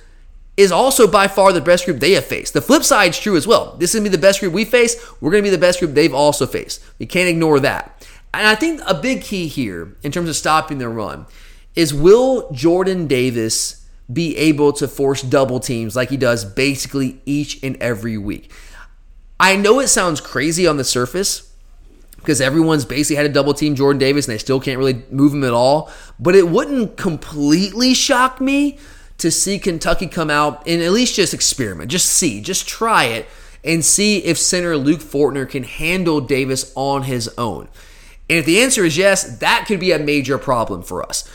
is 0.59 0.71
also 0.71 1.07
by 1.07 1.27
far 1.27 1.55
the 1.55 1.61
best 1.63 1.87
group 1.87 2.01
they 2.01 2.13
have 2.13 2.27
faced. 2.27 2.53
The 2.53 2.61
flip 2.61 2.83
side 2.83 3.11
is 3.11 3.19
true 3.19 3.37
as 3.37 3.47
well. 3.47 3.77
This 3.79 3.95
is 3.95 4.01
going 4.01 4.05
to 4.05 4.11
be 4.11 4.17
the 4.17 4.21
best 4.21 4.41
group 4.41 4.53
we 4.53 4.67
face. 4.67 4.95
We're 5.23 5.31
going 5.31 5.43
to 5.43 5.51
be 5.51 5.57
the 5.57 5.59
best 5.59 5.79
group 5.79 5.95
they've 5.95 6.13
also 6.13 6.47
faced. 6.47 6.85
We 6.99 7.07
can't 7.07 7.31
ignore 7.31 7.61
that. 7.61 8.07
And 8.35 8.47
I 8.47 8.55
think 8.57 8.83
a 8.87 8.93
big 8.93 9.23
key 9.23 9.49
here 9.49 9.97
in 10.03 10.13
terms 10.13 10.29
of 10.29 10.37
stopping 10.37 10.77
the 10.77 10.89
run 10.91 11.25
is 11.75 11.95
will 11.95 12.51
Jordan 12.53 13.07
Davis 13.07 13.86
be 14.13 14.37
able 14.37 14.73
to 14.75 14.87
force 14.87 15.23
double 15.23 15.61
teams 15.61 15.97
like 15.97 16.11
he 16.11 16.17
does 16.17 16.45
basically 16.45 17.21
each 17.27 17.63
and 17.63 17.77
every 17.77 18.17
week. 18.17 18.53
I 19.39 19.57
know 19.57 19.81
it 19.81 19.89
sounds 19.89 20.21
crazy 20.21 20.67
on 20.67 20.77
the 20.77 20.85
surface 20.85 21.53
because 22.17 22.41
everyone's 22.41 22.85
basically 22.85 23.17
had 23.17 23.27
a 23.27 23.33
double 23.33 23.55
team 23.55 23.75
Jordan 23.75 23.99
Davis 23.99 24.27
and 24.27 24.35
they 24.35 24.39
still 24.39 24.61
can't 24.61 24.79
really 24.79 25.03
move 25.11 25.35
him 25.35 25.45
at 25.45 25.53
all, 25.53 25.91
but 26.19 26.35
it 26.35 26.49
wouldn't 26.49 26.97
completely 26.97 27.95
shock 27.95 28.41
me 28.41 28.79
to 29.19 29.31
see 29.31 29.59
Kentucky 29.59 30.07
come 30.07 30.31
out 30.31 30.67
and 30.67 30.83
at 30.83 30.93
least 30.93 31.17
just 31.17 31.35
experiment, 31.35 31.91
just 31.91 32.07
see, 32.07 32.41
just 32.41 32.69
try 32.69 33.05
it 33.05 33.27
and 33.65 33.85
see 33.85 34.19
if 34.19 34.39
center 34.39 34.77
Luke 34.77 35.01
Fortner 35.01 35.49
can 35.49 35.65
handle 35.65 36.21
Davis 36.21 36.73
on 36.77 37.03
his 37.03 37.29
own. 37.37 37.69
And 38.29 38.39
if 38.39 38.47
the 38.47 38.61
answer 38.61 38.85
is 38.85 38.97
yes, 38.97 39.39
that 39.39 39.67
could 39.67 39.81
be 39.81 39.93
a 39.93 39.99
major 39.99 40.39
problem 40.39 40.83
for 40.83 41.03
us. 41.03 41.29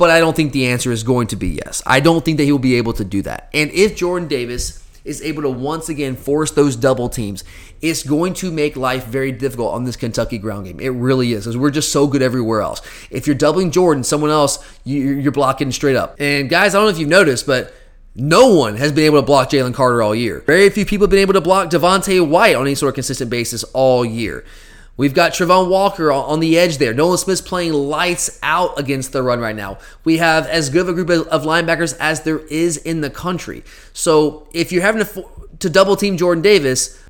But 0.00 0.10
I 0.10 0.18
don't 0.18 0.34
think 0.34 0.52
the 0.52 0.66
answer 0.66 0.90
is 0.90 1.02
going 1.02 1.26
to 1.26 1.36
be 1.36 1.60
yes. 1.64 1.82
I 1.86 2.00
don't 2.00 2.24
think 2.24 2.38
that 2.38 2.44
he 2.44 2.52
will 2.52 2.58
be 2.58 2.76
able 2.76 2.94
to 2.94 3.04
do 3.04 3.20
that. 3.22 3.50
And 3.52 3.70
if 3.70 3.96
Jordan 3.96 4.28
Davis 4.28 4.82
is 5.04 5.20
able 5.20 5.42
to 5.42 5.50
once 5.50 5.90
again 5.90 6.16
force 6.16 6.50
those 6.52 6.74
double 6.74 7.10
teams, 7.10 7.44
it's 7.82 8.02
going 8.02 8.32
to 8.34 8.50
make 8.50 8.76
life 8.76 9.04
very 9.04 9.30
difficult 9.30 9.74
on 9.74 9.84
this 9.84 9.96
Kentucky 9.96 10.38
ground 10.38 10.64
game. 10.64 10.80
It 10.80 10.88
really 10.88 11.34
is, 11.34 11.44
because 11.44 11.58
we're 11.58 11.70
just 11.70 11.92
so 11.92 12.06
good 12.06 12.22
everywhere 12.22 12.62
else. 12.62 12.80
If 13.10 13.26
you're 13.26 13.36
doubling 13.36 13.70
Jordan, 13.70 14.02
someone 14.02 14.30
else, 14.30 14.58
you're 14.84 15.32
blocking 15.32 15.70
straight 15.70 15.96
up. 15.96 16.16
And 16.18 16.48
guys, 16.48 16.74
I 16.74 16.78
don't 16.78 16.86
know 16.86 16.92
if 16.92 16.98
you've 16.98 17.08
noticed, 17.08 17.46
but 17.46 17.74
no 18.14 18.54
one 18.54 18.76
has 18.76 18.92
been 18.92 19.04
able 19.04 19.18
to 19.18 19.26
block 19.26 19.50
Jalen 19.50 19.74
Carter 19.74 20.02
all 20.02 20.14
year. 20.14 20.42
Very 20.46 20.70
few 20.70 20.86
people 20.86 21.04
have 21.04 21.10
been 21.10 21.20
able 21.20 21.34
to 21.34 21.42
block 21.42 21.68
Devonte 21.68 22.26
Wyatt 22.26 22.56
on 22.56 22.66
any 22.66 22.74
sort 22.74 22.88
of 22.88 22.94
consistent 22.94 23.30
basis 23.30 23.64
all 23.74 24.04
year. 24.04 24.46
We've 24.96 25.14
got 25.14 25.32
Travon 25.32 25.68
Walker 25.68 26.12
on 26.12 26.40
the 26.40 26.58
edge 26.58 26.78
there. 26.78 26.92
Nolan 26.92 27.16
Smith's 27.16 27.40
playing 27.40 27.72
lights 27.72 28.38
out 28.42 28.78
against 28.78 29.12
the 29.12 29.22
run 29.22 29.40
right 29.40 29.56
now. 29.56 29.78
We 30.04 30.18
have 30.18 30.46
as 30.46 30.68
good 30.68 30.82
of 30.82 30.88
a 30.90 30.92
group 30.92 31.08
of 31.08 31.42
linebackers 31.42 31.96
as 31.98 32.22
there 32.22 32.40
is 32.40 32.76
in 32.76 33.00
the 33.00 33.08
country. 33.08 33.64
So 33.94 34.46
if 34.52 34.72
you're 34.72 34.82
having 34.82 35.04
to, 35.04 35.24
to 35.60 35.70
double 35.70 35.96
team 35.96 36.18
Jordan 36.18 36.42
Davis, 36.42 37.02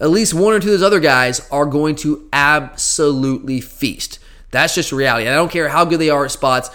at 0.00 0.10
least 0.10 0.34
one 0.34 0.52
or 0.52 0.60
two 0.60 0.68
of 0.68 0.72
those 0.72 0.82
other 0.82 1.00
guys 1.00 1.46
are 1.50 1.66
going 1.66 1.94
to 1.96 2.28
absolutely 2.32 3.60
feast. 3.60 4.18
That's 4.50 4.74
just 4.74 4.92
reality. 4.92 5.26
And 5.26 5.34
I 5.34 5.36
don't 5.36 5.50
care 5.50 5.68
how 5.68 5.84
good 5.84 6.00
they 6.00 6.10
are 6.10 6.24
at 6.24 6.30
spots. 6.30 6.70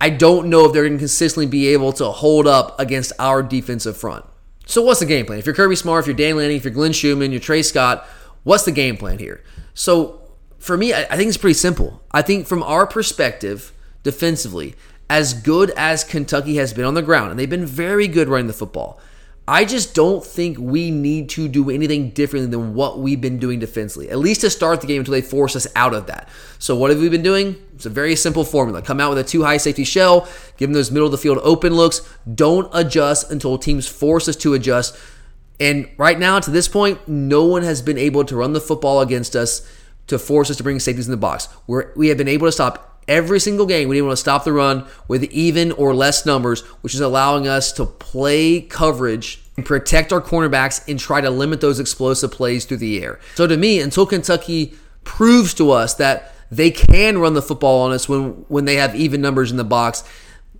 I 0.00 0.10
don't 0.10 0.48
know 0.48 0.64
if 0.64 0.72
they're 0.72 0.84
going 0.84 0.94
to 0.94 0.98
consistently 0.98 1.46
be 1.46 1.68
able 1.68 1.92
to 1.94 2.06
hold 2.06 2.46
up 2.46 2.78
against 2.78 3.12
our 3.18 3.42
defensive 3.42 3.96
front. 3.96 4.24
So 4.66 4.82
what's 4.82 5.00
the 5.00 5.06
game 5.06 5.26
plan? 5.26 5.38
If 5.38 5.46
you're 5.46 5.54
Kirby 5.54 5.76
Smart, 5.76 6.04
if 6.04 6.06
you're 6.06 6.16
Dan 6.16 6.36
Lanning, 6.36 6.56
if 6.56 6.64
you're 6.64 6.72
Glenn 6.72 6.92
Schumann, 6.92 7.32
you're 7.32 7.40
Tray 7.40 7.62
Scott, 7.62 8.06
what's 8.44 8.64
the 8.64 8.72
game 8.72 8.96
plan 8.96 9.18
here? 9.18 9.42
So 9.78 10.20
for 10.58 10.76
me, 10.76 10.92
I 10.92 11.16
think 11.16 11.28
it's 11.28 11.36
pretty 11.36 11.54
simple. 11.54 12.02
I 12.10 12.20
think 12.20 12.48
from 12.48 12.64
our 12.64 12.84
perspective, 12.84 13.72
defensively, 14.02 14.74
as 15.08 15.34
good 15.34 15.70
as 15.76 16.02
Kentucky 16.02 16.56
has 16.56 16.72
been 16.72 16.84
on 16.84 16.94
the 16.94 17.02
ground, 17.02 17.30
and 17.30 17.38
they've 17.38 17.48
been 17.48 17.64
very 17.64 18.08
good 18.08 18.26
running 18.28 18.48
the 18.48 18.52
football, 18.52 19.00
I 19.46 19.64
just 19.64 19.94
don't 19.94 20.24
think 20.24 20.58
we 20.58 20.90
need 20.90 21.28
to 21.30 21.46
do 21.46 21.70
anything 21.70 22.10
differently 22.10 22.50
than 22.50 22.74
what 22.74 22.98
we've 22.98 23.20
been 23.20 23.38
doing 23.38 23.60
defensively, 23.60 24.10
at 24.10 24.18
least 24.18 24.40
to 24.40 24.50
start 24.50 24.80
the 24.80 24.88
game 24.88 24.98
until 24.98 25.12
they 25.12 25.22
force 25.22 25.54
us 25.54 25.68
out 25.76 25.94
of 25.94 26.08
that. 26.08 26.28
So, 26.58 26.74
what 26.74 26.90
have 26.90 26.98
we 26.98 27.08
been 27.08 27.22
doing? 27.22 27.54
It's 27.76 27.86
a 27.86 27.90
very 27.90 28.16
simple 28.16 28.44
formula. 28.44 28.82
Come 28.82 28.98
out 28.98 29.10
with 29.10 29.18
a 29.20 29.24
two 29.24 29.44
high 29.44 29.58
safety 29.58 29.84
shell, 29.84 30.28
give 30.56 30.68
them 30.68 30.74
those 30.74 30.90
middle 30.90 31.06
of 31.06 31.12
the 31.12 31.18
field 31.18 31.38
open 31.42 31.74
looks. 31.74 32.00
Don't 32.34 32.68
adjust 32.74 33.30
until 33.30 33.56
teams 33.58 33.86
force 33.86 34.26
us 34.26 34.34
to 34.36 34.54
adjust. 34.54 34.98
And 35.60 35.88
right 35.96 36.18
now, 36.18 36.38
to 36.40 36.50
this 36.50 36.68
point, 36.68 37.06
no 37.08 37.44
one 37.44 37.62
has 37.62 37.82
been 37.82 37.98
able 37.98 38.24
to 38.24 38.36
run 38.36 38.52
the 38.52 38.60
football 38.60 39.00
against 39.00 39.34
us 39.34 39.68
to 40.06 40.18
force 40.18 40.50
us 40.50 40.56
to 40.56 40.62
bring 40.62 40.80
safeties 40.80 41.06
in 41.06 41.10
the 41.10 41.16
box. 41.16 41.48
We're, 41.66 41.92
we 41.94 42.08
have 42.08 42.18
been 42.18 42.28
able 42.28 42.46
to 42.46 42.52
stop 42.52 43.02
every 43.08 43.40
single 43.40 43.66
game. 43.66 43.88
We've 43.88 43.96
been 43.96 44.04
able 44.04 44.12
to 44.12 44.16
stop 44.16 44.44
the 44.44 44.52
run 44.52 44.86
with 45.08 45.24
even 45.24 45.72
or 45.72 45.94
less 45.94 46.24
numbers, 46.24 46.60
which 46.82 46.94
is 46.94 47.00
allowing 47.00 47.48
us 47.48 47.72
to 47.72 47.86
play 47.86 48.60
coverage 48.60 49.42
and 49.56 49.66
protect 49.66 50.12
our 50.12 50.20
cornerbacks 50.20 50.86
and 50.88 50.98
try 50.98 51.20
to 51.20 51.30
limit 51.30 51.60
those 51.60 51.80
explosive 51.80 52.30
plays 52.30 52.64
through 52.64 52.76
the 52.76 53.02
air. 53.02 53.18
So 53.34 53.46
to 53.46 53.56
me, 53.56 53.80
until 53.80 54.06
Kentucky 54.06 54.74
proves 55.04 55.54
to 55.54 55.70
us 55.72 55.94
that 55.94 56.34
they 56.50 56.70
can 56.70 57.18
run 57.18 57.34
the 57.34 57.42
football 57.42 57.82
on 57.82 57.92
us 57.92 58.08
when 58.08 58.44
when 58.48 58.64
they 58.64 58.76
have 58.76 58.94
even 58.94 59.20
numbers 59.20 59.50
in 59.50 59.56
the 59.56 59.64
box, 59.64 60.04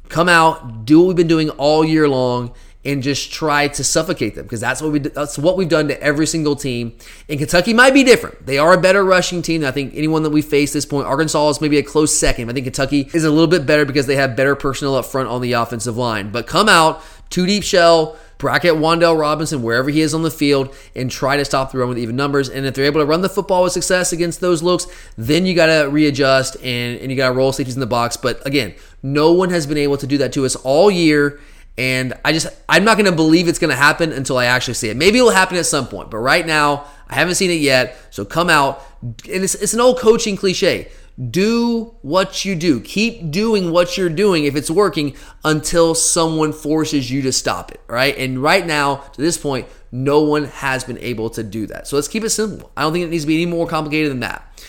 come 0.09 0.29
out, 0.29 0.85
do 0.85 1.01
what 1.01 1.09
we've 1.09 1.17
been 1.17 1.29
doing 1.29 1.51
all 1.51 1.85
year 1.85 2.09
long 2.09 2.53
and 2.89 3.03
just 3.03 3.31
try 3.31 3.69
to 3.69 3.85
suffocate 3.85 4.35
them 4.35 4.45
because 4.45 4.61
that's 4.61 4.81
what 4.81 4.91
we 4.91 4.99
that's 4.99 5.39
what 5.39 5.59
we've 5.59 5.69
done 5.69 5.89
to 5.89 6.03
every 6.03 6.27
single 6.27 6.57
team. 6.57 6.97
And 7.29 7.39
Kentucky 7.39 7.75
might 7.75 7.93
be 7.93 8.03
different. 8.03 8.47
They 8.47 8.57
are 8.57 8.73
a 8.73 8.81
better 8.81 9.05
rushing 9.05 9.43
team. 9.43 9.63
I 9.63 9.71
think 9.73 9.93
anyone 9.95 10.23
that 10.23 10.31
we 10.31 10.41
face 10.41 10.73
this 10.73 10.87
point, 10.87 11.07
Arkansas 11.07 11.51
is 11.51 11.61
maybe 11.61 11.77
a 11.77 11.83
close 11.83 12.19
second. 12.19 12.49
I 12.49 12.55
think 12.55 12.65
Kentucky 12.65 13.11
is 13.13 13.25
a 13.25 13.31
little 13.31 13.47
bit 13.47 13.67
better 13.67 13.85
because 13.85 14.07
they 14.07 14.17
have 14.17 14.35
better 14.35 14.57
personnel 14.57 14.95
up 14.95 15.05
front 15.05 15.29
on 15.29 15.43
the 15.43 15.53
offensive 15.53 15.99
line. 15.99 16.33
But 16.33 16.47
come 16.47 16.67
out, 16.67 17.03
two 17.29 17.45
deep 17.45 17.63
shell, 17.63 18.17
bracket 18.39 18.75
Wan'Dale 18.75 19.19
Robinson 19.19 19.63
wherever 19.63 19.91
he 19.91 20.01
is 20.01 20.15
on 20.15 20.23
the 20.23 20.31
field 20.31 20.75
and 20.97 21.11
try 21.11 21.37
to 21.37 21.45
stop 21.45 21.71
the 21.71 21.79
run 21.79 21.91
with 21.91 21.99
even 21.99 22.17
numbers. 22.17 22.49
And 22.49 22.65
if 22.65 22.75
they're 22.75 22.87
able 22.87 23.03
to 23.03 23.07
run 23.07 23.21
the 23.21 23.29
football 23.29 23.65
with 23.65 23.73
success 23.75 24.13
against 24.13 24.41
those 24.41 24.63
looks, 24.63 24.87
then 25.19 25.45
you 25.45 25.55
got 25.55 25.67
to 25.67 25.91
readjust 25.91 26.57
and, 26.63 26.99
and 27.01 27.11
you 27.11 27.17
got 27.19 27.29
to 27.29 27.35
roll 27.35 27.53
safeties 27.53 27.75
in 27.75 27.81
the 27.81 27.87
box. 27.87 28.17
But 28.17 28.45
again, 28.47 28.75
no 29.03 29.33
one 29.33 29.51
has 29.51 29.67
been 29.67 29.77
able 29.77 29.99
to 29.99 30.07
do 30.07 30.17
that 30.19 30.33
to 30.33 30.47
us 30.47 30.57
all 30.57 30.91
year. 30.91 31.39
And 31.79 32.15
I 32.25 32.33
just, 32.33 32.49
I'm 32.69 32.85
not 32.85 32.97
going 32.97 33.09
to 33.09 33.17
believe 33.17 33.47
it's 33.47 33.61
going 33.61 33.71
to 33.71 33.77
happen 33.77 34.13
until 34.13 34.37
I 34.37 34.47
actually 34.47 34.75
see 34.75 34.89
it. 34.89 34.97
Maybe 34.97 35.19
it'll 35.19 35.31
happen 35.31 35.57
at 35.57 35.65
some 35.65 35.87
point, 35.87 36.11
but 36.11 36.19
right 36.19 36.45
now, 36.45 36.87
I 37.09 37.15
haven't 37.15 37.37
seen 37.37 37.53
it 37.53 37.61
yet. 37.61 37.97
So 38.11 38.25
come 38.25 38.51
out. 38.51 38.83
And 39.01 39.17
it's, 39.45 39.55
it's 39.55 39.75
an 39.75 39.81
old 39.81 39.99
coaching 40.01 40.37
cliche. 40.37 40.91
Do 41.31 41.95
what 42.03 42.45
you 42.45 42.57
do. 42.57 42.81
Keep 42.81 43.31
doing 43.31 43.71
what 43.71 43.97
you're 43.97 44.09
doing 44.09 44.45
if 44.45 44.57
it's 44.57 44.71
working 44.71 45.15
until 45.45 45.95
someone 45.95 46.53
forces 46.53 47.11
you 47.13 47.23
to 47.23 47.33
stop 47.33 47.71
it, 47.71 47.81
right? 47.87 48.17
And 48.19 48.43
right 48.43 48.67
now, 48.67 48.97
to 48.97 49.21
this 49.21 49.39
point, 49.39 49.69
no 49.93 50.21
one 50.23 50.47
has 50.47 50.83
been 50.83 50.99
able 50.99 51.31
to 51.31 51.45
do 51.45 51.69
that. 51.69 51.87
So 51.87 51.95
let's 51.95 52.09
keep 52.09 52.25
it 52.25 52.31
simple. 52.31 52.73
I 52.77 52.83
don't 52.83 52.93
think 52.93 53.05
it 53.05 53.11
needs 53.11 53.23
to 53.23 53.29
be 53.29 53.41
any 53.41 53.47
more 53.47 53.69
complicated 53.69 54.11
than 54.11 54.21
that. 54.21 54.69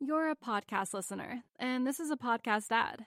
You're 0.00 0.30
a 0.30 0.36
podcast 0.36 0.94
listener, 0.94 1.42
and 1.58 1.86
this 1.86 2.00
is 2.00 2.10
a 2.10 2.16
podcast 2.16 2.66
ad. 2.70 3.06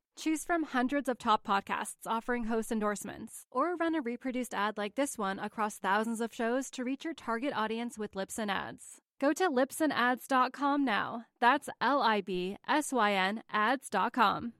Choose 0.17 0.43
from 0.43 0.63
hundreds 0.63 1.09
of 1.09 1.17
top 1.17 1.45
podcasts 1.45 2.05
offering 2.05 2.45
host 2.45 2.71
endorsements, 2.71 3.45
or 3.49 3.75
run 3.75 3.95
a 3.95 4.01
reproduced 4.01 4.53
ad 4.53 4.77
like 4.77 4.95
this 4.95 5.17
one 5.17 5.39
across 5.39 5.77
thousands 5.77 6.21
of 6.21 6.33
shows 6.33 6.69
to 6.71 6.83
reach 6.83 7.05
your 7.05 7.13
target 7.13 7.53
audience 7.55 7.97
with 7.97 8.13
Libsyn 8.13 8.49
Ads. 8.49 9.01
Go 9.19 9.33
to 9.33 9.49
libsynads.com 9.49 10.83
now. 10.83 11.25
That's 11.39 11.69
L 11.79 12.01
I 12.01 12.21
B 12.21 12.57
S 12.67 12.91
Y 12.91 13.13
N 13.13 13.43
ads.com. 13.51 14.53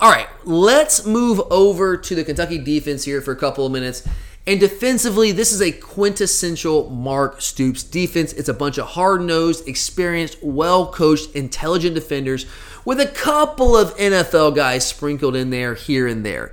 All 0.00 0.10
right, 0.10 0.28
let's 0.44 1.06
move 1.06 1.40
over 1.50 1.96
to 1.96 2.14
the 2.16 2.24
Kentucky 2.24 2.58
defense 2.58 3.04
here 3.04 3.20
for 3.20 3.30
a 3.30 3.36
couple 3.36 3.64
of 3.64 3.70
minutes. 3.72 4.06
And 4.46 4.60
defensively, 4.60 5.32
this 5.32 5.52
is 5.52 5.62
a 5.62 5.72
quintessential 5.72 6.90
Mark 6.90 7.40
Stoops 7.40 7.82
defense. 7.82 8.34
It's 8.34 8.48
a 8.48 8.54
bunch 8.54 8.76
of 8.76 8.88
hard 8.88 9.22
nosed, 9.22 9.66
experienced, 9.66 10.42
well 10.42 10.92
coached, 10.92 11.34
intelligent 11.34 11.94
defenders 11.94 12.44
with 12.84 13.00
a 13.00 13.06
couple 13.06 13.74
of 13.74 13.96
NFL 13.96 14.54
guys 14.54 14.86
sprinkled 14.86 15.34
in 15.34 15.48
there 15.48 15.74
here 15.74 16.06
and 16.06 16.26
there. 16.26 16.52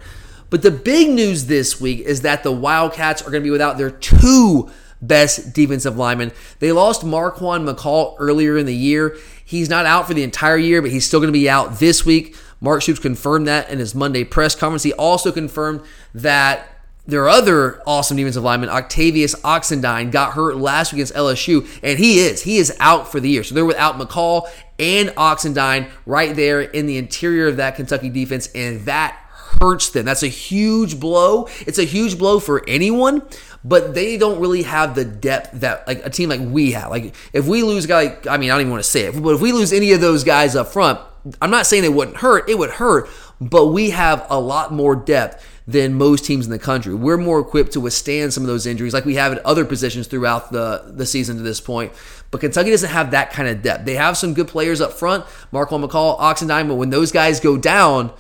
But 0.50 0.62
the 0.62 0.72
big 0.72 1.10
news 1.10 1.48
this 1.48 1.82
week 1.82 2.00
is 2.00 2.22
that 2.22 2.44
the 2.44 2.52
Wildcats 2.52 3.22
are 3.22 3.32
going 3.32 3.42
to 3.42 3.48
be 3.48 3.52
without 3.52 3.78
their 3.78 3.92
two 3.92 4.70
best 5.02 5.54
defensive 5.54 5.98
linemen. 5.98 6.32
They 6.60 6.72
lost 6.72 7.02
Marquan 7.02 7.68
McCall 7.68 8.16
earlier 8.20 8.58
in 8.58 8.66
the 8.66 8.76
year. 8.76 9.18
He's 9.44 9.70
not 9.70 9.86
out 9.86 10.08
for 10.08 10.14
the 10.14 10.24
entire 10.24 10.58
year, 10.58 10.82
but 10.82 10.92
he's 10.92 11.06
still 11.06 11.20
going 11.20 11.34
to 11.34 11.38
be 11.38 11.50
out 11.50 11.80
this 11.80 12.06
week. 12.06 12.38
Mark 12.62 12.84
Stoops 12.84 13.00
confirmed 13.00 13.48
that 13.48 13.70
in 13.70 13.80
his 13.80 13.96
Monday 13.96 14.24
press 14.24 14.56
conference. 14.56 14.84
He 14.84 14.94
also 14.94 15.32
confirmed 15.32 15.82
that 16.14 16.70
their 17.08 17.28
other 17.28 17.82
awesome 17.88 18.18
defensive 18.18 18.43
lineman, 18.43 18.70
Octavius 18.70 19.36
Oxendine, 19.41 20.12
got 20.12 20.34
hurt 20.34 20.58
last 20.58 20.93
week 20.93 20.97
against 20.97 21.16
LSU, 21.16 21.68
and 21.82 21.97
he 21.97 22.20
is. 22.20 22.43
He 22.43 22.58
is 22.58 22.76
out 22.80 23.12
for 23.12 23.20
the 23.20 23.30
year. 23.30 23.43
So 23.43 23.56
they're 23.56 23.66
without 23.66 23.97
McCall 23.97 24.47
and 24.78 25.10
Oxendine 25.10 25.89
right 26.06 26.36
there 26.36 26.62
in 26.62 26.86
the 26.86 26.97
interior 26.97 27.47
of 27.47 27.58
that 27.58 27.76
Kentucky 27.76 28.10
defense, 28.10 28.49
and 28.54 28.82
that 28.82 29.18
hurts 29.60 29.89
them. 29.89 30.06
That's 30.06 30.24
a 30.24 30.28
huge 30.28 30.99
blow. 30.99 31.47
It's 31.62 31.80
a 31.80 31.84
huge 31.84 32.18
blow 32.18 32.39
for 32.39 32.64
anyone, 32.68 33.24
but 33.64 33.93
they 33.93 34.18
don't 34.18 34.39
really 34.39 34.64
have 34.64 34.95
the 34.95 35.06
depth 35.06 35.52
that 35.60 35.88
like 35.88 36.06
a 36.06 36.10
team 36.10 36.30
like 36.30 36.41
we 36.41 36.72
have. 36.72 36.89
Like 36.89 37.16
if 37.34 37.47
we 37.47 37.64
lose 37.64 37.86
guy, 37.86 38.18
I 38.30 38.38
mean 38.38 38.49
I 38.49 38.54
don't 38.54 38.62
even 38.62 38.72
want 38.72 38.84
to 38.84 38.89
say 38.89 39.06
it, 39.06 39.22
but 39.22 39.36
if 39.36 39.41
we 39.41 39.52
lose 39.52 39.74
any 39.74 39.91
of 39.91 40.02
those 40.02 40.24
guys 40.24 40.56
up 40.56 40.68
front, 40.68 40.99
I'm 41.41 41.52
not 41.52 41.66
saying 41.66 41.84
it 41.84 41.93
wouldn't 41.93 42.18
hurt. 42.18 42.49
It 42.49 42.58
would 42.58 42.72
hurt, 42.72 43.10
but 43.39 43.68
we 43.68 43.89
have 43.91 44.26
a 44.30 44.39
lot 44.39 44.72
more 44.72 44.95
depth 44.95 45.45
than 45.68 45.93
most 45.93 46.26
teams 46.26 46.45
in 46.45 46.51
the 46.51 46.59
country. 46.59 46.93
We're 46.93 47.18
more 47.18 47.39
equipped 47.39 47.74
to 47.74 47.80
withstand 47.80 48.34
some 48.34 48.43
of 48.43 48.47
those 48.47 48.66
injuries 48.66 48.93
like 48.93 49.05
we 49.05 49.16
have 49.16 49.32
at 49.32 49.45
other 49.45 49.64
positions 49.64 50.07
throughout 50.07 50.51
the, 50.51 50.84
the 50.88 51.05
season 51.05 51.38
to 51.38 51.43
this 51.43 51.62
point. 51.62 51.93
But 52.32 52.41
Kentucky 52.41 52.72
doesn't 52.72 52.89
have 52.89 53.12
that 53.12 53.32
kind 53.32 53.47
of 53.47 53.62
depth. 53.62 53.86
They 53.86 53.95
have 53.95 54.18
some 54.18 54.34
good 54.34 54.47
players 54.47 54.82
up 54.82 54.93
front, 54.93 55.26
Marquan 55.53 55.86
McCall, 55.86 56.20
Oxendine, 56.20 56.68
but 56.68 56.76
when 56.76 56.89
those 56.89 57.12
guys 57.12 57.39
go 57.39 57.57
down, 57.57 58.12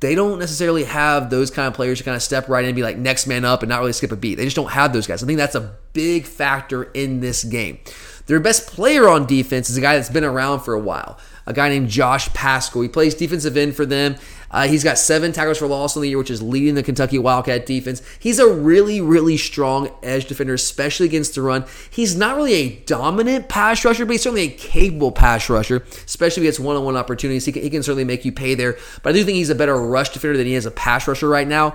they 0.00 0.14
don't 0.14 0.38
necessarily 0.38 0.84
have 0.84 1.28
those 1.28 1.50
kind 1.50 1.66
of 1.66 1.74
players 1.74 1.98
to 1.98 2.04
kind 2.04 2.14
of 2.14 2.22
step 2.22 2.48
right 2.48 2.62
in 2.64 2.70
and 2.70 2.76
be 2.76 2.82
like 2.82 2.96
next 2.96 3.26
man 3.26 3.44
up 3.44 3.62
and 3.62 3.68
not 3.68 3.80
really 3.80 3.92
skip 3.92 4.12
a 4.12 4.16
beat. 4.16 4.36
They 4.36 4.44
just 4.44 4.56
don't 4.56 4.70
have 4.70 4.92
those 4.92 5.06
guys. 5.06 5.22
I 5.22 5.26
think 5.26 5.38
that's 5.38 5.56
a 5.56 5.74
big 5.92 6.24
factor 6.24 6.84
in 6.84 7.20
this 7.20 7.42
game. 7.44 7.78
Their 8.26 8.40
best 8.40 8.66
player 8.66 9.08
on 9.08 9.26
defense 9.26 9.70
is 9.70 9.76
a 9.76 9.80
guy 9.80 9.96
that's 9.96 10.10
been 10.10 10.24
around 10.24 10.60
for 10.60 10.74
a 10.74 10.80
while, 10.80 11.18
a 11.46 11.52
guy 11.52 11.68
named 11.70 11.88
Josh 11.88 12.28
Paschal. 12.34 12.82
He 12.82 12.88
plays 12.88 13.14
defensive 13.14 13.56
end 13.56 13.74
for 13.74 13.86
them. 13.86 14.16
Uh, 14.50 14.66
he's 14.66 14.82
got 14.82 14.98
seven 14.98 15.32
tackles 15.32 15.58
for 15.58 15.66
loss 15.66 15.94
in 15.94 16.02
the 16.02 16.08
year, 16.08 16.18
which 16.18 16.30
is 16.30 16.42
leading 16.42 16.74
the 16.74 16.82
Kentucky 16.82 17.18
Wildcat 17.18 17.66
defense. 17.66 18.02
He's 18.18 18.38
a 18.38 18.50
really, 18.50 19.00
really 19.00 19.36
strong 19.36 19.90
edge 20.02 20.26
defender, 20.26 20.54
especially 20.54 21.06
against 21.06 21.34
the 21.34 21.42
run. 21.42 21.66
He's 21.90 22.16
not 22.16 22.36
really 22.36 22.54
a 22.54 22.76
dominant 22.86 23.48
pass 23.48 23.84
rusher, 23.84 24.06
but 24.06 24.12
he's 24.12 24.22
certainly 24.22 24.42
a 24.42 24.50
capable 24.50 25.12
pass 25.12 25.50
rusher, 25.50 25.84
especially 26.04 26.42
if 26.42 26.44
he 26.44 26.48
gets 26.48 26.60
one 26.60 26.76
on 26.76 26.84
one 26.84 26.96
opportunities. 26.96 27.44
He 27.44 27.52
can, 27.52 27.62
he 27.62 27.70
can 27.70 27.82
certainly 27.82 28.04
make 28.04 28.24
you 28.24 28.32
pay 28.32 28.54
there. 28.54 28.78
But 29.02 29.10
I 29.10 29.12
do 29.18 29.24
think 29.24 29.36
he's 29.36 29.50
a 29.50 29.54
better 29.54 29.76
rush 29.76 30.10
defender 30.10 30.36
than 30.36 30.46
he 30.46 30.54
is 30.54 30.66
a 30.66 30.70
pass 30.70 31.06
rusher 31.06 31.28
right 31.28 31.46
now. 31.46 31.74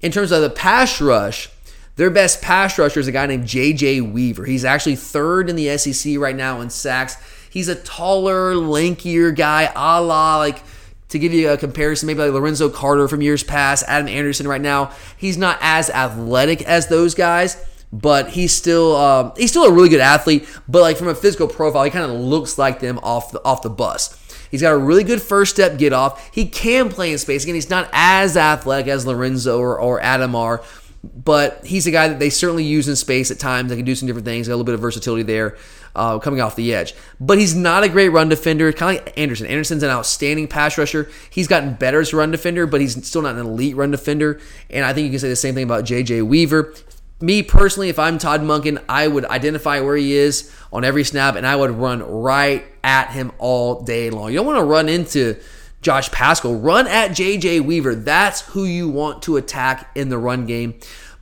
In 0.00 0.12
terms 0.12 0.32
of 0.32 0.42
the 0.42 0.50
pass 0.50 1.00
rush, 1.00 1.48
their 1.96 2.10
best 2.10 2.40
pass 2.40 2.78
rusher 2.78 3.00
is 3.00 3.08
a 3.08 3.12
guy 3.12 3.26
named 3.26 3.46
J.J. 3.46 4.00
Weaver. 4.00 4.44
He's 4.44 4.64
actually 4.64 4.96
third 4.96 5.50
in 5.50 5.56
the 5.56 5.76
SEC 5.76 6.18
right 6.18 6.34
now 6.34 6.60
in 6.60 6.70
sacks. 6.70 7.16
He's 7.50 7.68
a 7.68 7.74
taller, 7.74 8.54
lankier 8.54 9.36
guy, 9.36 9.70
a 9.74 10.00
la 10.00 10.38
like 10.38 10.62
to 11.12 11.18
give 11.18 11.32
you 11.32 11.50
a 11.50 11.56
comparison, 11.56 12.06
maybe 12.06 12.20
like 12.20 12.32
Lorenzo 12.32 12.68
Carter 12.68 13.06
from 13.08 13.22
years 13.22 13.42
past, 13.42 13.84
Adam 13.86 14.08
Anderson 14.08 14.48
right 14.48 14.60
now. 14.60 14.92
He's 15.16 15.38
not 15.38 15.58
as 15.60 15.88
athletic 15.90 16.62
as 16.62 16.88
those 16.88 17.14
guys, 17.14 17.62
but 17.92 18.30
he's 18.30 18.52
still 18.52 18.96
um, 18.96 19.32
he's 19.36 19.50
still 19.50 19.64
a 19.64 19.72
really 19.72 19.88
good 19.88 20.00
athlete. 20.00 20.48
But 20.68 20.82
like 20.82 20.96
from 20.96 21.08
a 21.08 21.14
physical 21.14 21.46
profile, 21.46 21.84
he 21.84 21.90
kind 21.90 22.10
of 22.10 22.18
looks 22.18 22.58
like 22.58 22.80
them 22.80 22.98
off 23.02 23.30
the 23.30 23.42
off 23.44 23.62
the 23.62 23.70
bus. 23.70 24.18
He's 24.50 24.60
got 24.60 24.74
a 24.74 24.78
really 24.78 25.02
good 25.02 25.22
first 25.22 25.54
step 25.54 25.78
get 25.78 25.94
off. 25.94 26.30
He 26.32 26.46
can 26.46 26.90
play 26.90 27.10
in 27.10 27.18
space. 27.18 27.42
Again, 27.44 27.54
he's 27.54 27.70
not 27.70 27.88
as 27.92 28.36
athletic 28.36 28.86
as 28.86 29.06
Lorenzo 29.06 29.58
or, 29.58 29.80
or 29.80 29.98
Adam 30.02 30.34
are, 30.34 30.62
but 31.04 31.64
he's 31.64 31.86
a 31.86 31.90
guy 31.90 32.08
that 32.08 32.20
they 32.20 32.30
certainly 32.30 32.64
use 32.64 32.88
in 32.88 32.94
space 32.94 33.30
at 33.30 33.38
times. 33.38 33.70
They 33.70 33.76
can 33.76 33.84
do 33.84 33.94
some 33.94 34.06
different 34.06 34.24
things. 34.24 34.46
Got 34.46 34.54
a 34.54 34.56
little 34.56 34.64
bit 34.64 34.74
of 34.74 34.80
versatility 34.80 35.24
there 35.24 35.56
uh, 35.96 36.18
coming 36.20 36.40
off 36.40 36.54
the 36.54 36.72
edge. 36.72 36.94
But 37.18 37.38
he's 37.38 37.54
not 37.54 37.82
a 37.82 37.88
great 37.88 38.10
run 38.10 38.28
defender, 38.28 38.72
kind 38.72 38.98
of 38.98 39.04
like 39.04 39.18
Anderson. 39.18 39.46
Anderson's 39.46 39.82
an 39.82 39.90
outstanding 39.90 40.46
pass 40.46 40.78
rusher. 40.78 41.10
He's 41.30 41.48
gotten 41.48 41.74
better 41.74 42.00
as 42.00 42.12
a 42.12 42.16
run 42.16 42.30
defender, 42.30 42.66
but 42.66 42.80
he's 42.80 43.04
still 43.06 43.22
not 43.22 43.34
an 43.34 43.40
elite 43.40 43.74
run 43.74 43.90
defender. 43.90 44.40
And 44.70 44.84
I 44.84 44.92
think 44.92 45.06
you 45.06 45.10
can 45.10 45.18
say 45.18 45.28
the 45.28 45.36
same 45.36 45.54
thing 45.54 45.64
about 45.64 45.84
J.J. 45.84 46.22
Weaver. 46.22 46.74
Me 47.20 47.42
personally, 47.42 47.88
if 47.88 47.98
I'm 47.98 48.18
Todd 48.18 48.42
Monken, 48.42 48.82
I 48.88 49.06
would 49.06 49.24
identify 49.24 49.80
where 49.80 49.96
he 49.96 50.14
is 50.14 50.52
on 50.72 50.84
every 50.84 51.04
snap 51.04 51.36
and 51.36 51.46
I 51.46 51.54
would 51.54 51.70
run 51.70 52.02
right 52.02 52.64
at 52.82 53.10
him 53.10 53.32
all 53.38 53.82
day 53.82 54.10
long. 54.10 54.30
You 54.30 54.38
don't 54.38 54.46
want 54.46 54.58
to 54.58 54.64
run 54.64 54.88
into 54.88 55.36
Josh 55.82 56.10
Paschal. 56.10 56.58
Run 56.58 56.86
at 56.86 57.08
J.J. 57.08 57.60
Weaver. 57.60 57.94
That's 57.94 58.40
who 58.42 58.64
you 58.64 58.88
want 58.88 59.22
to 59.24 59.36
attack 59.36 59.90
in 59.94 60.08
the 60.08 60.18
run 60.18 60.46
game. 60.46 60.74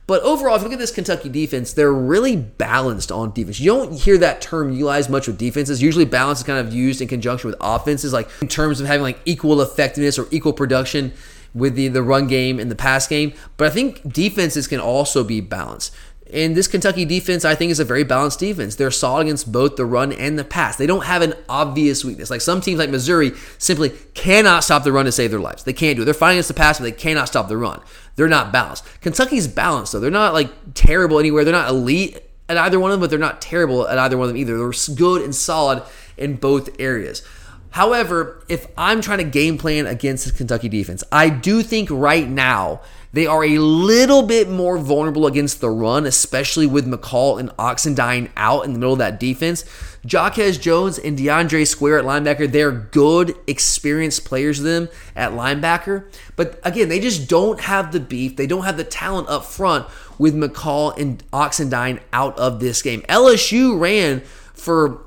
But 0.07 0.23
overall, 0.23 0.55
if 0.55 0.61
you 0.61 0.65
look 0.65 0.73
at 0.73 0.79
this 0.79 0.91
Kentucky 0.91 1.29
defense, 1.29 1.73
they're 1.73 1.93
really 1.93 2.35
balanced 2.35 3.11
on 3.11 3.31
defense. 3.31 3.59
You 3.59 3.71
don't 3.71 3.93
hear 3.93 4.17
that 4.17 4.41
term 4.41 4.71
utilized 4.73 5.09
much 5.09 5.27
with 5.27 5.37
defenses. 5.37 5.81
Usually, 5.81 6.05
balance 6.05 6.39
is 6.39 6.45
kind 6.45 6.59
of 6.59 6.73
used 6.73 7.01
in 7.01 7.07
conjunction 7.07 7.49
with 7.49 7.57
offenses, 7.61 8.11
like 8.11 8.29
in 8.41 8.47
terms 8.47 8.81
of 8.81 8.87
having 8.87 9.03
like 9.03 9.19
equal 9.25 9.61
effectiveness 9.61 10.19
or 10.19 10.27
equal 10.31 10.53
production 10.53 11.13
with 11.53 11.75
the, 11.75 11.87
the 11.87 12.03
run 12.03 12.27
game 12.27 12.59
and 12.59 12.69
the 12.69 12.75
pass 12.75 13.07
game. 13.07 13.33
But 13.57 13.67
I 13.67 13.69
think 13.69 14.11
defenses 14.11 14.67
can 14.67 14.79
also 14.79 15.23
be 15.23 15.39
balanced. 15.41 15.93
And 16.33 16.55
this 16.55 16.67
Kentucky 16.67 17.03
defense, 17.03 17.43
I 17.43 17.55
think, 17.55 17.71
is 17.71 17.79
a 17.79 17.85
very 17.85 18.03
balanced 18.03 18.39
defense. 18.39 18.75
They're 18.75 18.91
solid 18.91 19.23
against 19.23 19.51
both 19.51 19.75
the 19.75 19.85
run 19.85 20.13
and 20.13 20.39
the 20.39 20.45
pass. 20.45 20.77
They 20.77 20.87
don't 20.87 21.05
have 21.05 21.21
an 21.21 21.33
obvious 21.49 22.05
weakness. 22.05 22.29
Like 22.29 22.41
some 22.41 22.61
teams 22.61 22.79
like 22.79 22.89
Missouri 22.89 23.33
simply 23.57 23.89
cannot 24.13 24.63
stop 24.63 24.83
the 24.83 24.91
run 24.91 25.05
to 25.05 25.11
save 25.11 25.31
their 25.31 25.39
lives. 25.39 25.63
They 25.63 25.73
can't 25.73 25.97
do 25.97 26.03
it. 26.03 26.05
They're 26.05 26.13
fighting 26.13 26.37
against 26.37 26.47
the 26.47 26.53
pass, 26.53 26.77
but 26.77 26.85
they 26.85 26.91
cannot 26.93 27.27
stop 27.27 27.49
the 27.49 27.57
run. 27.57 27.81
They're 28.15 28.29
not 28.29 28.51
balanced. 28.53 28.85
Kentucky's 29.01 29.47
balanced, 29.47 29.91
though. 29.91 29.99
They're 29.99 30.11
not 30.11 30.33
like 30.33 30.51
terrible 30.73 31.19
anywhere. 31.19 31.43
They're 31.43 31.51
not 31.51 31.69
elite 31.69 32.17
at 32.47 32.57
either 32.57 32.79
one 32.79 32.91
of 32.91 32.93
them, 32.93 33.01
but 33.01 33.09
they're 33.09 33.19
not 33.19 33.41
terrible 33.41 33.87
at 33.87 33.97
either 33.97 34.17
one 34.17 34.25
of 34.25 34.29
them 34.29 34.37
either. 34.37 34.57
They're 34.57 34.95
good 34.95 35.23
and 35.23 35.35
solid 35.35 35.83
in 36.17 36.35
both 36.35 36.69
areas. 36.79 37.23
However, 37.71 38.43
if 38.49 38.67
I'm 38.77 39.01
trying 39.01 39.19
to 39.19 39.23
game 39.23 39.57
plan 39.57 39.87
against 39.87 40.25
the 40.25 40.33
Kentucky 40.33 40.67
defense, 40.67 41.03
I 41.11 41.29
do 41.29 41.63
think 41.63 41.89
right 41.89 42.27
now 42.27 42.81
they 43.13 43.27
are 43.27 43.43
a 43.43 43.57
little 43.57 44.23
bit 44.23 44.49
more 44.49 44.77
vulnerable 44.77 45.27
against 45.27 45.59
the 45.59 45.69
run, 45.69 46.05
especially 46.05 46.65
with 46.65 46.87
McCall 46.87 47.39
and 47.39 47.49
Oxendine 47.57 48.31
out 48.37 48.63
in 48.63 48.73
the 48.73 48.79
middle 48.79 48.93
of 48.93 48.99
that 48.99 49.19
defense. 49.19 49.65
Jaquez 50.07 50.57
Jones 50.57 50.97
and 50.97 51.17
DeAndre 51.17 51.67
Square 51.67 51.99
at 51.99 52.05
linebacker, 52.05 52.51
they're 52.51 52.71
good, 52.71 53.35
experienced 53.47 54.25
players 54.25 54.61
them 54.61 54.89
at 55.15 55.31
linebacker. 55.31 56.11
But 56.35 56.59
again, 56.63 56.89
they 56.89 56.99
just 56.99 57.29
don't 57.29 57.59
have 57.61 57.91
the 57.91 57.99
beef. 57.99 58.35
They 58.37 58.47
don't 58.47 58.63
have 58.63 58.77
the 58.77 58.83
talent 58.83 59.27
up 59.29 59.45
front 59.45 59.87
with 60.17 60.33
McCall 60.33 60.97
and 60.97 61.23
Oxendine 61.31 61.99
out 62.13 62.37
of 62.39 62.59
this 62.59 62.81
game. 62.81 63.01
LSU 63.03 63.79
ran 63.79 64.21
for 64.53 65.03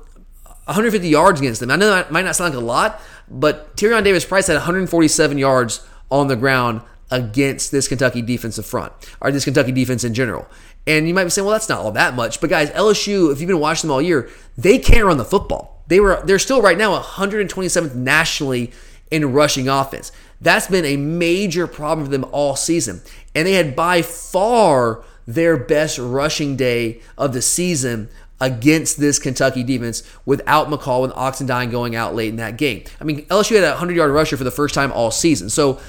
150 0.65 1.07
yards 1.07 1.39
against 1.39 1.59
them. 1.59 1.71
I 1.71 1.75
know 1.75 1.89
that 1.89 2.11
might 2.11 2.25
not 2.25 2.35
sound 2.35 2.53
like 2.53 2.61
a 2.61 2.65
lot, 2.65 3.01
but 3.29 3.75
Tyrion 3.75 4.03
Davis 4.03 4.25
Price 4.25 4.47
had 4.47 4.55
147 4.55 5.37
yards 5.37 5.85
on 6.11 6.27
the 6.27 6.35
ground 6.35 6.81
against 7.11 7.71
this 7.71 7.87
Kentucky 7.87 8.21
defensive 8.21 8.65
front, 8.65 8.91
or 9.21 9.31
this 9.31 9.45
Kentucky 9.45 9.71
defense 9.71 10.03
in 10.03 10.13
general. 10.13 10.47
And 10.87 11.07
you 11.07 11.13
might 11.13 11.23
be 11.23 11.29
saying, 11.29 11.45
well, 11.45 11.53
that's 11.53 11.69
not 11.69 11.79
all 11.79 11.91
that 11.91 12.15
much. 12.15 12.41
But 12.41 12.49
guys, 12.49 12.69
LSU, 12.71 13.31
if 13.31 13.39
you've 13.39 13.47
been 13.47 13.59
watching 13.59 13.87
them 13.87 13.93
all 13.93 14.01
year, 14.01 14.29
they 14.57 14.77
can't 14.77 15.05
run 15.05 15.17
the 15.17 15.25
football. 15.25 15.83
They 15.87 15.99
were 15.99 16.21
they're 16.25 16.39
still 16.39 16.61
right 16.61 16.77
now 16.77 16.99
127th 16.99 17.95
nationally 17.95 18.71
in 19.11 19.33
rushing 19.33 19.67
offense. 19.67 20.11
That's 20.41 20.67
been 20.67 20.85
a 20.85 20.97
major 20.97 21.67
problem 21.67 22.05
for 22.05 22.11
them 22.11 22.25
all 22.31 22.55
season. 22.55 23.01
And 23.33 23.47
they 23.47 23.53
had 23.53 23.75
by 23.75 24.01
far 24.01 25.03
their 25.27 25.57
best 25.57 25.97
rushing 25.97 26.55
day 26.55 27.01
of 27.17 27.33
the 27.33 27.41
season 27.41 28.09
against 28.41 28.99
this 28.99 29.17
Kentucky 29.17 29.63
defense 29.63 30.03
without 30.25 30.67
McCall 30.67 31.05
and 31.05 31.13
Oxendine 31.13 31.71
going 31.71 31.95
out 31.95 32.13
late 32.15 32.29
in 32.29 32.35
that 32.35 32.57
game. 32.57 32.83
I 32.99 33.03
mean, 33.03 33.25
LSU 33.27 33.55
had 33.55 33.63
a 33.63 33.69
100 33.69 33.95
yard 33.95 34.11
rusher 34.11 34.37
for 34.37 34.43
the 34.43 34.51
first 34.51 34.75
time 34.75 34.91
all 34.91 35.11
season. 35.11 35.49
So 35.49 35.79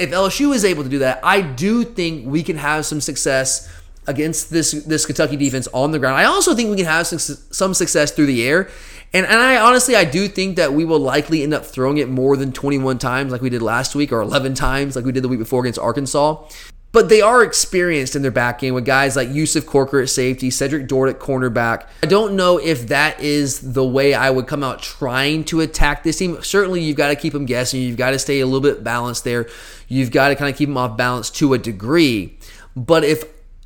if 0.00 0.10
LSU 0.10 0.54
is 0.54 0.64
able 0.64 0.82
to 0.82 0.88
do 0.88 1.00
that, 1.00 1.20
I 1.22 1.40
do 1.40 1.84
think 1.84 2.26
we 2.26 2.42
can 2.42 2.56
have 2.56 2.86
some 2.86 3.00
success 3.00 3.70
against 4.06 4.50
this 4.50 4.72
this 4.72 5.06
Kentucky 5.06 5.36
defense 5.36 5.68
on 5.72 5.92
the 5.92 5.98
ground. 5.98 6.16
I 6.16 6.24
also 6.24 6.54
think 6.54 6.70
we 6.70 6.76
can 6.76 6.86
have 6.86 7.06
some, 7.06 7.18
some 7.18 7.74
success 7.74 8.10
through 8.10 8.26
the 8.26 8.42
air. 8.46 8.70
And, 9.12 9.26
and 9.26 9.36
I 9.36 9.60
honestly, 9.60 9.96
I 9.96 10.04
do 10.04 10.28
think 10.28 10.56
that 10.56 10.72
we 10.72 10.84
will 10.84 11.00
likely 11.00 11.42
end 11.42 11.52
up 11.52 11.66
throwing 11.66 11.96
it 11.96 12.08
more 12.08 12.36
than 12.36 12.52
21 12.52 12.98
times 12.98 13.32
like 13.32 13.40
we 13.40 13.50
did 13.50 13.60
last 13.60 13.94
week 13.94 14.12
or 14.12 14.20
11 14.20 14.54
times 14.54 14.94
like 14.94 15.04
we 15.04 15.12
did 15.12 15.24
the 15.24 15.28
week 15.28 15.40
before 15.40 15.60
against 15.62 15.80
Arkansas. 15.80 16.44
But 16.92 17.08
they 17.08 17.20
are 17.20 17.44
experienced 17.44 18.16
in 18.16 18.22
their 18.22 18.32
back 18.32 18.58
game 18.58 18.74
with 18.74 18.84
guys 18.84 19.14
like 19.14 19.28
Yusuf 19.28 19.64
Corker 19.64 20.00
at 20.00 20.08
safety, 20.08 20.50
Cedrick 20.50 20.88
Dort 20.88 21.08
at 21.08 21.20
cornerback. 21.20 21.86
I 22.02 22.06
don't 22.06 22.34
know 22.34 22.58
if 22.58 22.88
that 22.88 23.20
is 23.20 23.72
the 23.74 23.86
way 23.86 24.12
I 24.12 24.30
would 24.30 24.48
come 24.48 24.64
out 24.64 24.82
trying 24.82 25.44
to 25.44 25.60
attack 25.60 26.02
this 26.02 26.18
team. 26.18 26.42
Certainly, 26.42 26.82
you've 26.82 26.96
got 26.96 27.08
to 27.08 27.16
keep 27.16 27.32
them 27.32 27.46
guessing. 27.46 27.80
You've 27.80 27.96
got 27.96 28.10
to 28.10 28.18
stay 28.18 28.40
a 28.40 28.46
little 28.46 28.60
bit 28.60 28.82
balanced 28.82 29.22
there. 29.22 29.48
You've 29.86 30.10
got 30.10 30.30
to 30.30 30.34
kind 30.34 30.50
of 30.50 30.58
keep 30.58 30.68
them 30.68 30.76
off 30.76 30.96
balance 30.96 31.30
to 31.30 31.54
a 31.54 31.58
degree. 31.58 32.36
But 32.74 33.04
if 33.04 33.22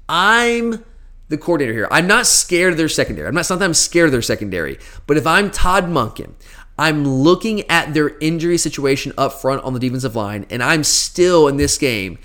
I'm 0.07 0.85
the 1.31 1.39
coordinator 1.39 1.73
here, 1.73 1.89
I'm 1.91 2.07
not 2.07 2.27
scared 2.27 2.73
of 2.73 2.77
their 2.77 2.91
secondary. 2.91 3.27
I'm 3.27 3.35
not 3.35 3.47
sometimes 3.47 3.79
scared 3.79 4.07
of 4.07 4.13
their 4.13 4.23
secondary. 4.23 4.79
But 5.07 5.17
if 5.17 5.27
I'm 5.27 5.51
Todd 5.51 5.85
Monken, 5.85 6.35
I'm 6.79 7.07
looking 7.07 7.63
at 7.71 7.95
their 7.95 8.19
injury 8.19 8.59
situation 8.59 9.13
up 9.17 9.33
front 9.33 9.63
on 9.63 9.73
the 9.73 9.81
defensive 9.81 10.15
line, 10.15 10.45
and 10.51 10.63
I'm 10.63 10.85
still 10.85 11.49
in 11.49 11.57
this 11.57 11.79
game 11.79 12.19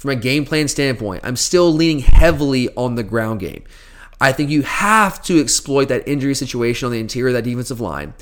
from 0.00 0.08
a 0.08 0.16
game 0.16 0.46
plan 0.46 0.66
standpoint, 0.66 1.20
I'm 1.24 1.36
still 1.36 1.70
leaning 1.70 1.98
heavily 1.98 2.74
on 2.74 2.94
the 2.94 3.02
ground 3.02 3.40
game. 3.40 3.64
I 4.18 4.32
think 4.32 4.48
you 4.48 4.62
have 4.62 5.22
to 5.24 5.38
exploit 5.38 5.88
that 5.88 6.08
injury 6.08 6.34
situation 6.34 6.86
on 6.86 6.92
the 6.92 7.00
interior 7.00 7.28
of 7.28 7.34
that 7.34 7.48
defensive 7.48 7.82
line. 7.82 8.14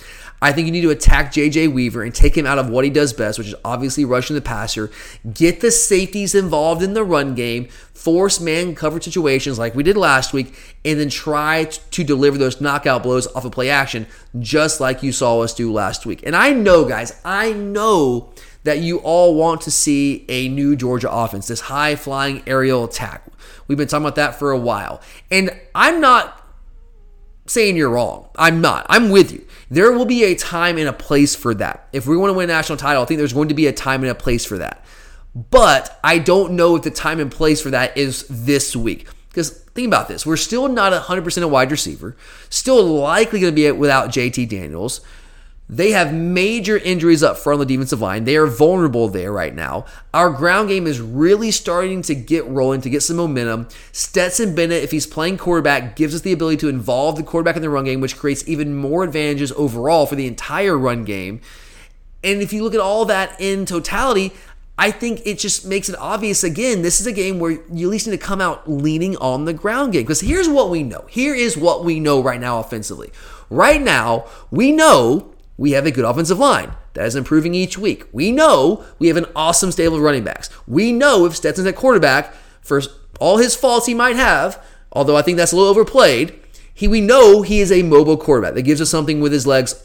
I 0.42 0.50
think 0.50 0.66
you 0.66 0.72
need 0.72 0.82
to 0.82 0.90
attack 0.90 1.32
JJ 1.32 1.72
Weaver 1.72 2.02
and 2.02 2.12
take 2.12 2.36
him 2.36 2.46
out 2.46 2.58
of 2.58 2.68
what 2.68 2.84
he 2.84 2.90
does 2.90 3.12
best, 3.12 3.38
which 3.38 3.46
is 3.46 3.54
obviously 3.64 4.04
rushing 4.04 4.34
the 4.34 4.42
passer. 4.42 4.90
Get 5.32 5.60
the 5.60 5.70
safeties 5.70 6.34
involved 6.34 6.82
in 6.82 6.94
the 6.94 7.04
run 7.04 7.36
game, 7.36 7.66
force 7.94 8.40
man 8.40 8.74
coverage 8.74 9.04
situations 9.04 9.56
like 9.56 9.76
we 9.76 9.84
did 9.84 9.96
last 9.96 10.32
week, 10.32 10.54
and 10.84 10.98
then 10.98 11.10
try 11.10 11.64
to 11.64 12.04
deliver 12.04 12.38
those 12.38 12.60
knockout 12.60 13.04
blows 13.04 13.28
off 13.28 13.44
of 13.44 13.52
play 13.52 13.70
action, 13.70 14.08
just 14.40 14.80
like 14.80 15.04
you 15.04 15.12
saw 15.12 15.40
us 15.42 15.54
do 15.54 15.72
last 15.72 16.06
week. 16.06 16.24
And 16.26 16.34
I 16.34 16.52
know, 16.52 16.84
guys, 16.84 17.20
I 17.24 17.52
know 17.52 18.32
that 18.68 18.80
you 18.80 18.98
all 18.98 19.34
want 19.34 19.62
to 19.62 19.70
see 19.70 20.26
a 20.28 20.46
new 20.50 20.76
Georgia 20.76 21.10
offense, 21.10 21.48
this 21.48 21.62
high 21.62 21.96
flying 21.96 22.42
aerial 22.46 22.84
attack. 22.84 23.24
We've 23.66 23.78
been 23.78 23.88
talking 23.88 24.04
about 24.04 24.16
that 24.16 24.38
for 24.38 24.50
a 24.50 24.58
while. 24.58 25.00
And 25.30 25.58
I'm 25.74 26.02
not 26.02 26.46
saying 27.46 27.78
you're 27.78 27.88
wrong. 27.88 28.28
I'm 28.36 28.60
not. 28.60 28.84
I'm 28.90 29.08
with 29.08 29.32
you. 29.32 29.46
There 29.70 29.90
will 29.90 30.04
be 30.04 30.24
a 30.24 30.34
time 30.34 30.76
and 30.76 30.86
a 30.86 30.92
place 30.92 31.34
for 31.34 31.54
that. 31.54 31.88
If 31.94 32.06
we 32.06 32.14
want 32.14 32.28
to 32.28 32.34
win 32.34 32.50
a 32.50 32.52
national 32.52 32.76
title, 32.76 33.02
I 33.02 33.06
think 33.06 33.16
there's 33.16 33.32
going 33.32 33.48
to 33.48 33.54
be 33.54 33.68
a 33.68 33.72
time 33.72 34.02
and 34.02 34.10
a 34.10 34.14
place 34.14 34.44
for 34.44 34.58
that. 34.58 34.84
But 35.34 35.98
I 36.04 36.18
don't 36.18 36.52
know 36.52 36.76
if 36.76 36.82
the 36.82 36.90
time 36.90 37.20
and 37.20 37.32
place 37.32 37.62
for 37.62 37.70
that 37.70 37.96
is 37.96 38.26
this 38.28 38.76
week. 38.76 39.08
Because 39.30 39.48
think 39.48 39.86
about 39.86 40.08
this. 40.08 40.26
We're 40.26 40.36
still 40.36 40.68
not 40.68 40.92
100% 40.92 41.42
a 41.42 41.48
wide 41.48 41.70
receiver. 41.70 42.16
Still 42.50 42.84
likely 42.84 43.40
going 43.40 43.54
to 43.54 43.56
be 43.56 43.70
without 43.72 44.10
JT 44.10 44.46
Daniels. 44.50 45.00
They 45.70 45.90
have 45.90 46.14
major 46.14 46.78
injuries 46.78 47.22
up 47.22 47.36
front 47.36 47.60
on 47.60 47.66
the 47.66 47.74
defensive 47.74 48.00
line. 48.00 48.24
They 48.24 48.36
are 48.36 48.46
vulnerable 48.46 49.08
there 49.08 49.30
right 49.30 49.54
now. 49.54 49.84
Our 50.14 50.30
ground 50.30 50.70
game 50.70 50.86
is 50.86 50.98
really 50.98 51.50
starting 51.50 52.00
to 52.02 52.14
get 52.14 52.46
rolling, 52.46 52.80
to 52.80 52.90
get 52.90 53.02
some 53.02 53.18
momentum. 53.18 53.68
Stetson 53.92 54.54
Bennett, 54.54 54.82
if 54.82 54.92
he's 54.92 55.06
playing 55.06 55.36
quarterback, 55.36 55.94
gives 55.94 56.14
us 56.14 56.22
the 56.22 56.32
ability 56.32 56.56
to 56.58 56.68
involve 56.68 57.16
the 57.16 57.22
quarterback 57.22 57.56
in 57.56 57.62
the 57.62 57.68
run 57.68 57.84
game, 57.84 58.00
which 58.00 58.16
creates 58.16 58.48
even 58.48 58.74
more 58.74 59.04
advantages 59.04 59.52
overall 59.52 60.06
for 60.06 60.16
the 60.16 60.26
entire 60.26 60.78
run 60.78 61.04
game. 61.04 61.40
And 62.24 62.40
if 62.40 62.52
you 62.52 62.62
look 62.62 62.74
at 62.74 62.80
all 62.80 63.04
that 63.04 63.38
in 63.38 63.66
totality, 63.66 64.32
I 64.78 64.90
think 64.90 65.20
it 65.26 65.38
just 65.38 65.66
makes 65.66 65.90
it 65.90 65.96
obvious 65.98 66.42
again. 66.42 66.80
This 66.80 66.98
is 66.98 67.06
a 67.06 67.12
game 67.12 67.40
where 67.40 67.50
you 67.70 67.88
at 67.88 67.90
least 67.90 68.06
need 68.06 68.18
to 68.18 68.26
come 68.26 68.40
out 68.40 68.70
leaning 68.70 69.16
on 69.18 69.44
the 69.44 69.52
ground 69.52 69.92
game. 69.92 70.04
Because 70.04 70.20
here's 70.20 70.48
what 70.48 70.70
we 70.70 70.82
know. 70.82 71.04
Here 71.10 71.34
is 71.34 71.58
what 71.58 71.84
we 71.84 72.00
know 72.00 72.22
right 72.22 72.40
now 72.40 72.58
offensively. 72.58 73.12
Right 73.50 73.82
now, 73.82 74.24
we 74.50 74.72
know 74.72 75.34
we 75.58 75.72
have 75.72 75.84
a 75.84 75.90
good 75.90 76.04
offensive 76.04 76.38
line 76.38 76.72
that 76.94 77.04
is 77.04 77.16
improving 77.16 77.52
each 77.52 77.76
week. 77.76 78.04
We 78.12 78.32
know 78.32 78.84
we 78.98 79.08
have 79.08 79.16
an 79.16 79.26
awesome 79.36 79.72
stable 79.72 79.96
of 79.96 80.02
running 80.02 80.24
backs. 80.24 80.48
We 80.66 80.92
know 80.92 81.26
if 81.26 81.36
Stetson's 81.36 81.66
at 81.66 81.76
quarterback, 81.76 82.32
for 82.62 82.80
all 83.20 83.38
his 83.38 83.56
faults 83.56 83.86
he 83.86 83.94
might 83.94 84.16
have, 84.16 84.64
although 84.92 85.16
I 85.16 85.22
think 85.22 85.36
that's 85.36 85.52
a 85.52 85.56
little 85.56 85.70
overplayed, 85.70 86.40
he 86.72 86.86
we 86.86 87.00
know 87.00 87.42
he 87.42 87.60
is 87.60 87.72
a 87.72 87.82
mobile 87.82 88.16
quarterback 88.16 88.54
that 88.54 88.62
gives 88.62 88.80
us 88.80 88.88
something 88.88 89.20
with 89.20 89.32
his 89.32 89.46
legs 89.46 89.84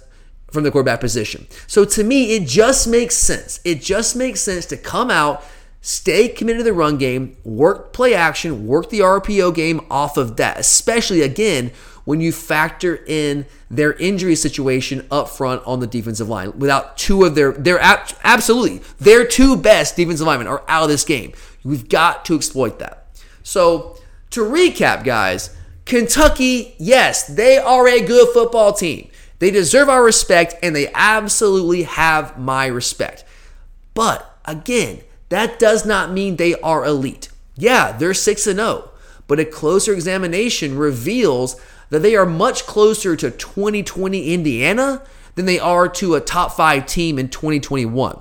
from 0.51 0.63
the 0.63 0.69
quarterback 0.69 0.99
position. 0.99 1.47
So 1.65 1.83
to 1.85 2.03
me, 2.03 2.35
it 2.35 2.47
just 2.47 2.87
makes 2.87 3.15
sense. 3.15 3.59
It 3.65 3.81
just 3.81 4.15
makes 4.15 4.41
sense 4.41 4.67
to 4.67 4.77
come 4.77 5.09
out, 5.09 5.43
stay 5.81 6.27
committed 6.27 6.59
to 6.59 6.63
the 6.65 6.73
run 6.73 6.97
game, 6.97 7.35
work 7.43 7.93
play 7.93 8.13
action, 8.13 8.67
work 8.67 8.89
the 8.91 8.99
RPO 8.99 9.55
game 9.55 9.81
off 9.89 10.17
of 10.17 10.37
that, 10.37 10.59
especially 10.59 11.23
again 11.23 11.71
when 12.05 12.19
you 12.21 12.31
factor 12.31 13.03
in 13.07 13.45
their 13.69 13.93
injury 13.93 14.35
situation 14.35 15.07
up 15.09 15.29
front 15.29 15.61
on 15.65 15.79
the 15.79 15.87
defensive 15.87 16.29
line. 16.29 16.57
Without 16.57 16.97
two 16.97 17.23
of 17.23 17.35
their, 17.35 17.53
they're 17.53 17.79
absolutely 18.23 18.81
their 18.99 19.25
two 19.25 19.55
best 19.55 19.95
defensive 19.95 20.27
linemen 20.27 20.47
are 20.47 20.63
out 20.67 20.83
of 20.83 20.89
this 20.89 21.05
game. 21.05 21.33
We've 21.63 21.87
got 21.87 22.25
to 22.25 22.35
exploit 22.35 22.79
that. 22.79 23.07
So 23.43 23.97
to 24.31 24.41
recap, 24.41 25.03
guys, 25.03 25.55
Kentucky, 25.85 26.75
yes, 26.77 27.25
they 27.27 27.57
are 27.57 27.87
a 27.87 28.01
good 28.01 28.29
football 28.33 28.73
team. 28.73 29.09
They 29.39 29.51
deserve 29.51 29.89
our 29.89 30.03
respect, 30.03 30.55
and 30.63 30.73
they 30.73 30.89
absolutely 30.93 31.83
have 31.83 32.39
my 32.39 32.67
respect. 32.67 33.25
But 33.93 34.37
again, 34.45 35.01
that 35.29 35.59
does 35.59 35.85
not 35.85 36.11
mean 36.11 36.37
they 36.37 36.55
are 36.61 36.85
elite. 36.85 37.29
Yeah, 37.55 37.91
they're 37.91 38.13
6 38.13 38.47
and 38.47 38.59
0, 38.59 38.89
but 39.27 39.39
a 39.39 39.45
closer 39.45 39.93
examination 39.93 40.77
reveals 40.77 41.59
that 41.93 42.01
they 42.01 42.15
are 42.15 42.25
much 42.25 42.65
closer 42.65 43.15
to 43.15 43.29
2020 43.29 44.33
Indiana 44.33 45.03
than 45.35 45.45
they 45.45 45.59
are 45.59 45.87
to 45.87 46.15
a 46.15 46.21
top 46.21 46.53
five 46.53 46.87
team 46.87 47.19
in 47.19 47.29
2021. 47.29 48.17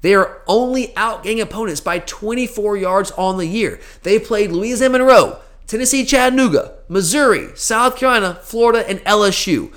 They 0.00 0.14
are 0.14 0.40
only 0.46 0.88
outgaining 0.96 1.42
opponents 1.42 1.82
by 1.82 1.98
24 1.98 2.78
yards 2.78 3.10
on 3.12 3.36
the 3.36 3.44
year. 3.44 3.78
They 4.04 4.18
played 4.18 4.52
Louisiana 4.52 4.98
Monroe, 4.98 5.38
Tennessee 5.66 6.06
Chattanooga, 6.06 6.78
Missouri, 6.88 7.48
South 7.56 7.96
Carolina, 7.96 8.38
Florida, 8.42 8.88
and 8.88 9.00
LSU. 9.00 9.70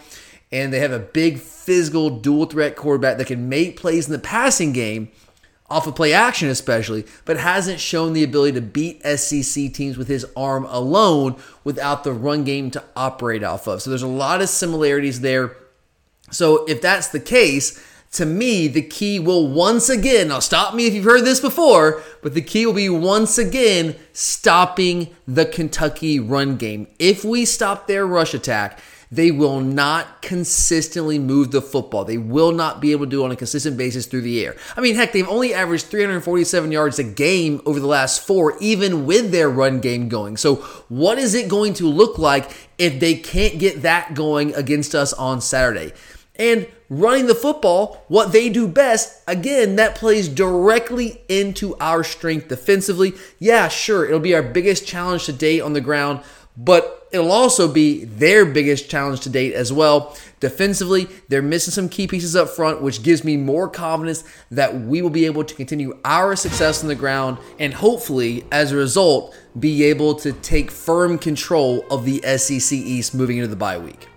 and 0.51 0.73
they 0.73 0.81
have 0.81 0.93
a 0.93 0.99
big 0.99 1.39
physical 1.39 2.11
dual 2.11 2.47
threat 2.47 2.75
quarterback 2.75 3.19
that 3.19 3.27
can 3.27 3.49
make 3.49 3.79
plays 3.79 4.07
in 4.07 4.13
the 4.13 4.19
passing 4.19 4.73
game 4.73 5.09
off 5.71 5.87
of 5.87 5.95
play 5.95 6.13
action 6.13 6.49
especially, 6.49 7.05
but 7.25 7.39
hasn't 7.39 7.81
shown 7.81 8.13
the 8.13 8.25
ability 8.25 8.53
to 8.53 8.61
beat 8.61 9.03
SEC 9.05 9.73
teams 9.73 9.99
with 9.99 10.09
his 10.09 10.27
arm 10.37 10.65
alone 10.67 11.37
without 11.65 12.05
the 12.05 12.13
run 12.13 12.45
game 12.45 12.71
to 12.71 12.83
operate 12.97 13.45
off 13.45 13.67
of. 13.67 13.83
So 13.83 13.91
there's 13.91 14.03
a 14.03 14.07
lot 14.07 14.41
of 14.41 14.49
similarities 14.49 15.21
there. 15.21 15.57
So 16.31 16.65
if 16.67 16.81
that's 16.81 17.09
the 17.09 17.21
case, 17.21 17.83
to 18.13 18.25
me, 18.25 18.69
the 18.69 18.83
key 18.83 19.19
will 19.19 19.49
once 19.49 19.91
again, 19.91 20.29
now 20.29 20.39
stop 20.39 20.75
me 20.75 20.87
if 20.87 20.95
you've 20.95 21.05
heard 21.05 21.25
this 21.25 21.41
before, 21.41 22.03
but 22.23 22.33
the 22.33 22.41
key 22.41 22.65
will 22.65 22.73
be 22.73 22.89
once 22.89 23.37
again 23.37 23.97
stopping 24.15 25.15
the 25.27 25.45
Kentucky 25.45 26.19
run 26.19 26.57
game. 26.57 26.87
If 26.99 27.25
we 27.25 27.45
stop 27.45 27.87
their 27.87 28.07
rush 28.07 28.33
attack, 28.33 28.81
they 29.11 29.31
will 29.31 29.61
not 29.61 30.23
consistently 30.23 31.19
move 31.19 31.51
the 31.51 31.63
football. 31.63 32.05
They 32.05 32.19
will 32.19 32.53
not 32.53 32.81
be 32.81 32.93
able 32.93 33.07
to 33.07 33.11
do 33.11 33.23
it 33.23 33.25
on 33.25 33.33
a 33.33 33.37
consistent 33.37 33.77
basis 33.77 34.07
through 34.07 34.23
the 34.23 34.45
air. 34.45 34.57
I 34.77 34.81
mean, 34.81 34.95
heck, 34.95 35.13
they've 35.13 35.29
only 35.29 35.55
averaged 35.55 35.87
347 35.87 36.73
yards 36.73 36.99
a 36.99 37.05
game 37.05 37.61
over 37.65 37.81
the 37.81 37.87
last 37.87 38.27
four, 38.27 38.57
even 38.61 39.07
with 39.07 39.31
their 39.31 39.49
run 39.49 39.81
game 39.81 40.09
going. 40.09 40.37
So, 40.37 40.57
what 40.89 41.19
is 41.19 41.35
it 41.35 41.49
going 41.49 41.75
to 41.75 41.89
look 41.89 42.19
like 42.19 42.51
if 42.77 43.01
they 43.01 43.15
can't 43.15 43.59
get 43.59 43.83
that 43.83 44.15
going 44.15 44.55
against 44.55 44.95
us 44.95 45.13
on 45.13 45.41
Saturday? 45.41 45.93
And 46.37 46.69
running 46.89 47.27
the 47.27 47.35
football, 47.35 48.05
what 48.07 48.31
they 48.33 48.49
do 48.49 48.69
best, 48.69 49.23
again, 49.27 49.77
that 49.77 49.97
plays 49.97 50.29
directly 50.29 51.23
into 51.29 51.77
our 51.79 52.05
strength 52.05 52.49
defensively. 52.49 53.15
Yeah, 53.41 53.69
sure, 53.69 54.07
it'll 54.07 54.21
be 54.21 54.35
our 54.35 54.43
biggest 54.43 54.87
challenge 54.87 55.25
to 55.25 55.33
date 55.33 55.61
on 55.61 55.73
the 55.73 55.81
ground, 55.81 56.21
but 56.57 56.98
it'll 57.13 57.33
also 57.33 57.73
be 57.73 58.05
their 58.05 58.45
biggest 58.45 58.91
challenge 58.91 59.21
to 59.21 59.31
date 59.31 59.55
as 59.55 59.73
well. 59.73 60.17
Defensively, 60.41 61.09
they're 61.29 61.43
missing 61.43 61.73
some 61.73 61.89
key 61.89 62.07
pieces 62.07 62.37
up 62.37 62.49
front, 62.49 62.81
which 62.81 63.03
gives 63.03 63.25
me 63.25 63.37
more 63.37 63.69
confidence 63.69 64.25
that 64.51 64.75
we 64.83 65.03
will 65.03 65.11
be 65.11 65.27
able 65.27 65.45
to 65.45 65.55
continue 65.55 65.99
our 66.05 66.37
success 66.37 66.83
on 66.83 66.89
the 66.89 66.95
ground 66.95 67.39
and 67.59 67.75
hopefully, 67.75 68.45
as 68.53 68.73
a 68.73 68.77
result, 68.77 69.37
be 69.59 69.85
able 69.85 70.15
to 70.15 70.33
take 70.33 70.71
firm 70.71 71.19
control 71.19 71.85
of 71.91 72.05
the 72.05 72.21
SEC 72.39 72.77
East 72.77 73.15
moving 73.15 73.39
into 73.39 73.49
the 73.49 73.57
bye 73.57 73.79
week. 73.79 74.09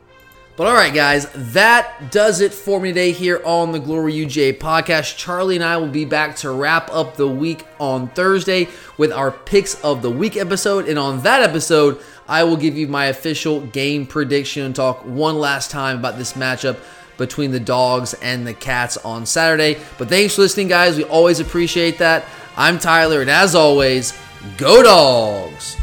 But 0.58 0.68
all 0.68 0.74
right, 0.74 0.94
guys, 0.94 1.28
that 1.54 2.12
does 2.12 2.40
it 2.42 2.54
for 2.54 2.80
me 2.80 2.90
today 2.90 3.14
here 3.14 3.42
on 3.46 3.72
the 3.72 3.80
Glory 3.80 4.14
UGA 4.14 4.60
podcast. 4.60 5.18
Charlie 5.18 5.56
and 5.56 5.64
I 5.64 5.78
will 5.78 5.88
be 5.88 6.06
back 6.06 6.36
to 6.38 6.52
wrap 6.52 6.88
up 6.92 7.16
the 7.16 7.28
week 7.28 7.66
on 7.80 8.10
Thursday 8.10 8.68
with 8.98 9.12
our 9.12 9.32
picks 9.32 9.82
of 9.82 10.02
the 10.02 10.12
week 10.12 10.38
episode. 10.38 10.88
And 10.88 11.00
on 11.00 11.24
that 11.24 11.42
episode, 11.42 12.00
I 12.32 12.46
will 12.46 12.56
give 12.56 12.78
you 12.78 12.88
my 12.88 13.08
official 13.08 13.60
game 13.60 14.08
prediction 14.08 14.64
and 14.64 14.74
talk 14.74 15.02
one 15.02 15.38
last 15.38 15.70
time 15.70 16.00
about 16.00 16.18
this 16.18 16.32
matchup 16.32 16.80
between 17.18 17.52
the 17.52 17.60
dogs 17.60 18.14
and 18.14 18.48
the 18.48 18.54
cats 18.54 18.96
on 18.96 19.26
Saturday. 19.26 19.78
But 19.98 20.08
thanks 20.08 20.36
for 20.36 20.44
listening, 20.44 20.70
guys. 20.70 20.96
We 20.96 21.04
always 21.04 21.42
appreciate 21.42 21.98
that. 21.98 22.24
I'm 22.56 22.80
Tyler, 22.80 23.20
and 23.20 23.30
as 23.30 23.54
always, 23.54 24.18
go 24.58 24.82
dogs! 24.82 25.81